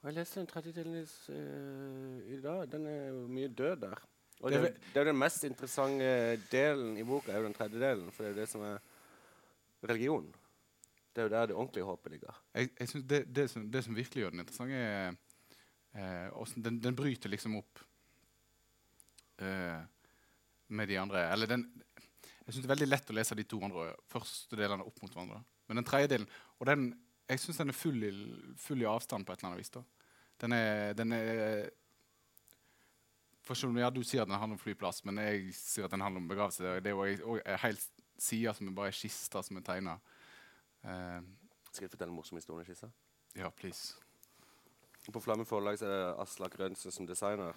Jeg 0.00 0.16
leste 0.16 0.40
den 0.40 0.48
tredje 0.48 0.72
delen 0.72 0.96
i, 0.96 1.04
eh, 1.04 2.34
i 2.34 2.40
dag. 2.40 2.64
Den 2.72 2.86
er 2.86 3.12
mye 3.28 3.48
død 3.48 3.76
der. 3.76 3.98
Og 4.40 4.50
Det 4.50 4.62
det, 4.62 4.76
det 4.94 5.00
er 5.00 5.04
den 5.04 5.18
mest 5.18 5.44
interessante 5.44 6.40
delen 6.50 6.96
i 6.96 7.04
boka, 7.04 7.32
er 7.32 7.38
jo 7.38 7.44
den 7.44 7.54
tredje 7.54 7.80
delen. 7.80 8.10
For 8.10 8.24
det 8.24 8.30
er 8.30 8.34
jo 8.34 8.40
det 8.40 8.48
som 8.48 8.62
er 8.62 8.78
religion. 9.84 10.34
Det 11.14 11.20
er 11.20 11.22
jo 11.22 11.34
der 11.34 11.46
det 11.46 11.56
ordentlige 11.56 11.84
håpet 11.84 12.12
ligger. 12.12 12.42
Jeg, 12.54 12.70
jeg 12.80 12.88
synes 12.88 13.06
det, 13.08 13.36
det, 13.36 13.50
som, 13.50 13.70
det 13.70 13.84
som 13.84 13.96
virkelig 13.96 14.22
gjør 14.22 14.30
den 14.30 14.40
interessant, 14.40 14.72
er 14.72 15.14
eh, 15.94 16.54
den, 16.64 16.82
den 16.82 16.96
bryter 16.96 17.28
liksom 17.28 17.56
opp 17.56 17.82
eh, 19.38 19.82
med 20.68 20.86
de 20.86 20.98
andre 20.98 21.32
Eller 21.32 21.46
den 21.46 21.82
Jeg 22.50 22.56
syns 22.56 22.64
det 22.64 22.70
er 22.72 22.74
veldig 22.74 22.88
lett 22.88 23.10
å 23.12 23.14
lese 23.14 23.36
de 23.38 23.44
to 23.46 23.60
andre 23.62 23.92
første 24.10 24.56
delene 24.58 24.82
opp 24.82 24.96
mot 25.04 25.12
hverandre. 25.14 25.36
Men 25.70 25.78
den 25.78 25.86
tredje 25.86 26.08
delen 26.10 26.26
Og 26.58 26.66
den, 26.66 26.88
jeg 27.30 27.38
syns 27.38 27.60
den 27.62 27.70
er 27.70 27.76
full 27.78 28.02
i, 28.02 28.10
full 28.58 28.82
i 28.82 28.88
avstand 28.90 29.22
på 29.26 29.32
et 29.32 29.38
eller 29.38 29.52
annet 29.52 29.62
vis. 29.62 29.70
da. 29.70 29.84
Den 30.42 30.56
er, 30.56 30.96
den 30.98 31.14
er 31.14 31.68
for 33.46 33.54
selv 33.54 33.70
om 33.70 33.78
ja, 33.78 33.90
Du 33.94 34.02
sier 34.02 34.24
at 34.24 34.28
den 34.28 34.34
handler 34.34 34.58
om 34.58 34.62
flyplass, 34.62 35.04
men 35.06 35.22
jeg 35.22 35.54
sier 35.54 35.86
at 35.86 35.94
den 35.94 36.02
handler 36.02 36.24
om 36.24 36.28
begravelse. 36.28 36.74
Det 36.82 36.90
er 36.90 37.14
jo 37.22 37.38
en 37.38 37.62
hel 37.62 37.78
side 38.18 38.54
som 38.58 38.68
er 38.68 38.76
bare 38.82 38.98
kister 38.98 39.46
som 39.46 39.62
er 39.62 39.66
tegna. 39.66 39.96
Uh, 40.82 41.22
Skal 41.70 41.86
jeg 41.86 41.94
fortelle 41.94 42.10
en 42.10 42.18
morsom 42.18 42.38
historie? 42.40 42.66
Skissa? 42.66 42.90
ja, 43.38 43.50
please. 43.50 43.94
På 45.12 45.22
Flammen 45.22 45.46
forlag 45.46 45.78
er 45.82 45.90
det 45.90 46.14
Aslak 46.18 46.58
Rønsen 46.58 46.90
som 46.90 47.06
designer. 47.06 47.54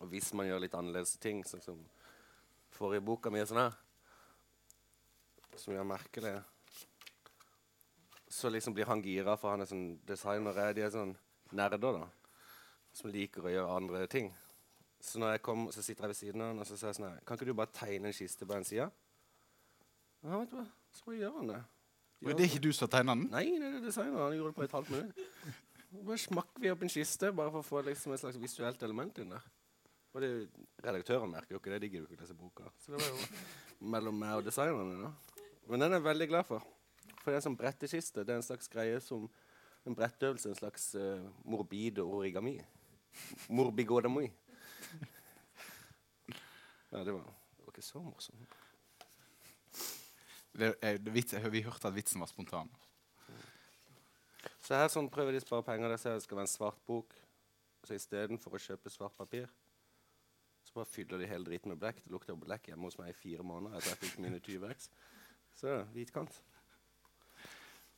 Og 0.00 0.08
hvis 0.08 0.32
man 0.34 0.48
gjør 0.48 0.64
litt 0.64 0.74
annerledes 0.74 1.18
ting, 1.20 1.44
sånn 1.44 1.62
som 1.64 1.84
forrige 2.72 3.04
boka 3.04 3.30
mi 3.32 3.42
sånn 3.46 3.62
her, 3.62 3.76
som 5.60 5.74
gjør 5.74 5.88
merkelig, 5.88 6.36
så 8.32 8.48
liksom 8.48 8.74
blir 8.74 8.88
han 8.88 9.02
gira, 9.04 9.36
for 9.36 9.52
han 9.52 9.60
er 9.60 9.68
sånn 9.68 9.98
designere. 10.08 10.70
De 10.72 10.84
er 10.86 10.92
sånn 10.94 11.12
nerder, 11.52 11.98
da. 12.00 12.06
Som 12.96 13.12
liker 13.12 13.44
å 13.44 13.52
gjøre 13.52 13.76
andre 13.76 14.06
ting. 14.10 14.30
Så 15.02 15.20
når 15.20 15.34
jeg 15.34 15.42
kom, 15.44 15.66
så 15.74 15.82
sitter 15.84 16.06
jeg 16.06 16.12
ved 16.14 16.18
siden 16.20 16.44
av 16.44 16.52
han 16.52 16.62
og 16.62 16.68
så 16.68 16.76
sier 16.78 16.92
jeg 16.92 16.98
sånn 17.00 17.08
her 17.08 17.22
Kan 17.26 17.34
ikke 17.34 17.48
du 17.48 17.56
bare 17.58 17.74
tegne 17.74 18.12
en 18.12 18.14
kiste 18.14 18.46
på 18.46 18.54
en 18.54 18.66
side? 18.68 18.86
Ja, 20.22 20.36
vet 20.36 20.52
du 20.52 20.56
hva. 20.60 20.66
Så 20.94 21.08
bare 21.08 21.18
gjør 21.18 21.38
han 21.40 21.50
det. 21.50 21.60
Gjør 22.22 22.38
det 22.38 22.44
er 22.44 22.52
ikke 22.52 22.62
du 22.62 22.70
som 22.76 22.90
tegner 22.92 23.18
den? 23.18 23.24
Nei, 23.32 23.44
det 23.58 23.68
er 23.68 23.80
designeren. 23.82 24.20
Han 24.22 24.36
gjorde 24.36 24.52
det 24.52 24.58
på 24.60 24.66
et 24.68 24.76
halvt 24.78 24.92
minutt. 24.94 25.24
Bare 25.92 26.20
smakker 26.22 26.62
vi 26.62 26.70
opp 26.72 26.84
en 26.86 26.92
kiste 26.94 27.32
bare 27.36 27.52
for 27.52 27.60
å 27.60 27.66
få 27.66 27.82
liksom 27.88 28.14
et 28.14 28.22
slags 28.22 28.38
visuelt 28.40 28.86
element 28.86 29.18
inn 29.20 29.34
der. 29.34 29.48
Og 30.12 30.20
det, 30.20 30.30
redaktøren 30.84 31.30
merker 31.32 31.56
jo 31.56 31.60
ikke 31.62 31.72
det. 31.72 31.80
De 31.84 31.88
gidder 31.88 32.04
jo 32.04 32.10
ikke 32.12 32.24
lese 32.26 32.36
boka. 32.36 32.68
Så 32.82 32.92
det 32.92 33.00
var 33.00 33.08
jo 33.08 33.44
mellom 33.94 34.18
meg 34.20 34.40
og 34.40 34.46
designerne. 34.46 35.08
da. 35.08 35.42
Men 35.70 35.84
den 35.84 35.92
er 35.92 36.00
jeg 36.00 36.08
veldig 36.08 36.28
glad 36.28 36.48
for. 36.48 36.66
For 37.22 37.30
det 37.30 37.36
er 37.36 37.40
en 37.40 37.46
sånn 37.48 37.58
brettekiste. 37.58 38.24
Det 38.26 38.34
er 38.34 38.40
en 38.42 38.46
slags 38.46 38.68
greie 38.72 38.98
som 39.00 39.28
en 39.88 39.96
brettøvelse. 39.96 40.52
En 40.52 40.58
slags 40.58 40.90
uh, 40.98 41.22
morbid 41.48 42.02
origami. 42.04 42.58
Morbigodamoi. 43.48 44.26
ja, 46.92 47.04
det 47.04 47.14
var, 47.14 47.24
det 47.56 47.64
var 47.64 47.72
ikke 47.72 47.86
så 47.86 48.02
morsomt. 48.04 48.58
Det, 50.52 50.74
er, 50.84 50.98
det, 51.00 51.12
vits, 51.14 51.32
vi 51.48 51.64
hørte 51.64 51.88
at 51.88 51.96
vitsen 51.96 52.20
var 52.20 52.28
spontan. 52.28 52.68
Så 54.62 54.76
her 54.76 54.90
sånn 54.92 55.08
prøver 55.10 55.32
de 55.32 55.40
å 55.40 55.44
spare 55.44 55.64
penger. 55.66 55.88
Der 55.88 56.00
ser 56.00 56.14
jeg 56.14 56.20
det 56.20 56.26
skal 56.26 56.38
være 56.38 56.50
en 56.50 56.52
svart 56.52 56.82
bok. 56.88 57.16
Så 57.86 57.96
istedenfor 57.96 58.54
å 58.54 58.60
kjøpe 58.62 58.92
svart 58.92 59.16
papir, 59.16 59.48
så 60.72 60.78
bare 60.80 60.88
fyller 60.88 61.18
de 61.20 61.26
hele 61.28 61.44
driten 61.44 61.68
med 61.68 61.76
blekk. 61.82 61.98
Det 62.00 62.10
lukter 62.14 62.36
blekk 62.40 62.70
hjemme 62.70 62.88
hos 62.88 62.96
meg 62.96 63.10
i 63.12 63.16
fire 63.16 63.44
måneder 63.44 63.76
etter 63.76 63.92
jeg 63.92 63.98
fikk 64.00 64.20
mine 64.24 64.38
20X. 64.40 64.86
Så 65.60 65.74
hvitkant. 65.92 66.36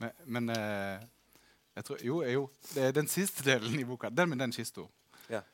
Men, 0.03 0.17
men 0.27 0.51
eh, 0.51 1.05
jeg 1.77 1.87
tror, 1.87 2.01
jo, 2.03 2.17
jo, 2.27 2.49
det 2.75 2.89
er 2.89 2.97
den 2.97 3.07
siste 3.07 3.45
delen 3.47 3.79
i 3.79 3.85
boka. 3.87 4.11
Den 4.11 4.33
med 4.33 4.43
den 4.43 4.55
kista. 4.57 4.89
Ja. 5.31 5.45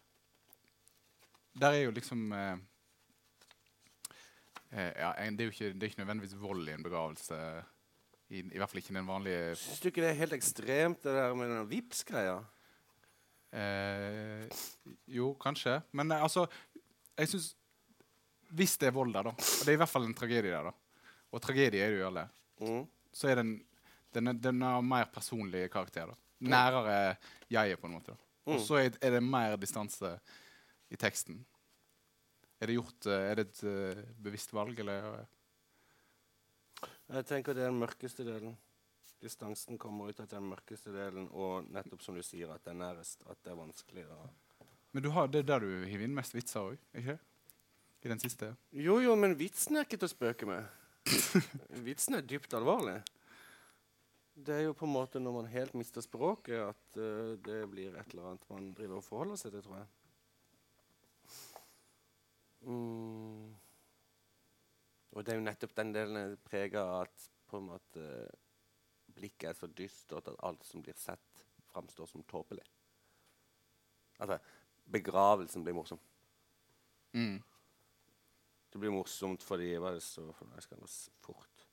Der 1.61 1.77
er 1.77 1.83
jo 1.83 1.93
liksom 1.93 2.33
eh, 2.33 2.55
eh, 4.71 4.93
ja, 4.97 5.13
det, 5.29 5.45
er 5.45 5.51
jo 5.51 5.53
ikke, 5.53 5.75
det 5.75 5.83
er 5.83 5.91
ikke 5.91 6.01
nødvendigvis 6.01 6.41
vold 6.41 6.71
i 6.71 6.79
en 6.79 6.87
begravelse. 6.87 7.43
I, 8.31 8.41
I 8.47 8.63
hvert 8.63 8.73
fall 8.73 8.81
ikke 8.81 8.97
den 8.97 9.13
vanlige 9.13 9.59
Syns 9.61 9.85
du 9.85 9.91
ikke 9.91 10.07
det 10.07 10.15
er 10.15 10.21
helt 10.23 10.39
ekstremt, 10.39 11.05
det 11.05 11.19
der 11.19 11.37
med 11.37 11.53
den 11.53 11.69
Vipps-greia? 11.69 12.39
eh, 13.53 14.49
Jo, 15.07 15.35
kanskje. 15.41 15.81
Men 15.93 16.13
eh, 16.13 16.23
altså 16.23 16.47
Jeg 17.21 17.29
syns 17.35 17.51
Hvis 18.57 18.73
det 18.81 18.89
er 18.89 18.95
vold 18.97 19.13
der, 19.15 19.29
da, 19.29 19.31
og 19.31 19.61
det 19.63 19.69
er 19.71 19.77
i 19.77 19.81
hvert 19.83 19.93
fall 19.93 20.09
en 20.09 20.15
tragedie 20.19 20.51
der, 20.51 20.65
da, 20.71 20.73
og 21.31 21.43
tragedie 21.45 21.85
er 21.85 21.93
det 21.93 22.01
jo 22.01 22.07
alle, 22.09 22.29
Mm. 22.61 22.87
så 23.13 23.29
er 23.31 23.35
den 23.39 23.53
den, 24.13 24.27
den 24.43 24.63
har 24.67 24.81
mer 24.83 25.05
personlig 25.07 25.71
karakter. 25.71 26.07
da. 26.11 26.15
Nærere 26.41 27.17
jeget, 27.49 27.79
på 27.81 27.87
en 27.87 27.93
måte. 27.95 28.11
da. 28.13 28.17
Og 28.47 28.57
Mm. 28.59 28.65
så 28.67 28.75
er, 28.81 28.91
er 29.01 29.11
det 29.15 29.23
mer 29.23 29.55
distanse 29.57 30.19
i 30.91 30.97
teksten. 30.97 31.45
Er 32.61 32.67
det 32.67 32.75
gjort 32.75 33.07
eh, 33.07 33.31
Er 33.31 33.35
det 33.37 33.47
et 33.47 33.63
eh, 33.65 34.03
bevisst 34.23 34.53
valg, 34.53 34.79
eller? 34.81 35.27
Jeg 37.11 37.27
tenker 37.27 37.55
det 37.55 37.63
er 37.65 37.71
den 37.71 37.81
mørkeste 37.81 38.25
delen. 38.27 38.57
Distansen 39.23 39.79
kommer 39.79 40.09
ut 40.09 40.21
at 40.21 40.33
er 40.33 40.39
den 40.41 40.49
mørkeste 40.51 40.93
delen, 40.95 41.29
og 41.31 41.67
nettopp 41.71 42.03
som 42.03 42.15
du 42.17 42.23
sier, 42.23 42.51
at 42.55 42.65
det 42.65 42.73
er 42.73 42.79
nærest. 42.81 43.23
At 43.29 43.39
det 43.45 43.53
er 43.53 43.59
vanskelig 43.59 44.05
å 44.11 44.21
Men 44.91 45.05
du 45.05 45.11
har, 45.15 45.29
det 45.31 45.45
er 45.45 45.49
der 45.53 45.65
du 45.65 45.71
hiver 45.87 46.07
inn 46.07 46.17
mest 46.17 46.35
vitser 46.35 46.73
òg, 46.73 46.81
ikke 46.95 47.15
det? 47.15 47.21
I 48.01 48.09
den 48.09 48.21
siste. 48.23 48.55
Jo, 48.73 48.97
jo, 49.05 49.15
men 49.19 49.37
vitsen 49.39 49.77
er 49.77 49.85
ikke 49.85 49.99
til 50.01 50.09
å 50.09 50.15
spøke 50.15 50.49
med. 50.49 50.65
vitsen 51.87 52.17
er 52.17 52.25
dypt 52.25 52.55
alvorlig. 52.57 52.97
Det 54.41 54.55
er 54.57 54.63
jo 54.65 54.77
på 54.77 54.87
en 54.89 54.95
måte 54.95 55.21
når 55.21 55.35
man 55.37 55.51
helt 55.53 55.75
mister 55.77 56.05
språket, 56.05 56.63
at 56.65 56.97
uh, 56.97 57.37
det 57.45 57.61
blir 57.71 57.93
et 57.93 58.15
eller 58.15 58.31
annet 58.31 58.47
man 58.49 58.71
driver 58.77 59.03
og 59.03 59.05
forholder 59.05 59.41
seg 59.41 59.53
til, 59.53 59.65
tror 59.67 59.83
jeg. 59.83 59.91
Mm. 62.71 63.53
Og 65.11 65.25
det 65.25 65.33
er 65.33 65.41
jo 65.41 65.45
nettopp 65.45 65.77
den 65.77 65.93
delen 65.95 66.37
preger 66.47 66.81
av 66.81 67.05
at 67.05 67.29
på 67.51 67.59
en 67.61 67.69
måte 67.69 68.05
blikket 69.13 69.51
er 69.51 69.59
så 69.59 69.69
dystert 69.69 70.29
at 70.31 70.41
alt 70.47 70.65
som 70.65 70.83
blir 70.85 70.97
sett, 70.99 71.45
framstår 71.71 72.09
som 72.09 72.25
tåpelig. 72.31 72.65
Altså, 74.21 74.39
begravelsen 74.91 75.65
blir 75.65 75.77
morsom. 75.77 76.01
Mm. 77.15 77.39
Det 78.71 78.79
blir 78.79 78.95
morsomt 78.95 79.43
fordi 79.43 79.73
Hva 79.79 79.91
er 79.91 79.99
det 79.99 80.05
så 80.07 80.29
for? 80.37 80.51
Jeg 80.55 80.67
skal 80.67 80.83
gå 80.83 80.91
fort. 81.25 81.67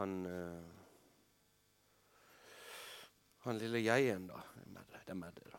Han 0.00 0.18
uh, 0.28 0.84
Han 3.46 3.58
lille 3.62 3.78
jeien, 3.78 4.26
da. 4.26 4.40
Det 4.58 5.06
er 5.06 5.14
Madde, 5.14 5.48
da. 5.52 5.58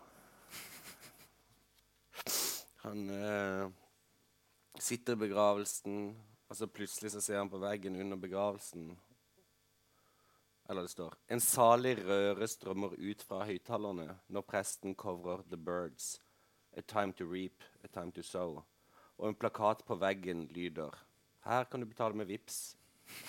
Han 2.83 3.09
uh, 3.09 3.71
sitter 4.79 5.15
i 5.15 5.21
begravelsen, 5.23 6.11
og 6.47 6.55
så 6.55 6.67
plutselig 6.67 7.11
så 7.11 7.21
ser 7.23 7.39
han 7.39 7.49
på 7.49 7.59
veggen 7.59 7.95
under 7.99 8.19
begravelsen 8.19 8.91
Eller 10.69 10.85
det 10.85 10.91
står 10.91 11.15
En 11.31 11.41
salig 11.43 11.97
røre 12.03 12.47
strømmer 12.47 12.93
ut 12.99 13.23
fra 13.23 13.41
høyttalerne 13.47 14.19
når 14.27 14.45
presten 14.47 14.95
covrer 14.95 15.43
The 15.49 15.57
Birds. 15.57 16.17
A 16.75 16.81
time 16.81 17.13
to 17.13 17.25
reap, 17.25 17.63
a 17.83 17.87
time 17.87 18.11
to 18.11 18.21
sow. 18.21 18.63
Og 19.17 19.29
en 19.29 19.35
plakat 19.35 19.85
på 19.85 19.95
veggen 19.95 20.47
lyder 20.53 21.03
Her 21.47 21.63
kan 21.63 21.79
du 21.79 21.85
betale 21.85 22.13
med 22.13 22.25
VIPS. 22.25 22.77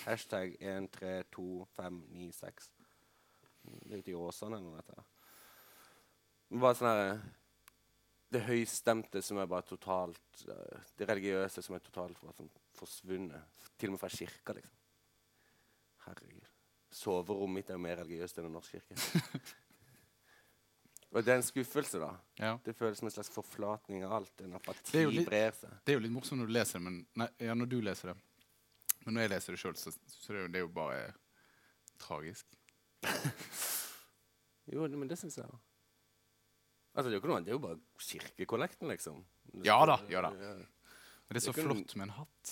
Hashtag 0.05 0.57
132596. 0.61 2.71
Det 3.63 3.93
er 3.93 3.97
ute 3.97 4.11
i 4.11 4.13
Åsane 4.13 4.57
eller 4.57 4.69
noe 4.69 4.81
sånt. 4.83 5.05
Bare 6.49 6.75
sånn 6.75 6.87
her 6.89 7.19
Det 8.33 8.41
høystemte 8.45 9.21
som 9.25 9.37
er 9.41 9.47
bare 9.49 9.65
totalt 9.65 10.45
eh, 10.45 10.79
Det 10.97 11.07
religiøse 11.09 11.61
som 11.65 11.75
er 11.75 11.81
totalt 11.85 12.17
forsvunnet. 12.77 13.43
Til 13.77 13.89
og 13.89 13.93
med 13.95 14.01
fra 14.01 14.09
kirka, 14.13 14.51
liksom. 14.57 14.75
Herregud. 16.05 16.45
Soverommet 16.89 17.55
mitt 17.55 17.69
er 17.69 17.75
jo 17.77 17.85
mer 17.85 17.97
religiøst 18.01 18.37
enn 18.39 18.47
en 18.49 18.55
norsk 18.57 18.71
kirke. 18.77 18.93
Og 21.11 21.23
det 21.25 21.31
er 21.33 21.39
en 21.39 21.45
skuffelse, 21.45 21.97
da. 22.03 22.09
Ja. 22.37 22.51
Det 22.65 22.75
føles 22.77 22.99
som 23.01 23.07
en 23.09 23.13
slags 23.15 23.31
forflatning 23.33 24.03
av 24.05 24.11
alt. 24.19 24.41
En 24.45 24.53
apati 24.59 24.91
Det 24.91 25.05
litt- 25.09 25.25
brer 25.29 25.51
seg. 25.57 25.71
Det 25.85 25.93
er 25.93 25.97
jo 25.97 26.03
litt 26.05 26.13
morsomt 26.13 26.39
når 26.43 26.47
du 26.51 26.53
leser 26.53 26.77
det, 26.79 26.83
men 26.85 26.99
nei, 27.17 27.27
ja, 27.39 27.55
når 27.57 27.69
du 27.71 27.79
leser 27.81 28.11
det. 28.13 28.17
Men 29.05 29.15
når 29.15 29.21
jeg 29.25 29.31
leser 29.33 29.55
det 29.55 29.59
sjøl, 29.63 29.75
så, 29.79 29.93
så 30.05 30.35
det 30.35 30.43
er 30.43 30.51
det 30.53 30.61
jo 30.65 30.67
bare 30.75 31.13
tragisk. 31.97 32.45
Jo, 34.69 34.83
men 34.85 35.07
det 35.09 35.15
syns 35.17 35.33
jeg 35.39 35.47
òg. 35.49 35.55
Altså, 36.93 37.07
det 37.09 37.15
er 37.15 37.15
jo 37.15 37.21
ikke 37.23 37.29
noe 37.31 37.37
annet. 37.39 37.47
Det 37.47 37.53
er 37.53 37.57
jo 37.57 37.61
bare 37.63 37.79
kirkekollekten, 38.05 38.87
liksom. 38.91 39.23
Det 39.49 39.65
Ja 39.65 39.79
da, 39.89 39.95
ja 40.13 40.21
da. 40.21 40.29
Men 40.29 41.33
det 41.33 41.39
er 41.39 41.45
så 41.47 41.53
Det 41.57 41.63
flott 41.65 41.95
med 41.97 42.05
en 42.05 42.13
hatt. 42.19 42.51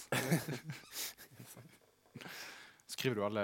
skriver, 2.96 3.16
du 3.20 3.24
alle, 3.28 3.44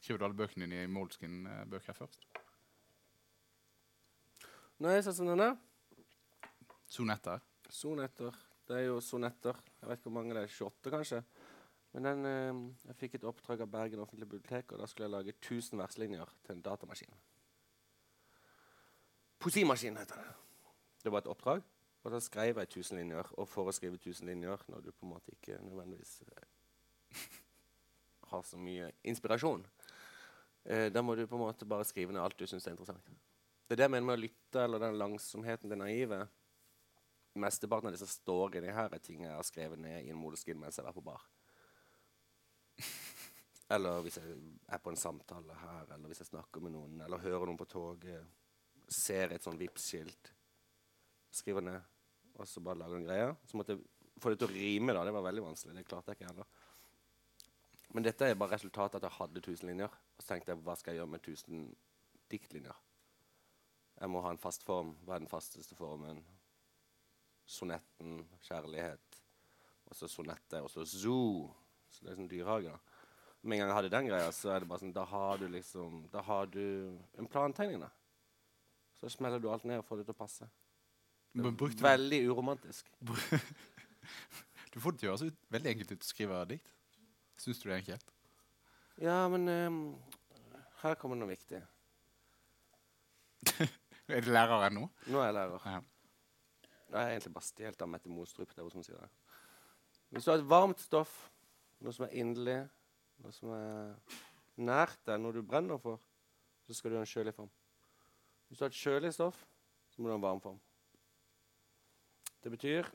skriver 0.00 0.18
du 0.18 0.24
alle 0.26 0.38
bøkene 0.42 0.66
dine 0.66 0.82
i 0.82 0.90
Moldskin-bøker 0.90 1.94
først? 1.94 2.26
Nei, 4.82 4.96
sånn 5.04 5.14
som 5.14 5.28
denne. 5.28 5.52
Sonetter? 6.90 7.42
Sonetter. 7.70 8.34
Det 8.66 8.80
er 8.80 8.88
jo 8.88 8.96
sonetter. 9.04 9.60
Jeg 9.78 9.86
vet 9.86 10.00
ikke 10.00 10.08
hvor 10.08 10.16
mange 10.16 10.34
det 10.34 10.42
er. 10.42 10.50
28, 10.50 10.90
kanskje. 10.90 11.20
Men 11.92 12.08
den, 12.08 12.26
eh, 12.26 12.88
jeg 12.88 12.98
fikk 12.98 13.14
et 13.14 13.26
oppdrag 13.30 13.62
av 13.62 13.70
Bergen 13.70 14.02
offentlige 14.02 14.32
bibliotek, 14.32 14.72
og 14.72 14.82
da 14.82 14.88
skulle 14.90 15.06
jeg 15.06 15.14
lage 15.14 15.36
1000 15.36 15.78
verslinjer 15.78 16.34
til 16.42 16.56
en 16.56 16.66
datamaskin. 16.66 17.14
Poesimaskin 19.38 20.02
heter 20.02 20.18
det. 20.18 20.34
Det 21.04 21.12
var 21.12 21.22
et 21.22 21.30
oppdrag, 21.30 21.62
og 22.02 22.10
da 22.10 22.18
skrev 22.18 22.58
jeg 22.58 22.74
1000 22.74 22.98
linjer. 22.98 23.32
Og 23.38 23.48
for 23.48 23.70
å 23.70 23.76
skrive 23.76 24.02
1000 24.02 24.26
linjer 24.26 24.66
når 24.66 24.82
du 24.82 24.90
på 24.90 25.06
en 25.06 25.14
måte 25.14 25.36
ikke 25.36 25.62
nødvendigvis 25.62 26.22
eh, 26.26 27.28
har 28.32 28.42
så 28.42 28.58
mye 28.58 28.90
inspirasjon, 29.04 29.62
eh, 30.64 30.88
da 30.90 31.02
må 31.02 31.14
du 31.14 31.28
på 31.28 31.38
en 31.38 31.46
måte 31.46 31.68
bare 31.68 31.86
skrive 31.86 32.10
ned 32.10 32.24
alt 32.24 32.38
du 32.38 32.46
syns 32.50 32.66
er 32.66 32.74
interessant. 32.74 33.14
Det 33.72 33.78
er 33.78 33.86
det 33.86 33.86
jeg 33.86 33.92
mener 33.94 34.04
med 34.04 34.18
å 34.18 34.20
lytte, 34.20 34.62
eller 34.66 34.82
den 34.82 34.98
langsomheten, 35.00 35.70
det 35.72 35.76
naive. 35.80 36.18
Mesteparten 37.40 37.88
av 37.88 37.94
disse 37.94 38.04
storyene 38.12 38.74
her 38.76 38.92
er 38.92 39.00
ting 39.00 39.22
jeg 39.24 39.32
har 39.32 39.46
skrevet 39.48 39.80
ned 39.80 40.04
i 40.04 40.10
en 40.12 40.18
moleskin 40.20 40.58
mens 40.60 40.76
jeg 40.76 40.84
var 40.84 40.92
på 40.92 41.04
bar. 41.06 41.24
Eller 43.72 44.04
hvis 44.04 44.18
jeg 44.20 44.34
er 44.76 44.82
på 44.84 44.92
en 44.92 45.00
samtale 45.00 45.56
her, 45.62 45.88
eller 45.96 46.12
hvis 46.12 46.20
jeg 46.20 46.28
snakker 46.34 46.66
med 46.66 46.76
noen, 46.76 47.00
eller 47.06 47.24
hører 47.24 47.48
noen 47.48 47.62
på 47.62 47.70
toget, 47.72 48.28
ser 48.92 49.32
et 49.32 49.48
sånn 49.48 49.56
Vipps-skilt, 49.56 50.34
skriver 51.32 51.64
ned, 51.70 51.88
og 52.36 52.52
så 52.52 52.60
bare 52.60 52.82
lager 52.84 53.00
en 53.00 53.08
greie. 53.08 53.32
Så 53.48 53.56
måtte 53.56 53.78
jeg 53.78 54.14
få 54.20 54.36
det 54.36 54.42
til 54.44 54.52
å 54.52 54.52
rime, 54.52 54.92
da. 54.92 55.08
Det 55.08 55.16
var 55.16 55.28
veldig 55.30 55.48
vanskelig. 55.48 55.78
Det 55.80 55.88
klarte 55.88 56.12
jeg 56.12 56.20
ikke 56.20 56.34
heller. 56.34 56.52
Men 57.96 58.04
dette 58.04 58.28
er 58.28 58.36
bare 58.36 58.58
resultatet 58.58 59.00
at 59.00 59.08
jeg 59.08 59.16
hadde 59.22 59.46
1000 59.48 59.72
linjer. 59.72 60.00
Og 60.12 60.20
så 60.20 60.34
tenkte 60.34 60.52
jeg, 60.52 60.60
hva 60.60 60.76
skal 60.76 60.92
jeg 60.92 61.06
gjøre 61.06 61.16
med 61.16 61.24
1000 61.24 61.68
diktlinjer? 62.36 62.88
Jeg 64.02 64.10
må 64.10 64.20
ha 64.24 64.32
en 64.34 64.40
fast 64.42 64.64
form. 64.66 64.96
Hva 65.06 65.14
er 65.14 65.22
den 65.22 65.30
fasteste 65.30 65.76
formen? 65.78 66.18
Sonetten, 67.46 68.24
kjærlighet. 68.42 69.18
Og 69.86 69.94
så 69.94 70.08
sonette, 70.10 70.58
og 70.58 70.70
så 70.72 70.82
zoo. 70.88 71.46
Så 71.86 72.02
det 72.02 72.10
er 72.10 72.18
sånn 72.18 72.30
dyrehage. 72.30 72.72
Med 73.42 73.56
en 73.56 73.62
gang 73.62 73.70
jeg 73.70 73.76
hadde 73.76 73.92
den 73.92 74.08
greia, 74.10 74.32
så 74.34 74.50
er 74.54 74.62
det 74.62 74.70
bare 74.70 74.82
sånn, 74.82 74.94
da 74.96 75.04
har 75.06 75.38
du 75.38 75.46
liksom, 75.50 76.02
da 76.10 76.22
har 76.26 76.50
du 76.50 76.64
en 77.18 77.30
plantegning. 77.30 77.84
da. 77.84 77.90
Så 78.98 79.10
smeller 79.14 79.42
du 79.42 79.48
alt 79.50 79.68
ned 79.70 79.82
og 79.82 79.86
får 79.86 80.02
det 80.02 80.08
til 80.10 80.16
å 80.16 80.22
passe. 80.24 80.50
Veldig 81.34 82.24
uromantisk. 82.30 82.90
Du 84.72 84.78
får 84.80 84.94
det 84.94 85.02
til 85.02 85.10
å 85.10 85.12
høres 85.12 85.34
veldig 85.52 85.68
enkelt 85.68 85.90
ut 85.92 86.04
å 86.04 86.08
skrive 86.08 86.38
dikt. 86.48 86.70
Syns 87.36 87.58
du 87.60 87.66
det 87.66 87.74
er 87.74 87.80
enkelt? 87.82 88.12
Ja, 89.04 89.16
men 89.28 89.44
um, 89.44 89.80
her 90.80 90.96
kommer 90.96 91.18
noe 91.20 91.28
viktig. 91.28 91.60
Er 94.12 94.20
det 94.20 94.32
lærer 94.32 94.70
nå? 94.74 94.88
Nå 95.06 95.20
er 95.20 95.28
jeg 95.30 95.34
lærer. 95.34 95.66
Ja. 95.66 95.80
Jeg 96.92 97.02
er 97.02 97.10
egentlig 97.14 97.32
bare 97.32 97.46
stjålet 97.46 97.82
av 97.82 97.88
Mette 97.88 98.10
Mostrup. 98.12 98.50
Det 98.50 98.58
er 98.58 98.66
hun 98.66 98.74
som 98.74 98.84
sier 98.84 98.98
det. 98.98 99.10
Hvis 100.12 100.26
du 100.26 100.30
har 100.30 100.42
et 100.42 100.48
varmt 100.50 100.80
stoff, 100.82 101.12
noe 101.80 101.94
som 101.96 102.04
er 102.04 102.16
inderlig, 102.20 102.58
noe 103.22 103.32
som 103.32 103.54
er 103.56 104.18
nært 104.60 104.98
deg, 105.08 105.22
noe 105.22 105.32
du 105.32 105.40
brenner 105.46 105.80
for, 105.80 106.02
så 106.66 106.76
skal 106.76 106.92
du 106.92 106.98
ha 106.98 107.04
en 107.06 107.08
kjølig 107.08 107.32
form. 107.38 107.48
Hvis 108.48 108.60
du 108.60 108.66
har 108.66 108.74
et 108.74 108.82
kjølig 108.82 109.14
stoff, 109.16 109.38
så 109.88 110.02
må 110.02 110.10
du 110.10 110.12
ha 110.12 110.18
en 110.18 110.26
varm 110.26 110.42
form. 110.44 110.60
Det 112.42 112.52
betyr 112.52 112.90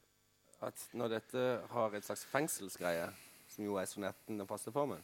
at 0.68 0.84
når 0.94 1.16
dette 1.16 1.44
har 1.72 1.96
et 1.96 2.06
slags 2.06 2.26
fengselsgreie, 2.30 3.10
som 3.48 3.66
jo 3.66 3.80
er 3.80 3.88
sonetten 3.90 4.38
den 4.38 4.50
faste 4.50 4.74
formen, 4.76 5.02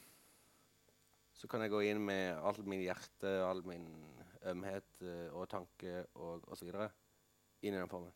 så 1.33 1.49
kan 1.49 1.63
jeg 1.63 1.73
gå 1.73 1.81
inn 1.89 2.01
med 2.05 2.37
alt 2.45 2.61
min 2.69 2.83
hjerte, 2.83 3.31
all 3.47 3.63
min 3.65 3.87
ømhet 4.51 5.01
eh, 5.01 5.29
og 5.31 5.47
tanke 5.49 6.03
og 6.15 6.43
osv. 6.51 6.69
inn 7.61 7.73
i 7.73 7.79
den 7.79 7.89
formen. 7.91 8.13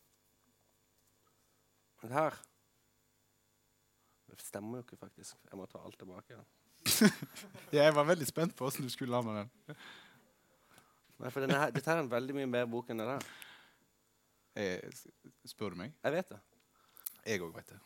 Men 2.02 2.14
her 2.14 2.36
Det 4.28 4.40
stemmer 4.44 4.78
jo 4.78 4.84
ikke, 4.84 4.96
faktisk. 5.00 5.36
Jeg 5.50 5.58
må 5.58 5.64
ta 5.66 5.80
alt 5.82 5.98
tilbake. 5.98 6.36
Ja. 6.36 6.42
Jeg 7.80 7.94
var 7.94 8.04
veldig 8.04 8.26
spent 8.28 8.54
på 8.56 8.66
åssen 8.68 8.84
du 8.84 8.90
skulle 8.92 9.10
lande 9.16 9.34
den. 9.40 9.76
Nei, 11.18 11.30
for 11.30 11.42
denne 11.42 11.70
Dette 11.74 11.90
er 11.90 12.02
en 12.02 12.10
veldig 12.10 12.36
mye 12.36 12.50
mer 12.50 12.68
bok 12.70 12.92
enn 12.92 13.00
det 13.02 13.08
der. 13.08 13.24
Eh, 14.58 15.00
spør 15.48 15.74
du 15.74 15.80
meg? 15.80 15.96
Jeg 16.04 16.14
vet 16.14 16.34
det. 16.34 16.40
Jeg 17.24 17.42
òg 17.42 17.56
vet 17.56 17.72
det. 17.72 17.80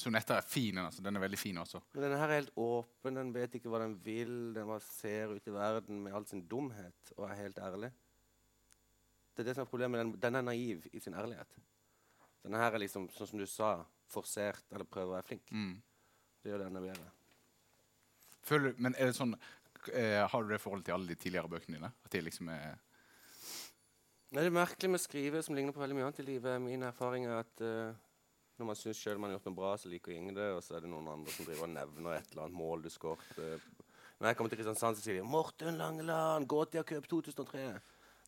Sonetter 0.00 0.38
er 0.38 0.46
fin. 0.48 0.78
Altså. 0.80 1.02
Den 1.04 1.18
er 1.18 1.24
veldig 1.24 1.38
fin 1.38 1.58
også. 1.60 1.82
Men 1.92 2.06
denne 2.06 2.20
her 2.20 2.30
er 2.30 2.40
helt 2.40 2.54
åpen, 2.56 3.18
den 3.18 3.32
vet 3.34 3.58
ikke 3.58 3.68
hva 3.72 3.82
den 3.82 3.98
vil. 4.04 4.52
Den 4.56 4.70
bare 4.70 4.80
ser 4.86 5.34
ut 5.34 5.48
i 5.48 5.52
verden 5.52 6.00
med 6.04 6.16
all 6.16 6.24
sin 6.28 6.46
dumhet 6.48 7.12
og 7.18 7.26
er 7.28 7.40
helt 7.42 7.58
ærlig. 7.60 7.92
Det 9.32 9.44
er 9.44 9.50
det 9.50 9.56
som 9.56 9.66
er 9.66 9.70
problemet. 9.70 10.00
Den, 10.00 10.12
den 10.20 10.38
er 10.40 10.46
naiv 10.46 10.86
i 10.92 11.00
sin 11.00 11.16
ærlighet. 11.16 11.58
Denne 12.42 12.60
her 12.60 12.74
er 12.74 12.82
liksom, 12.82 13.08
sånn 13.12 13.28
som 13.30 13.40
du 13.40 13.46
sa, 13.46 13.74
forsert 14.12 14.72
eller 14.72 14.88
prøver 14.88 15.12
å 15.12 15.16
være 15.18 15.28
flink. 15.28 15.52
Mm. 15.52 15.74
Det 16.42 16.50
gjør 16.50 16.64
denne 16.64 16.82
bedre. 16.84 17.10
Føler, 18.42 18.74
men 18.82 18.96
er 18.98 19.08
det 19.08 19.14
sånn 19.14 19.36
eh, 19.94 20.24
Har 20.26 20.42
du 20.42 20.48
det 20.50 20.58
forholdet 20.58 20.88
til 20.88 20.96
alle 20.96 21.12
de 21.12 21.16
tidligere 21.20 21.52
bøkene 21.52 21.78
dine? 21.78 21.92
At 22.02 22.10
det 22.10 22.24
liksom 22.26 22.48
er 22.50 22.80
Nei, 24.32 24.40
det 24.40 24.48
er 24.48 24.56
merkelig 24.56 24.88
med 24.88 24.98
å 24.98 25.04
skrive 25.04 25.42
som 25.44 25.54
ligner 25.54 25.76
på 25.76 25.82
veldig 25.82 25.94
mye 25.98 26.06
annet 26.08 26.22
i 26.22 26.24
livet. 26.24 26.56
Min 26.64 26.86
erfaring 26.88 27.26
er 27.28 27.42
at 27.42 27.62
eh, 27.62 27.98
når 28.58 28.68
man 28.68 28.76
syns 28.78 29.00
sjøl 29.00 29.18
man 29.18 29.30
har 29.30 29.38
gjort 29.38 29.48
noe 29.50 29.58
bra, 29.58 29.70
så 29.80 29.88
liker 29.90 30.12
ingen 30.14 30.36
det, 30.36 30.50
og 30.56 30.60
så 30.64 30.76
er 30.76 30.84
det 30.84 30.90
noen 30.92 31.08
andre 31.08 31.32
som 31.34 31.46
driver 31.48 31.66
og 31.66 31.72
nevner 31.74 32.18
et 32.18 32.30
eller 32.32 32.44
annet 32.46 32.58
mål 32.58 32.84
du 32.84 32.90
skåret. 32.92 33.32
eh. 33.38 33.64
Når 34.20 34.28
jeg 34.28 34.36
kommer 34.38 34.52
til 34.52 34.58
Kristiansand, 34.60 34.96
så 34.96 35.02
sier 35.02 35.18
de 35.18 35.26
'Morten 35.26 35.78
Langeland, 35.80 36.46
Gotia 36.48 36.82
Cup 36.86 37.08
2003'. 37.10 37.80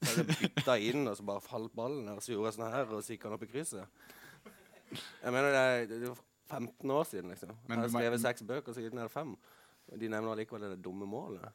Så 0.04 0.16
jeg 0.16 0.26
bytta 0.26 0.74
inn, 0.82 1.06
og 1.08 1.16
så 1.16 1.22
bare 1.22 1.40
falt 1.40 1.72
ballen 1.76 2.08
her, 2.08 2.18
så 2.20 2.32
gjorde 2.32 2.50
jeg 2.50 2.56
sånn 2.58 2.72
her, 2.72 2.84
og 2.90 3.02
så 3.04 3.12
gikk 3.14 3.22
han 3.28 3.36
opp 3.36 3.42
i 3.46 3.46
krysset. 3.46 3.86
Jeg 5.22 5.32
mener, 5.32 5.50
det 5.54 5.60
er, 5.60 5.86
det 5.86 6.08
er 6.08 6.16
15 6.50 6.90
år 6.90 7.04
siden, 7.04 7.30
liksom. 7.30 7.54
Men 7.68 7.78
jeg 7.78 7.84
har 7.84 7.94
skrevet 7.94 8.20
seks 8.20 8.42
bøker, 8.42 8.68
og 8.68 8.74
siden 8.74 8.98
er 8.98 9.02
ned 9.06 9.10
fem. 9.14 9.36
De 10.00 10.08
nevner 10.08 10.32
allikevel 10.32 10.66
det 10.74 10.82
dumme 10.84 11.06
målet. 11.06 11.46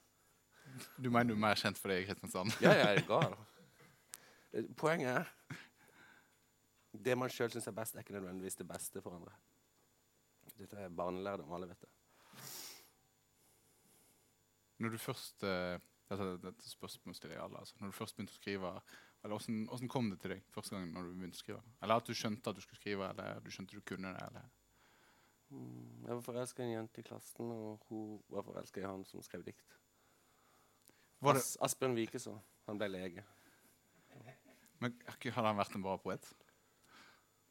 Du 0.97 1.09
mener 1.09 1.33
du 1.33 1.35
er 1.35 1.43
mer 1.43 1.55
kjent 1.59 1.77
for 1.77 1.89
det 1.91 2.01
i 2.03 2.05
Kristiansand? 2.07 2.55
Ja, 2.61 2.71
jeg 2.77 2.97
er 2.97 3.05
gal. 3.07 3.35
Eh, 4.53 4.63
Poenget 4.77 5.09
er 5.17 5.29
Det 6.93 7.17
man 7.17 7.29
sjøl 7.29 7.51
syns 7.53 7.67
er 7.69 7.75
best, 7.77 7.95
er 7.95 8.05
ikke 8.05 8.17
nødvendigvis 8.17 8.57
det 8.59 8.67
beste 8.67 9.01
for 9.01 9.15
andre. 9.15 9.35
Dette 10.57 10.77
er 10.77 10.89
barnelærdom, 10.89 11.51
alle 11.53 11.69
vet 11.69 11.85
det. 11.85 11.91
Når 14.79 14.95
du 14.95 14.97
først 14.97 15.43
eh, 15.43 15.77
dette, 16.09 16.31
dette 16.41 16.69
spørsmålet 16.69 17.17
stiller 17.17 17.35
jeg 17.35 17.43
alle, 17.43 17.61
altså. 17.61 17.75
Når 17.79 17.91
du 17.91 17.97
først 17.99 18.15
begynte 18.17 18.33
å 18.33 18.39
skrive 18.39 18.73
eller 19.19 19.35
hvordan, 19.35 19.65
hvordan 19.67 19.89
kom 19.91 20.09
det 20.09 20.19
til 20.21 20.31
deg 20.31 20.45
første 20.53 20.75
gang 20.75 20.93
når 20.93 21.09
du 21.09 21.15
begynte 21.17 21.35
å 21.35 21.41
skrive? 21.41 21.61
Eller 21.83 21.99
at 21.99 22.07
du 22.07 22.15
skjønte 22.15 22.51
at 22.51 22.55
du 22.55 22.63
skulle 22.63 22.79
skrive, 22.79 23.09
eller 23.09 23.41
du 23.43 23.49
skjønte 23.51 23.75
du 23.75 23.83
kunne 23.83 24.13
det? 24.15 24.27
eller... 24.29 24.45
Mm, 25.49 26.05
Jeg 26.05 26.13
var 26.13 26.21
forelska 26.23 26.63
i 26.63 26.69
en 26.69 26.71
jente 26.71 27.01
i 27.01 27.03
klassen, 27.03 27.51
og 27.51 27.83
hun 27.89 28.21
var 28.31 28.45
forelska 28.47 28.79
i 28.79 28.87
han 28.87 29.03
som 29.09 29.23
skrev 29.25 29.43
dikt. 29.43 29.75
As 31.27 31.57
Asbjørn 31.67 31.97
Wikeså. 31.99 32.37
Han 32.69 32.79
ble 32.79 32.87
lege. 32.93 33.25
men 34.79 34.95
Hadde 35.09 35.47
han 35.49 35.59
vært 35.59 35.75
en 35.75 35.83
bra 35.83 35.97
poet? 35.99 36.29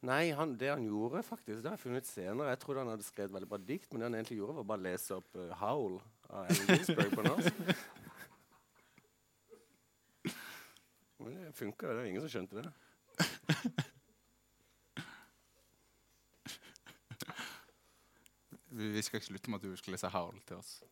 Nei, 0.07 0.29
han, 0.31 0.53
det 0.55 0.69
han 0.71 0.85
gjorde, 0.87 1.23
faktisk, 1.27 1.59
det 1.59 1.67
har 1.67 1.75
jeg 1.75 1.83
funnet 1.83 2.07
senere. 2.07 2.53
Jeg 2.53 2.59
trodde 2.61 2.79
han 2.85 2.91
hadde 2.93 3.03
skrevet 3.03 3.33
veldig 3.35 3.49
bra 3.51 3.59
dikt, 3.67 3.91
men 3.91 3.99
det 3.99 4.07
han 4.07 4.15
egentlig 4.15 4.37
gjorde, 4.39 4.55
var 4.61 4.67
bare 4.69 4.79
å 4.79 4.87
lese 4.87 5.17
opp 5.17 5.35
uh, 5.35 5.49
'Howl' 5.59 5.99
av 6.29 6.45
Ellen 6.45 6.67
Ginsberg 6.77 7.15
på 7.17 7.25
norsk. 7.27 7.53
Men 11.19 11.35
det 11.35 11.51
funka, 11.51 11.87
det 11.87 11.95
var 11.97 12.05
ingen 12.07 12.21
som 12.23 12.31
skjønte 12.31 12.61
det. 12.63 12.71
Vi, 18.79 19.01
skal 19.01 19.17
ikke 19.19 19.27
slutte 19.27 19.51
med 19.51 19.59
at 19.59 19.65
du 19.67 19.75
skal 19.75 19.91
lese 19.97 20.11
Howl 20.13 20.39
til 20.47 20.55
oss. 20.61 20.83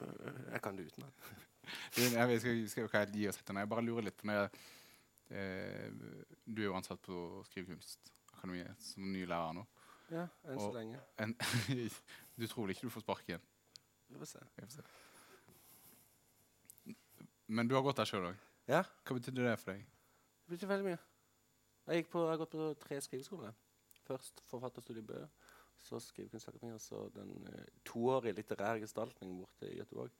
Eh, 0.00 0.52
Jeg 0.52 0.62
kan 0.64 0.76
det 0.76 0.88
utenat. 0.90 1.14
Vi, 1.96 2.08
skal, 2.40 2.68
skal 2.68 2.80
jo 2.82 2.88
ikke 2.90 3.06
gi 3.12 3.28
oss 3.28 3.38
etter. 3.38 3.58
Jeg 3.62 3.70
bare 3.70 3.86
lurer 3.86 4.08
litt 4.08 4.18
på 4.18 4.26
når 4.26 4.40
jeg, 4.40 4.50
eh, 5.30 5.90
Du 6.44 6.62
er 6.62 6.66
jo 6.66 6.74
ansatt 6.74 7.02
på 7.06 7.44
Skrivekunstakademiet 8.42 8.82
som 8.82 9.12
ny 9.12 9.26
lærer 9.26 9.52
nå. 9.56 9.64
Ja, 10.10 10.26
enn 10.44 10.58
så 10.60 10.72
lenge. 10.74 11.00
En, 11.18 11.34
du 12.40 12.46
tror 12.46 12.66
vel 12.66 12.74
ikke 12.74 12.86
du 12.88 12.90
får 12.92 13.04
sparken? 13.04 13.40
Vi 14.08 14.18
får 14.18 14.30
se. 14.34 14.38
Vi 14.56 14.66
får 14.66 14.72
se. 14.76 14.82
Men 17.46 17.68
du 17.68 17.74
har 17.74 17.82
gått 17.82 17.96
der 17.96 18.08
sjøl 18.08 18.32
òg. 18.32 18.36
Ja, 18.68 18.82
Hva 19.06 19.16
betydde 19.16 19.46
det 19.46 19.58
for 19.60 19.72
deg? 19.72 19.86
det 20.42 20.56
betyr 20.56 20.68
veldig 20.70 20.86
mye. 20.86 20.98
Jeg, 21.86 22.06
på, 22.10 22.22
jeg 22.22 22.30
har 22.30 22.40
gått 22.42 22.52
på 22.54 22.74
tre 22.82 23.00
skriveskoler. 23.00 23.54
Først 24.06 24.42
forfatterstudiet 24.46 25.02
i 25.02 25.06
Bø, 25.06 25.22
så 25.78 25.98
Skrivekunstakademiet, 26.00 26.74
og 26.74 26.80
så 26.80 27.08
den 27.14 27.46
uh, 27.46 27.64
toårige 27.84 28.36
litterære 28.38 28.82
gestaltning 28.82 29.34
borte 29.38 29.70
i 29.70 29.78
Göteborg. 29.80 30.12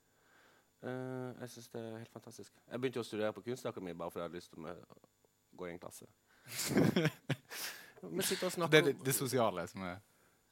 Uh, 0.83 1.31
jeg 1.39 1.49
syns 1.49 1.69
det 1.75 1.81
er 1.81 1.97
helt 1.97 2.11
fantastisk. 2.11 2.57
Jeg 2.67 2.81
begynte 2.81 3.03
å 3.03 3.07
studere 3.07 3.33
på 3.35 3.45
Kunstakademiet 3.45 3.99
bare 3.99 4.11
fordi 4.11 4.23
jeg 4.23 4.29
hadde 4.29 4.41
lyst 4.41 4.53
til 4.55 4.67
å 4.67 4.75
gå 5.59 5.69
i 5.69 5.73
en 5.75 5.83
klasse. 5.83 6.09
Vi 8.03 8.25
sitter 8.27 8.47
og 8.47 8.51
Det 8.51 8.57
snakker 8.57 8.79
er 8.79 8.89
det, 8.89 8.95
det 9.05 9.15
sosiale 9.15 9.67
som 9.71 9.85
er 9.87 10.01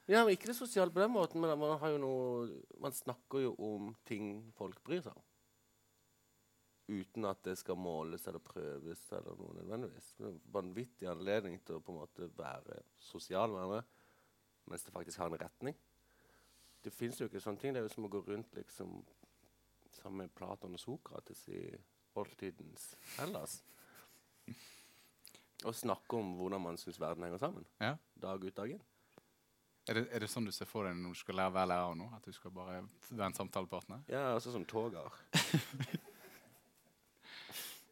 Ja, 0.08 0.24
men 0.24 0.34
Ikke 0.34 0.49
det 0.49 0.56
sosiale 0.58 0.91
på 0.91 0.99
den 0.99 1.12
måten, 1.12 1.41
men 1.41 1.60
man, 1.60 1.78
har 1.80 1.93
jo 1.93 1.99
noe, 2.02 2.62
man 2.82 2.95
snakker 2.95 3.45
jo 3.45 3.56
om 3.60 3.93
ting 4.08 4.52
folk 4.58 4.82
bryr 4.84 5.04
seg 5.06 5.16
om. 5.16 5.28
Uten 6.91 7.26
at 7.30 7.39
det 7.45 7.56
skal 7.60 7.80
måles 7.80 8.26
eller 8.28 8.43
prøves 8.43 9.04
eller 9.16 9.38
noe 9.39 9.56
nødvendigvis. 9.62 10.14
Det 10.18 10.26
er 10.26 10.34
en 10.34 10.41
vanvittig 10.52 11.08
anledning 11.08 11.60
til 11.64 11.78
å 11.78 11.84
på 11.86 11.93
en 11.93 12.02
måte 12.02 12.28
være 12.36 12.82
sosial 12.99 13.54
med 13.54 13.62
hverandre 13.62 13.84
mens 14.70 14.84
det 14.84 14.93
faktisk 14.93 15.18
har 15.18 15.26
en 15.26 15.41
retning. 15.41 15.76
Det 16.84 16.93
fins 16.93 17.20
jo 17.22 17.28
ikke 17.28 17.41
sånne 17.41 17.60
ting. 17.62 17.74
Det 17.74 17.82
er 17.82 17.88
jo 17.88 17.93
som 17.93 18.08
å 18.08 18.12
gå 18.12 18.22
rundt 18.26 18.56
liksom 18.56 19.02
sammen 19.91 20.26
med 20.26 20.36
Platon 20.36 20.78
og 20.78 20.82
Sokrates 20.82 21.43
i 21.52 21.64
oldtidens 22.18 22.91
Hellas. 23.18 23.60
Og 25.66 25.76
snakke 25.78 26.18
om 26.18 26.34
hvordan 26.39 26.64
man 26.64 26.80
syns 26.82 26.99
verden 26.99 27.24
henger 27.24 27.41
sammen. 27.41 27.66
Ja. 27.82 27.95
Dag 28.22 28.43
ut, 28.43 28.55
dag 28.57 28.72
inn. 28.74 28.82
Er 29.89 29.97
det, 29.97 30.03
er 30.14 30.24
det 30.24 30.30
sånn 30.30 30.45
du 30.45 30.53
ser 30.53 30.70
for 30.70 30.86
deg 30.86 30.97
når 30.97 31.16
du 31.16 31.20
skal 31.22 31.38
lære 31.39 31.53
hver 31.55 31.70
lærer 31.70 31.95
nå? 31.97 32.07
At 32.16 32.26
du 32.26 32.34
skal 32.36 32.53
bare 32.53 32.82
være 33.09 33.30
en 33.32 33.38
samtalepartner? 33.38 34.03
Ja, 34.12 34.34
altså 34.36 34.53
som 34.53 34.66
toger. 34.70 35.09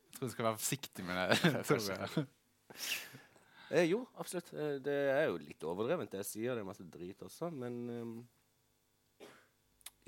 Jeg 0.09 0.17
tror 0.17 0.27
du 0.27 0.33
skal 0.33 0.47
være 0.49 0.59
forsiktig 0.59 1.05
med 1.07 1.15
det. 1.17 1.53
toget. 1.69 2.27
Eh, 3.69 3.85
jo, 3.85 4.01
absolutt. 4.17 4.51
Eh, 4.53 4.75
det 4.83 4.97
er 5.13 5.25
jo 5.29 5.37
litt 5.39 5.63
overdrevent, 5.63 6.11
det 6.11 6.23
jeg 6.23 6.27
sier. 6.27 6.57
Det 6.57 6.63
er 6.63 6.67
masse 6.67 6.85
drit 6.89 7.21
også. 7.23 7.51
Men 7.53 7.77
um, 7.89 8.15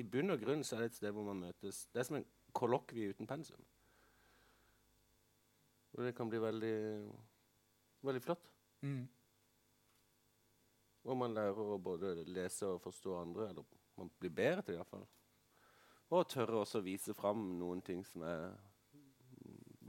i 0.02 0.04
bunn 0.04 0.34
og 0.34 0.42
grunn 0.42 0.66
så 0.66 0.76
er 0.76 0.86
det 0.86 0.92
et 0.92 0.98
sted 0.98 1.14
hvor 1.16 1.28
man 1.30 1.44
møtes. 1.46 1.86
Det 1.94 2.02
er 2.02 2.08
som 2.08 2.18
en 2.20 2.28
kollokvie 2.58 3.14
uten 3.14 3.30
pensum. 3.30 3.62
Og 5.96 6.06
det 6.08 6.16
kan 6.18 6.30
bli 6.32 6.40
veldig, 6.42 6.76
veldig 8.08 8.24
flott. 8.24 8.50
Mm. 8.82 9.04
Og 11.10 11.18
man 11.18 11.34
lærer 11.34 11.74
å 11.74 11.80
både 11.82 12.16
lese 12.30 12.70
og 12.70 12.82
forstå 12.84 13.16
andre. 13.20 13.50
Eller 13.52 13.78
man 14.00 14.12
blir 14.22 14.34
bedre 14.34 14.66
til 14.66 14.76
det 14.76 14.82
iallfall. 14.82 15.08
Og 16.12 16.28
tørre 16.28 16.62
også 16.62 16.82
å 16.82 16.86
vise 16.86 17.16
fram 17.16 17.46
noen 17.60 17.82
ting 17.86 18.04
som 18.06 18.26
er 18.28 18.50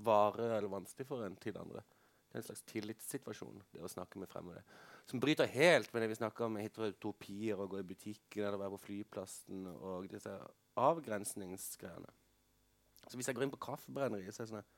vare 0.03 0.49
eller 0.57 0.71
vanskelig 0.71 1.07
for 1.09 1.25
en 1.27 1.37
til 1.43 1.59
andre. 1.59 1.83
Det 2.33 2.39
er 2.39 2.41
en 2.41 2.47
slags 2.47 2.65
tillitssituasjon, 2.71 3.59
det 3.75 3.83
å 3.85 3.91
snakke 3.93 4.21
med 4.23 4.31
fremmede. 4.31 4.63
Som 5.11 5.21
bryter 5.21 5.51
helt 5.53 5.93
med 5.93 6.03
det 6.03 6.13
vi 6.15 6.17
snakker 6.17 6.47
om 6.47 6.57
heterotopier, 6.57 7.61
å 7.61 7.69
gå 7.69 7.83
i 7.83 7.87
butikken 7.87 8.47
eller 8.47 8.61
være 8.63 8.77
på 8.77 8.85
flyplassen 8.87 9.67
og 9.75 10.07
disse 10.11 10.33
avgrensningsgreiene. 10.81 12.15
Så 13.03 13.19
hvis 13.19 13.29
jeg 13.29 13.37
går 13.37 13.45
inn 13.45 13.53
på 13.53 13.61
kaffebrenneriet, 13.67 14.33
så 14.33 14.43
er 14.43 14.49
det 14.49 14.55
sånn 14.55 14.71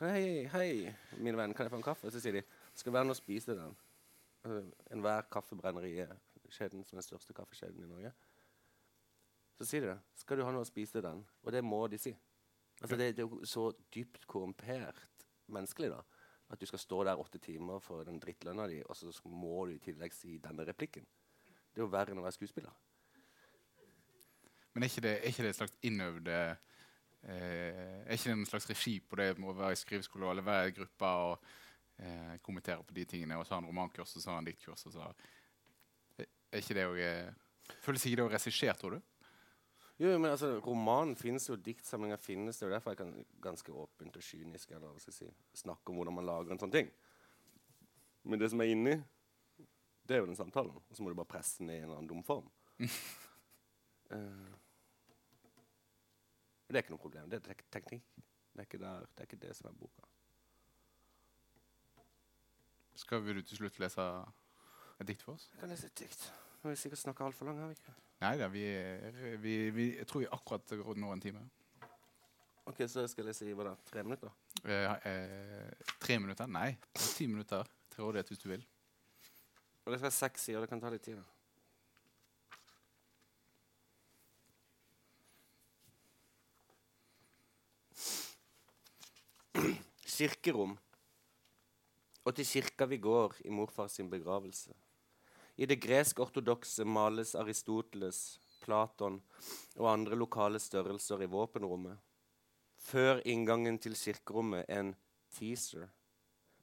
jeg, 0.00 0.50
Hei, 0.50 0.94
mine 1.18 1.38
venn, 1.38 1.54
kan 1.54 1.66
jeg 1.66 1.72
få 1.72 1.78
en 1.80 1.86
kaffe? 1.86 2.10
Så 2.10 2.22
sier 2.22 2.40
de 2.40 2.44
skal 2.74 2.92
være 2.92 3.04
med 3.08 3.14
og 3.14 3.20
spise 3.20 3.54
den. 3.54 3.76
Altså, 4.44 4.62
Enhver 4.92 5.26
kaffebrenneri 5.32 5.92
er 6.04 6.14
kjeden 6.50 6.84
som 6.84 6.96
er 6.96 7.02
den 7.02 7.08
største 7.08 7.36
kaffekjeden 7.36 7.84
i 7.84 7.90
Norge. 7.90 8.12
Så 9.58 9.68
sier 9.68 9.84
de 9.84 9.92
det. 9.92 9.98
Skal 10.18 10.38
du 10.38 10.44
ha 10.44 10.52
noe 10.52 10.66
å 10.66 10.68
spise 10.68 11.02
den? 11.04 11.22
Og 11.44 11.54
det 11.54 11.62
må 11.64 11.86
de 11.88 12.00
si. 12.00 12.14
Altså, 12.80 12.96
det, 12.96 13.14
det 13.16 13.24
er 13.24 13.30
jo 13.30 13.46
så 13.46 13.68
dypt 13.94 14.26
korrumpert 14.26 14.98
menneskelig 15.54 15.92
da, 15.92 16.00
at 16.50 16.60
du 16.60 16.66
skal 16.66 16.80
stå 16.82 17.04
der 17.06 17.20
åtte 17.20 17.38
timer 17.38 17.78
for 17.82 18.04
den 18.08 18.18
drittlønna 18.20 18.66
di, 18.70 18.80
og 18.82 18.96
så 18.96 19.12
må 19.30 19.66
du 19.68 19.76
i 19.76 19.82
tillegg 19.82 20.14
si 20.16 20.38
denne 20.42 20.66
replikken. 20.66 21.06
Det 21.44 21.80
er 21.80 21.86
jo 21.86 21.92
verre 21.92 22.14
enn 22.14 22.20
å 22.20 22.24
være 22.24 22.36
skuespiller. 22.36 22.74
Men 24.74 24.84
er 24.84 24.90
ikke 24.90 25.04
det, 25.06 25.14
er 25.20 25.30
ikke 25.30 25.44
det 25.46 25.52
et 25.52 25.58
slags 25.60 25.76
innøvde 25.86 26.38
Er 27.24 28.12
ikke 28.12 28.30
det 28.30 28.36
en 28.36 28.48
slags 28.48 28.68
regi 28.68 28.98
på 29.00 29.16
det 29.16 29.30
med 29.38 29.48
å 29.48 29.56
være 29.56 29.76
i 29.76 29.80
skriveskole 29.80 30.28
eller 30.30 30.44
være 30.44 30.68
i 30.68 30.74
gruppa 30.76 31.12
og 31.30 31.46
eh, 31.96 32.34
kommentere 32.44 32.84
på 32.84 32.96
de 32.96 33.06
tingene, 33.08 33.38
og 33.40 33.46
så 33.46 33.56
ha 33.56 33.62
en 33.62 33.70
romankurs 33.70 34.12
og 34.16 34.24
så 34.24 34.34
ha 34.34 34.42
en 34.42 34.50
diktkurs? 34.50 34.84
og 34.90 34.92
så 34.92 35.08
er 36.18 36.60
ikke 36.60 36.76
det 36.76 36.86
òg 36.90 37.00
Føles 37.80 38.02
ikke 38.04 38.18
det 38.20 38.24
å 38.26 38.32
regissere, 38.32 38.76
tror 38.76 38.98
du? 38.98 39.02
Jo, 40.02 40.10
men 40.18 40.32
altså, 40.32 40.56
Romanen 40.64 41.14
finnes 41.16 41.46
jo, 41.48 41.56
diktsamlinger 41.56 42.18
finnes. 42.18 42.58
Det 42.58 42.66
er 42.66 42.74
derfor 42.74 42.92
jeg 42.92 43.00
kan 43.00 43.12
ganske 43.42 43.72
åpent 43.72 44.16
og 44.18 44.26
kynisk 44.26 44.74
eller 44.74 44.98
si, 45.00 45.28
snakke 45.56 45.92
om 45.92 46.00
hvordan 46.00 46.16
man 46.18 46.26
lager 46.26 46.54
en 46.54 46.60
sånn 46.60 46.74
ting. 46.74 46.90
Men 48.26 48.42
det 48.42 48.50
som 48.50 48.62
er 48.64 48.72
inni, 48.72 48.96
det 50.04 50.16
er 50.16 50.22
jo 50.22 50.28
den 50.28 50.38
samtalen. 50.38 50.74
Og 50.74 50.96
så 50.96 51.04
må 51.04 51.12
du 51.12 51.18
bare 51.18 51.30
presse 51.30 51.62
den 51.62 51.70
i 51.70 51.78
en 51.78 51.86
eller 51.86 52.00
annen 52.00 52.10
dum 52.10 52.24
form. 52.26 52.50
Eh, 56.64 56.72
det 56.72 56.80
er 56.80 56.84
ikke 56.84 56.94
noe 56.96 57.02
problem. 57.02 57.28
Det 57.30 57.40
er 57.40 57.46
tek 57.48 57.64
teknikk. 57.72 58.06
Det 58.54 58.62
er, 58.62 58.68
ikke 58.68 58.78
der, 58.78 59.00
det 59.00 59.24
er 59.24 59.28
ikke 59.28 59.40
det 59.42 59.56
som 59.56 59.68
er 59.70 59.76
boka. 59.78 60.06
Skal 62.94 63.24
vi 63.24 63.42
til 63.42 63.58
slutt 63.58 63.78
lese 63.82 64.04
et 65.00 65.08
dikt 65.08 65.24
for 65.26 65.34
oss? 65.34 65.48
Jeg 65.52 65.60
kan 65.60 65.72
lese 65.72 65.90
et 65.90 65.98
dikt. 65.98 66.28
Nå 66.62 66.70
har 66.70 66.76
vi 66.76 66.80
sikkert 66.80 67.02
snakka 67.02 67.26
altfor 67.26 67.50
lenge. 67.50 67.60
har 67.60 67.72
vi 67.72 67.78
ikke? 67.80 67.94
Nei 68.22 68.36
da, 68.40 68.48
vi, 68.48 68.62
vi, 69.42 69.54
vi, 69.74 69.86
jeg 69.98 70.06
tror 70.08 70.22
vi 70.22 70.30
akkurat 70.32 70.76
når 70.96 71.12
en 71.12 71.20
time. 71.20 71.42
Ok, 72.64 72.78
Så 72.88 73.06
skal 73.08 73.26
jeg 73.28 73.50
i 73.50 73.52
hva 73.52 73.66
da? 73.68 73.74
Tre 73.84 74.02
minutter? 74.06 74.30
Eh, 74.64 74.94
eh, 75.10 75.90
tre 76.00 76.18
minutter? 76.18 76.46
Nei, 76.48 76.76
ti 76.94 77.26
minutter 77.26 77.66
til 77.92 78.06
rådighet 78.06 78.30
hvis 78.32 78.40
du 78.40 78.48
vil. 78.48 78.64
Og 79.84 79.92
det 79.92 79.98
skal 79.98 80.06
være 80.06 80.16
seks 80.16 80.46
sider. 80.46 80.60
Det 80.64 80.70
kan 80.70 80.80
ta 80.80 80.88
litt 80.94 81.04
tid. 81.04 81.18
da. 81.18 81.33
Kirkerom. 90.14 90.76
Og 92.22 92.34
til 92.38 92.46
kirka 92.46 92.86
vi 92.86 93.00
går 93.02 93.32
i 93.48 93.50
morfar 93.50 93.88
sin 93.90 94.06
begravelse. 94.12 94.70
I 95.58 95.66
det 95.66 95.80
gresk-ortodokse 95.82 96.84
males 96.86 97.32
Aristoteles, 97.34 98.20
Platon 98.62 99.16
og 99.74 99.88
andre 99.90 100.14
lokale 100.14 100.60
størrelser 100.62 101.24
i 101.24 101.28
våpenrommet. 101.32 101.98
Før 102.78 103.24
inngangen 103.26 103.80
til 103.82 103.98
kirkerommet 103.98 104.70
en 104.70 104.94
teaser. 105.34 105.88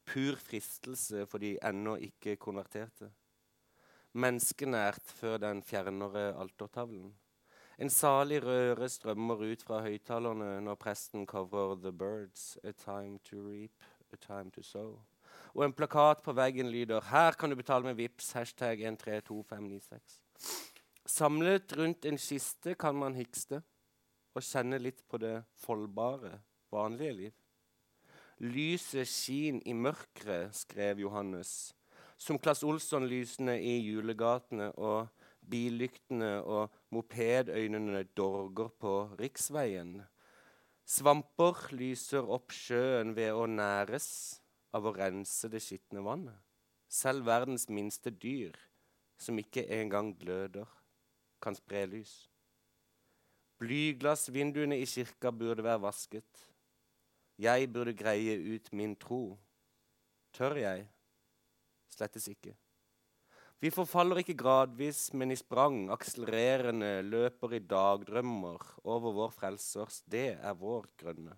Pur 0.07 0.39
fristelse 0.39 1.25
for 1.27 1.43
de 1.43 1.57
ennå 1.59 1.97
ikke 2.07 2.37
konverterte. 2.39 3.11
Menneskenært 4.13 5.11
før 5.19 5.43
den 5.43 5.59
fjernere 5.63 6.29
altertavlen. 6.39 7.11
En 7.81 7.89
salig 7.89 8.43
røre 8.45 8.85
strømmer 8.93 9.39
ut 9.41 9.63
fra 9.65 9.79
høyttalerne 9.81 10.59
når 10.61 10.75
presten 10.77 11.23
covrer 11.25 11.79
The 11.81 11.89
Birds, 11.89 12.59
A 12.61 12.75
Time 12.77 13.17
to 13.25 13.39
Reap, 13.41 13.87
A 14.13 14.19
Time 14.21 14.51
to 14.53 14.61
Sow. 14.61 14.99
Og 15.55 15.63
en 15.65 15.73
plakat 15.73 16.21
på 16.21 16.35
veggen 16.37 16.69
lyder 16.69 17.01
'Her 17.01 17.31
kan 17.31 17.49
du 17.49 17.55
betale 17.55 17.83
med 17.83 17.95
VIPS, 17.95 18.31
hashtag 18.31 18.83
132596'. 18.85 20.21
Samlet 21.05 21.77
rundt 21.77 22.05
en 22.05 22.17
kiste 22.17 22.75
kan 22.75 22.95
man 22.95 23.15
hikste 23.15 23.63
og 24.35 24.43
kjenne 24.43 24.77
litt 24.77 25.01
på 25.09 25.17
det 25.17 25.43
foldbare, 25.55 26.39
vanlige 26.71 27.13
liv. 27.13 27.33
Lyset 28.39 29.07
skin 29.07 29.61
i 29.65 29.73
mørket, 29.73 30.53
skrev 30.55 30.99
Johannes. 30.99 31.73
Som 32.17 32.37
Claes 32.37 32.63
Olsson-lysene 32.63 33.57
i 33.61 33.79
julegatene 33.79 34.71
og 34.77 35.07
billyktene 35.49 36.39
og 36.41 36.73
mopedøynene 36.93 38.03
dorger 38.17 38.71
på 38.81 38.93
riksveien. 39.19 39.97
Svamper 40.85 41.69
lyser 41.75 42.27
opp 42.27 42.53
sjøen 42.55 43.15
ved 43.15 43.33
å 43.33 43.47
næres 43.47 44.07
av 44.75 44.87
å 44.87 44.95
rense 44.95 45.49
det 45.51 45.61
skitne 45.63 46.03
vannet. 46.03 46.37
Selv 46.91 47.25
verdens 47.29 47.69
minste 47.71 48.11
dyr, 48.11 48.57
som 49.17 49.39
ikke 49.39 49.63
engang 49.71 50.11
gløder, 50.19 50.67
kan 51.41 51.55
spre 51.55 51.85
lys. 51.87 52.13
Blyglassvinduene 53.61 54.79
i 54.81 54.87
kirka 54.89 55.31
burde 55.31 55.63
være 55.63 55.83
vasket. 55.85 56.47
Jeg 57.41 57.69
burde 57.73 57.93
greie 57.97 58.35
ut 58.55 58.67
min 58.73 58.95
tro. 58.99 59.37
Tør 60.33 60.57
jeg? 60.59 60.87
Slettes 61.89 62.27
ikke. 62.31 62.55
Vi 63.61 63.69
forfaller 63.69 64.23
ikke 64.23 64.33
gradvis, 64.39 65.11
men 65.13 65.29
i 65.29 65.37
sprang, 65.37 65.83
akselererende, 65.93 67.03
løper 67.05 67.53
i 67.53 67.59
dagdrømmer 67.61 68.63
over 68.89 69.13
vår 69.13 69.35
frelsers. 69.35 69.99
Det 70.09 70.31
er 70.33 70.55
vår 70.57 70.87
grønne. 70.97 71.35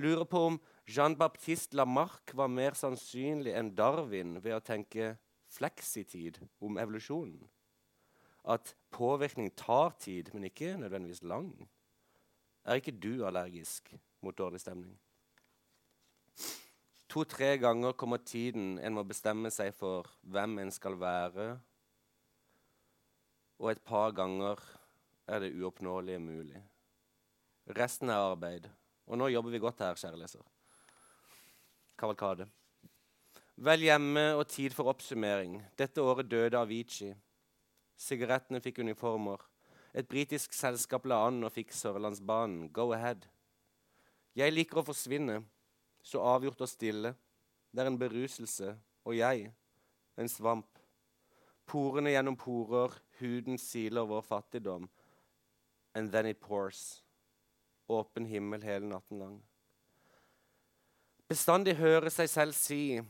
Lurer 0.00 0.24
på 0.24 0.40
om 0.48 0.56
Jean-Baptiste 0.88 1.76
Lamarck 1.76 2.32
var 2.32 2.48
mer 2.48 2.72
sannsynlig 2.78 3.52
enn 3.60 3.74
Darwin 3.76 4.38
ved 4.40 4.56
å 4.56 4.62
tenke 4.64 5.12
fleksitid 5.52 6.40
om 6.64 6.80
evolusjonen. 6.80 7.44
At 8.48 8.72
påvirkning 8.92 9.52
tar 9.52 9.92
tid, 10.00 10.32
men 10.32 10.48
ikke 10.48 10.78
nødvendigvis 10.80 11.22
lang. 11.28 11.52
Er 12.64 12.80
ikke 12.80 12.96
du 12.96 13.20
allergisk 13.28 13.92
mot 14.24 14.36
dårlig 14.36 14.64
stemning? 14.64 14.96
To-tre 17.14 17.52
ganger 17.62 17.92
kommer 17.94 18.18
tiden 18.26 18.72
en 18.82 18.96
må 18.96 19.04
bestemme 19.06 19.50
seg 19.54 19.70
for 19.78 20.08
hvem 20.34 20.56
en 20.64 20.72
skal 20.74 20.96
være, 20.98 21.44
og 23.62 23.70
et 23.70 23.82
par 23.86 24.10
ganger 24.18 24.58
er 25.30 25.44
det 25.44 25.52
uoppnåelige 25.54 26.18
mulig. 26.18 26.58
Resten 27.78 28.10
er 28.10 28.18
arbeid. 28.32 28.66
Og 29.06 29.20
nå 29.20 29.30
jobber 29.30 29.54
vi 29.54 29.62
godt 29.62 29.84
her, 29.84 29.94
kjære 29.94 30.18
leser. 30.24 30.42
Kavalkade. 32.02 32.48
Vel 33.62 33.86
hjemme 33.86 34.26
og 34.34 34.48
tid 34.50 34.74
for 34.74 34.90
oppsummering. 34.90 35.60
Dette 35.78 36.02
året 36.02 36.26
døde 36.26 36.58
Avicii. 36.58 37.14
Sigarettene 37.94 38.58
fikk 38.60 38.82
uniformer. 38.82 39.38
Et 39.94 40.08
britisk 40.08 40.52
selskap 40.52 41.06
la 41.06 41.22
an 41.28 41.44
og 41.46 41.54
fikk 41.54 41.70
Sørlandsbanen. 41.70 42.72
Go 42.74 42.90
ahead. 42.90 43.28
Jeg 44.34 44.50
liker 44.50 44.82
å 44.82 44.88
forsvinne 44.90 45.44
så 46.04 46.20
avgjort 46.20 46.60
og 46.60 46.68
stille. 46.68 47.14
Det 47.72 47.82
er 47.82 47.90
en 47.90 47.98
beruselse. 47.98 48.74
Og 49.04 49.16
jeg, 49.16 49.48
en 50.20 50.28
svamp. 50.28 50.68
Porene 51.66 52.12
gjennom 52.12 52.36
porer, 52.36 52.92
huden 53.20 53.58
siler 53.60 54.06
vår 54.08 54.22
fattigdom. 54.24 54.88
And 55.94 56.12
then 56.12 56.26
it 56.26 56.40
pours. 56.40 57.02
Åpen 57.88 58.26
himmel 58.26 58.62
hele 58.64 58.88
natten 58.88 59.20
lang. 59.20 59.34
Bestandig 61.28 61.76
høre 61.80 62.12
seg 62.12 62.28
selv 62.28 62.56
si, 62.56 63.00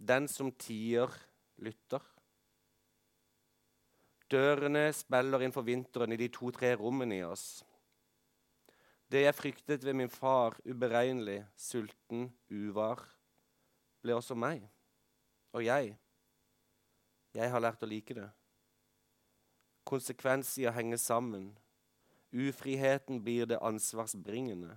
den 0.00 0.28
som 0.28 0.50
tier, 0.52 1.12
lytter. 1.60 2.02
Dørene 4.32 4.88
spiller 4.96 5.44
inn 5.44 5.52
for 5.52 5.66
vinteren 5.66 6.12
i 6.16 6.18
de 6.18 6.30
to-tre 6.32 6.72
rommene 6.80 7.20
i 7.20 7.24
oss. 7.26 7.62
Det 9.10 9.24
jeg 9.24 9.36
fryktet 9.36 9.84
ved 9.84 9.94
min 9.94 10.10
far, 10.10 10.56
uberegnelig, 10.64 11.44
sulten, 11.56 12.30
uvar, 12.50 13.02
ble 14.02 14.16
også 14.16 14.36
meg. 14.36 14.64
Og 15.54 15.64
jeg, 15.64 15.92
jeg 17.34 17.50
har 17.50 17.62
lært 17.62 17.84
å 17.84 17.90
like 17.90 18.16
det. 18.16 18.26
Konsekvens 19.84 20.50
i 20.58 20.66
å 20.66 20.72
henge 20.74 20.98
sammen. 20.98 21.52
Ufriheten 22.34 23.20
blir 23.22 23.46
det 23.46 23.60
ansvarsbringende. 23.62 24.74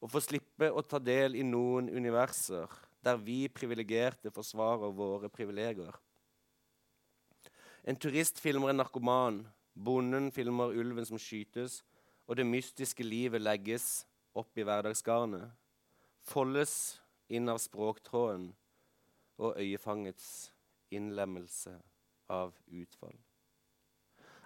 Å 0.00 0.08
få 0.08 0.20
slippe 0.20 0.70
å 0.70 0.82
ta 0.84 1.00
del 1.00 1.36
i 1.36 1.44
noen 1.44 1.90
universer 1.92 2.70
der 3.04 3.18
vi 3.20 3.44
privilegerte 3.52 4.32
forsvarer 4.32 4.92
våre 4.96 5.28
privilegier. 5.32 5.92
En 7.84 7.96
turist 8.00 8.40
filmer 8.40 8.72
en 8.72 8.80
narkoman, 8.80 9.42
bonden 9.74 10.30
filmer 10.32 10.72
ulven 10.72 11.04
som 11.04 11.20
skytes, 11.20 11.82
og 12.26 12.38
det 12.38 12.46
mystiske 12.48 13.04
livet 13.04 13.42
legges 13.42 14.04
opp 14.34 14.56
i 14.58 14.64
hverdagsgarnet. 14.66 15.50
Foldes 16.24 17.00
inn 17.28 17.50
av 17.52 17.60
språktråden 17.60 18.48
og 19.42 19.60
øyefangets 19.60 20.50
innlemmelse 20.94 21.74
av 22.32 22.54
utfall. 22.70 23.16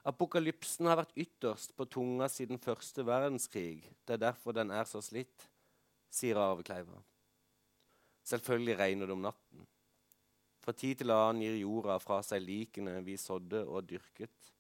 Apokalypsen 0.09 0.89
har 0.89 1.01
vært 1.03 1.17
ytterst 1.21 1.75
på 1.77 1.87
tunga 1.91 2.29
siden 2.33 2.61
første 2.63 3.05
verdenskrig. 3.07 3.83
Det 4.07 4.17
er 4.17 4.27
derfor 4.31 4.57
den 4.57 4.71
er 4.73 4.87
så 4.89 5.03
slitt, 5.05 5.49
sier 6.09 6.39
Arve 6.41 6.65
Kleiva. 6.65 7.03
Selvfølgelig 8.29 8.79
regner 8.79 9.09
det 9.09 9.17
om 9.17 9.27
natten. 9.27 9.67
Fra 10.65 10.75
tid 10.77 11.01
til 11.01 11.13
annen 11.13 11.45
gir 11.45 11.59
jorda 11.61 11.99
fra 12.03 12.21
seg 12.25 12.43
likene 12.45 12.99
vi 13.05 13.17
sådde 13.21 13.63
og 13.67 13.87
dyrket, 13.89 14.53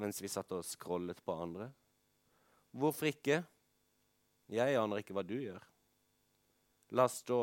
mens 0.00 0.22
vi 0.22 0.30
satt 0.30 0.52
og 0.54 0.64
scrollet 0.66 1.20
på 1.24 1.36
andre. 1.44 1.68
Hvorfor 2.72 3.06
ikke? 3.06 3.42
Jeg 4.52 4.76
aner 4.80 5.02
ikke 5.02 5.14
hva 5.16 5.24
du 5.24 5.36
gjør. 5.36 5.60
La 6.96 7.06
stå. 7.08 7.42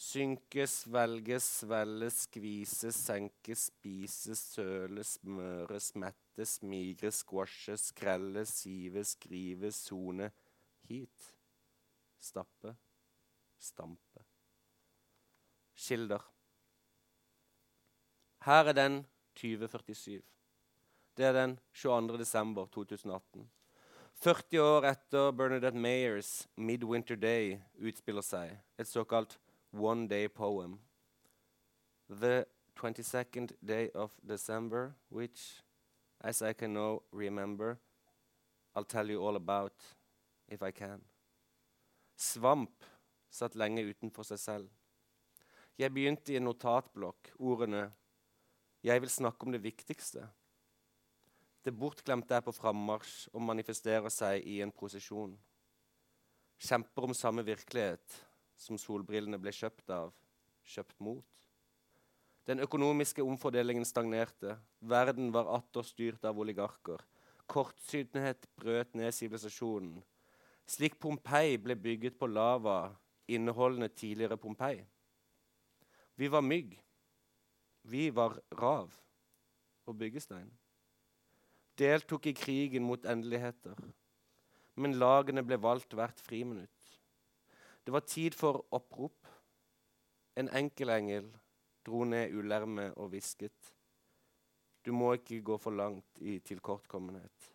Synke, 0.00 0.64
svelge, 0.70 1.36
svelle, 1.44 2.08
skvise, 2.14 2.92
senke, 2.94 3.56
spise, 3.58 4.36
søle, 4.38 5.04
smøre, 5.04 5.80
smette, 5.82 6.46
smigre, 6.48 7.10
squashe, 7.12 7.76
skrelle, 7.76 8.46
sive, 8.48 9.04
skrive, 9.04 9.72
sone. 9.76 10.30
Hit. 10.88 11.32
Stappe. 12.20 12.74
Stampe. 13.60 14.24
Kilder. 15.76 16.24
Her 18.44 18.72
er 18.72 18.76
den 18.76 19.00
2047. 19.34 20.22
Det 21.16 21.24
er 21.24 21.32
den 21.32 21.58
22. 21.74 22.18
desember 22.18 22.66
2018. 22.66 23.50
40 24.20 24.58
år 24.60 24.84
etter 24.84 25.32
Bernadette 25.32 25.78
Mayers 25.78 26.48
'Midwinter 26.56 27.16
Day' 27.16 27.62
utspiller 27.80 28.20
seg, 28.20 28.50
et 28.78 28.86
såkalt 28.86 29.38
one 29.72 30.08
day 30.08 30.28
poem. 30.28 30.78
The 32.10 32.44
22nd 32.76 33.56
day 33.64 33.88
of 33.94 34.12
December, 34.20 34.92
which, 35.08 35.62
as 36.20 36.42
I 36.42 36.52
can 36.52 36.74
now 36.74 37.02
remember, 37.12 37.78
I'll 38.76 38.84
tell 38.84 39.08
you 39.10 39.26
all 39.26 39.36
about 39.36 39.72
if 40.48 40.62
I 40.62 40.70
can. 40.70 41.00
Svamp 42.16 42.84
satt 43.30 43.56
lenge 43.56 43.88
utenfor 43.88 44.22
seg 44.22 44.38
selv. 44.38 44.68
Jeg 45.78 45.94
begynte 45.94 46.34
i 46.34 46.36
en 46.36 46.44
notatblokk, 46.44 47.32
ordene 47.38 47.92
'Jeg 48.82 49.00
vil 49.00 49.10
snakke 49.10 49.46
om 49.46 49.52
det 49.52 49.62
viktigste'. 49.62 50.28
Det 51.60 51.74
bortglemte 51.76 52.38
er 52.38 52.44
på 52.44 52.54
frammarsj 52.56 53.28
og 53.34 53.44
manifesterer 53.44 54.08
seg 54.12 54.46
i 54.48 54.60
en 54.64 54.72
prosesjon. 54.72 55.34
Kjemper 56.60 57.08
om 57.08 57.16
samme 57.16 57.44
virkelighet 57.44 58.16
som 58.60 58.78
solbrillene 58.80 59.40
ble 59.40 59.52
kjøpt 59.52 59.92
av, 59.92 60.12
kjøpt 60.64 60.96
mot. 61.04 61.26
Den 62.48 62.60
økonomiske 62.64 63.22
omfordelingen 63.22 63.84
stagnerte. 63.84 64.56
Verden 64.80 65.28
var 65.32 65.50
atter 65.58 65.84
styrt 65.84 66.24
av 66.24 66.40
oligarker. 66.40 67.02
Kortsynethet 67.50 68.48
brøt 68.56 68.96
ned 68.96 69.12
sivilisasjonen. 69.14 70.00
Slik 70.70 70.96
Pompeii 71.02 71.58
ble 71.58 71.76
bygget 71.76 72.16
på 72.18 72.28
lava, 72.30 72.94
inneholdende 73.28 73.88
tidligere 73.88 74.38
Pompeii. 74.40 74.84
Vi 76.16 76.28
var 76.30 76.44
mygg. 76.46 76.76
Vi 77.82 78.08
var 78.14 78.38
rav 78.60 78.92
og 79.86 79.96
byggestein. 79.98 80.50
Deltok 81.80 82.26
i 82.28 82.34
krigen 82.36 82.84
mot 82.84 83.04
endeligheter. 83.08 83.78
Men 84.76 84.98
lagene 85.00 85.44
ble 85.46 85.56
valgt 85.60 85.96
hvert 85.96 86.20
friminutt. 86.20 86.96
Det 87.84 87.94
var 87.94 88.04
tid 88.04 88.36
for 88.36 88.60
opprop. 88.76 89.28
En 90.36 90.50
enkel 90.56 90.92
engel 90.92 91.30
dro 91.86 92.04
ned 92.04 92.36
ulermet 92.36 92.96
og 93.00 93.14
hvisket. 93.14 93.72
Du 94.84 94.92
må 94.96 95.14
ikke 95.16 95.40
gå 95.44 95.56
for 95.60 95.76
langt 95.76 96.20
i 96.20 96.38
tilkortkommenhet. 96.44 97.48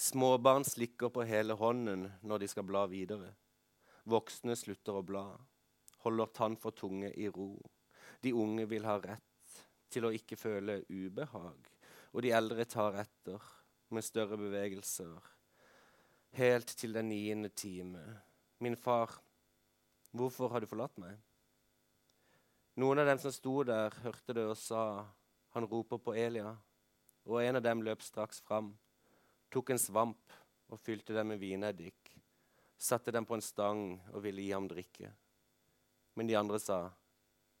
Småbarn 0.00 0.64
slikker 0.64 1.10
på 1.12 1.24
hele 1.28 1.56
hånden 1.60 2.06
når 2.22 2.44
de 2.44 2.48
skal 2.48 2.64
bla 2.68 2.86
videre. 2.88 3.34
Voksne 4.08 4.56
slutter 4.56 4.96
å 4.96 5.04
bla, 5.04 5.24
holder 6.04 6.30
tann 6.36 6.56
for 6.56 6.76
tunge 6.76 7.10
i 7.12 7.28
ro. 7.28 7.52
De 8.24 8.32
unge 8.32 8.64
vil 8.68 8.88
ha 8.88 8.96
rett 9.00 9.60
til 9.92 10.06
å 10.06 10.12
ikke 10.14 10.38
føle 10.40 10.80
ubehag, 10.88 11.69
og 12.12 12.22
de 12.24 12.32
eldre 12.34 12.66
tar 12.66 12.98
etter 13.02 13.44
med 13.94 14.04
større 14.06 14.38
bevegelser. 14.38 15.18
Helt 16.38 16.76
til 16.78 16.94
den 16.94 17.10
niende 17.10 17.48
time. 17.48 18.02
Min 18.58 18.76
far, 18.76 19.16
hvorfor 20.10 20.50
har 20.52 20.62
du 20.62 20.70
forlatt 20.70 20.98
meg? 21.02 21.16
Noen 22.78 23.02
av 23.02 23.10
dem 23.10 23.18
som 23.18 23.34
sto 23.34 23.62
der, 23.66 23.94
hørte 24.04 24.34
det 24.36 24.46
og 24.46 24.58
sa, 24.58 24.84
han 25.54 25.66
roper 25.66 25.98
på 26.02 26.14
Elia. 26.14 26.54
Og 27.26 27.42
en 27.42 27.58
av 27.58 27.64
dem 27.64 27.82
løp 27.84 28.02
straks 28.02 28.40
fram, 28.46 28.72
tok 29.50 29.74
en 29.74 29.82
svamp 29.82 30.38
og 30.70 30.78
fylte 30.80 31.14
den 31.14 31.32
med 31.32 31.42
vineddik, 31.42 32.14
satte 32.78 33.12
den 33.12 33.26
på 33.26 33.36
en 33.36 33.44
stang 33.44 33.82
og 34.14 34.22
ville 34.24 34.46
gi 34.46 34.54
ham 34.54 34.70
drikke. 34.70 35.10
Men 36.14 36.30
de 36.30 36.38
andre 36.38 36.62
sa, 36.62 36.80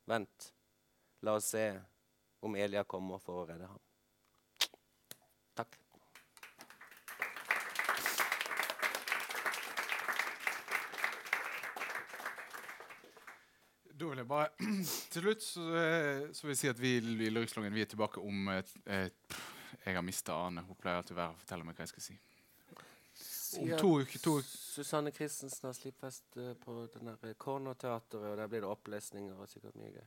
vent, 0.06 0.50
la 1.26 1.36
oss 1.38 1.50
se 1.52 1.66
om 2.46 2.56
Elia 2.56 2.86
kommer 2.88 3.20
for 3.20 3.42
å 3.42 3.46
redde 3.50 3.68
ham. 3.68 3.82
Takk. 5.58 5.76
Da 14.00 14.08
vil 14.08 14.20
jeg 14.22 14.28
bare 14.30 14.48
Til 15.12 15.24
slutt 15.26 15.42
så, 15.44 15.64
eh, 15.76 16.22
så 16.32 16.46
vil 16.46 16.54
jeg 16.54 16.60
si 16.62 16.70
at 16.72 16.80
vi 16.80 16.94
i 16.96 17.30
Lyrikslungen 17.30 17.76
er 17.76 17.88
tilbake 17.90 18.22
om 18.24 18.48
et, 18.54 18.70
et, 18.88 19.36
Jeg 19.84 19.96
har 19.98 20.04
mista 20.06 20.36
Ane. 20.46 20.64
Hun 20.64 20.78
pleier 20.80 21.00
alltid 21.02 21.18
å 21.20 21.30
fortelle 21.42 21.66
meg 21.68 21.76
hva 21.76 21.84
jeg 21.86 21.92
skal 21.92 22.06
si. 22.06 22.16
Om 23.60 23.72
to 23.80 23.90
uker 24.00 24.22
to, 24.22 24.36
uker- 24.38 24.50
Susanne 24.70 25.10
Christensen 25.12 25.66
har 25.68 25.74
slippfest 25.76 26.38
eh, 26.38 26.52
på 26.62 26.76
Cornerteatret, 27.42 28.16
og 28.20 28.36
der 28.38 28.50
blir 28.52 28.62
det 28.64 28.70
opplesninger 28.70 29.34
og 29.34 29.48
sikkert 29.50 29.76
mye 29.80 29.90
gøy. 29.96 30.06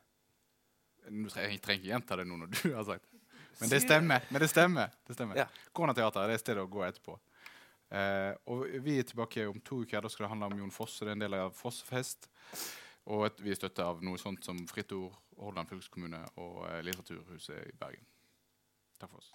Jeg 1.03 1.59
trenger 1.59 1.81
ikke 1.81 1.89
gjenta 1.89 2.15
det 2.21 2.25
nå 2.29 2.37
når 2.39 2.53
du 2.55 2.61
har 2.77 2.85
sagt 2.87 3.09
det. 3.11 3.19
Men 3.59 3.69
det 3.69 3.81
stemmer. 3.83 4.23
Men 4.31 4.41
det 4.41 4.49
stemmer. 4.49 4.93
det 5.05 5.17
stemmer. 5.17 5.37
Ja. 5.43 5.45
Cornerteatret 5.75 6.23
er 6.23 6.31
det 6.33 6.39
stedet 6.41 6.63
å 6.63 6.71
gå 6.71 6.81
etterpå. 6.87 7.17
Eh, 7.93 8.31
og 8.49 8.63
vi 8.81 8.95
er 8.97 9.05
tilbake 9.05 9.43
om 9.51 9.59
to 9.61 9.83
uker. 9.83 10.01
Da 10.01 10.09
skal 10.09 10.25
det 10.25 10.31
handle 10.31 10.49
om 10.49 10.63
Jon 10.63 10.73
Fosse. 10.73 11.03
Det 11.05 11.11
er 11.11 11.19
en 11.19 11.25
del 11.27 11.35
av 11.37 11.51
Fossefest. 11.53 12.31
Og 13.11 13.25
et, 13.27 13.43
vi 13.43 13.51
er 13.51 13.59
støtta 13.59 13.89
av 13.91 14.03
noe 14.05 14.19
sånt 14.21 14.45
som 14.47 14.61
Fritt 14.69 14.93
Ord, 14.95 15.15
Hordaland 15.35 15.71
fylkeskommune 15.71 16.21
og 16.39 16.63
eh, 16.69 16.79
Litteraturhuset 16.87 17.67
i 17.67 17.75
Bergen. 17.79 18.07
Takk 18.99 19.11
for 19.11 19.19
oss. 19.19 19.33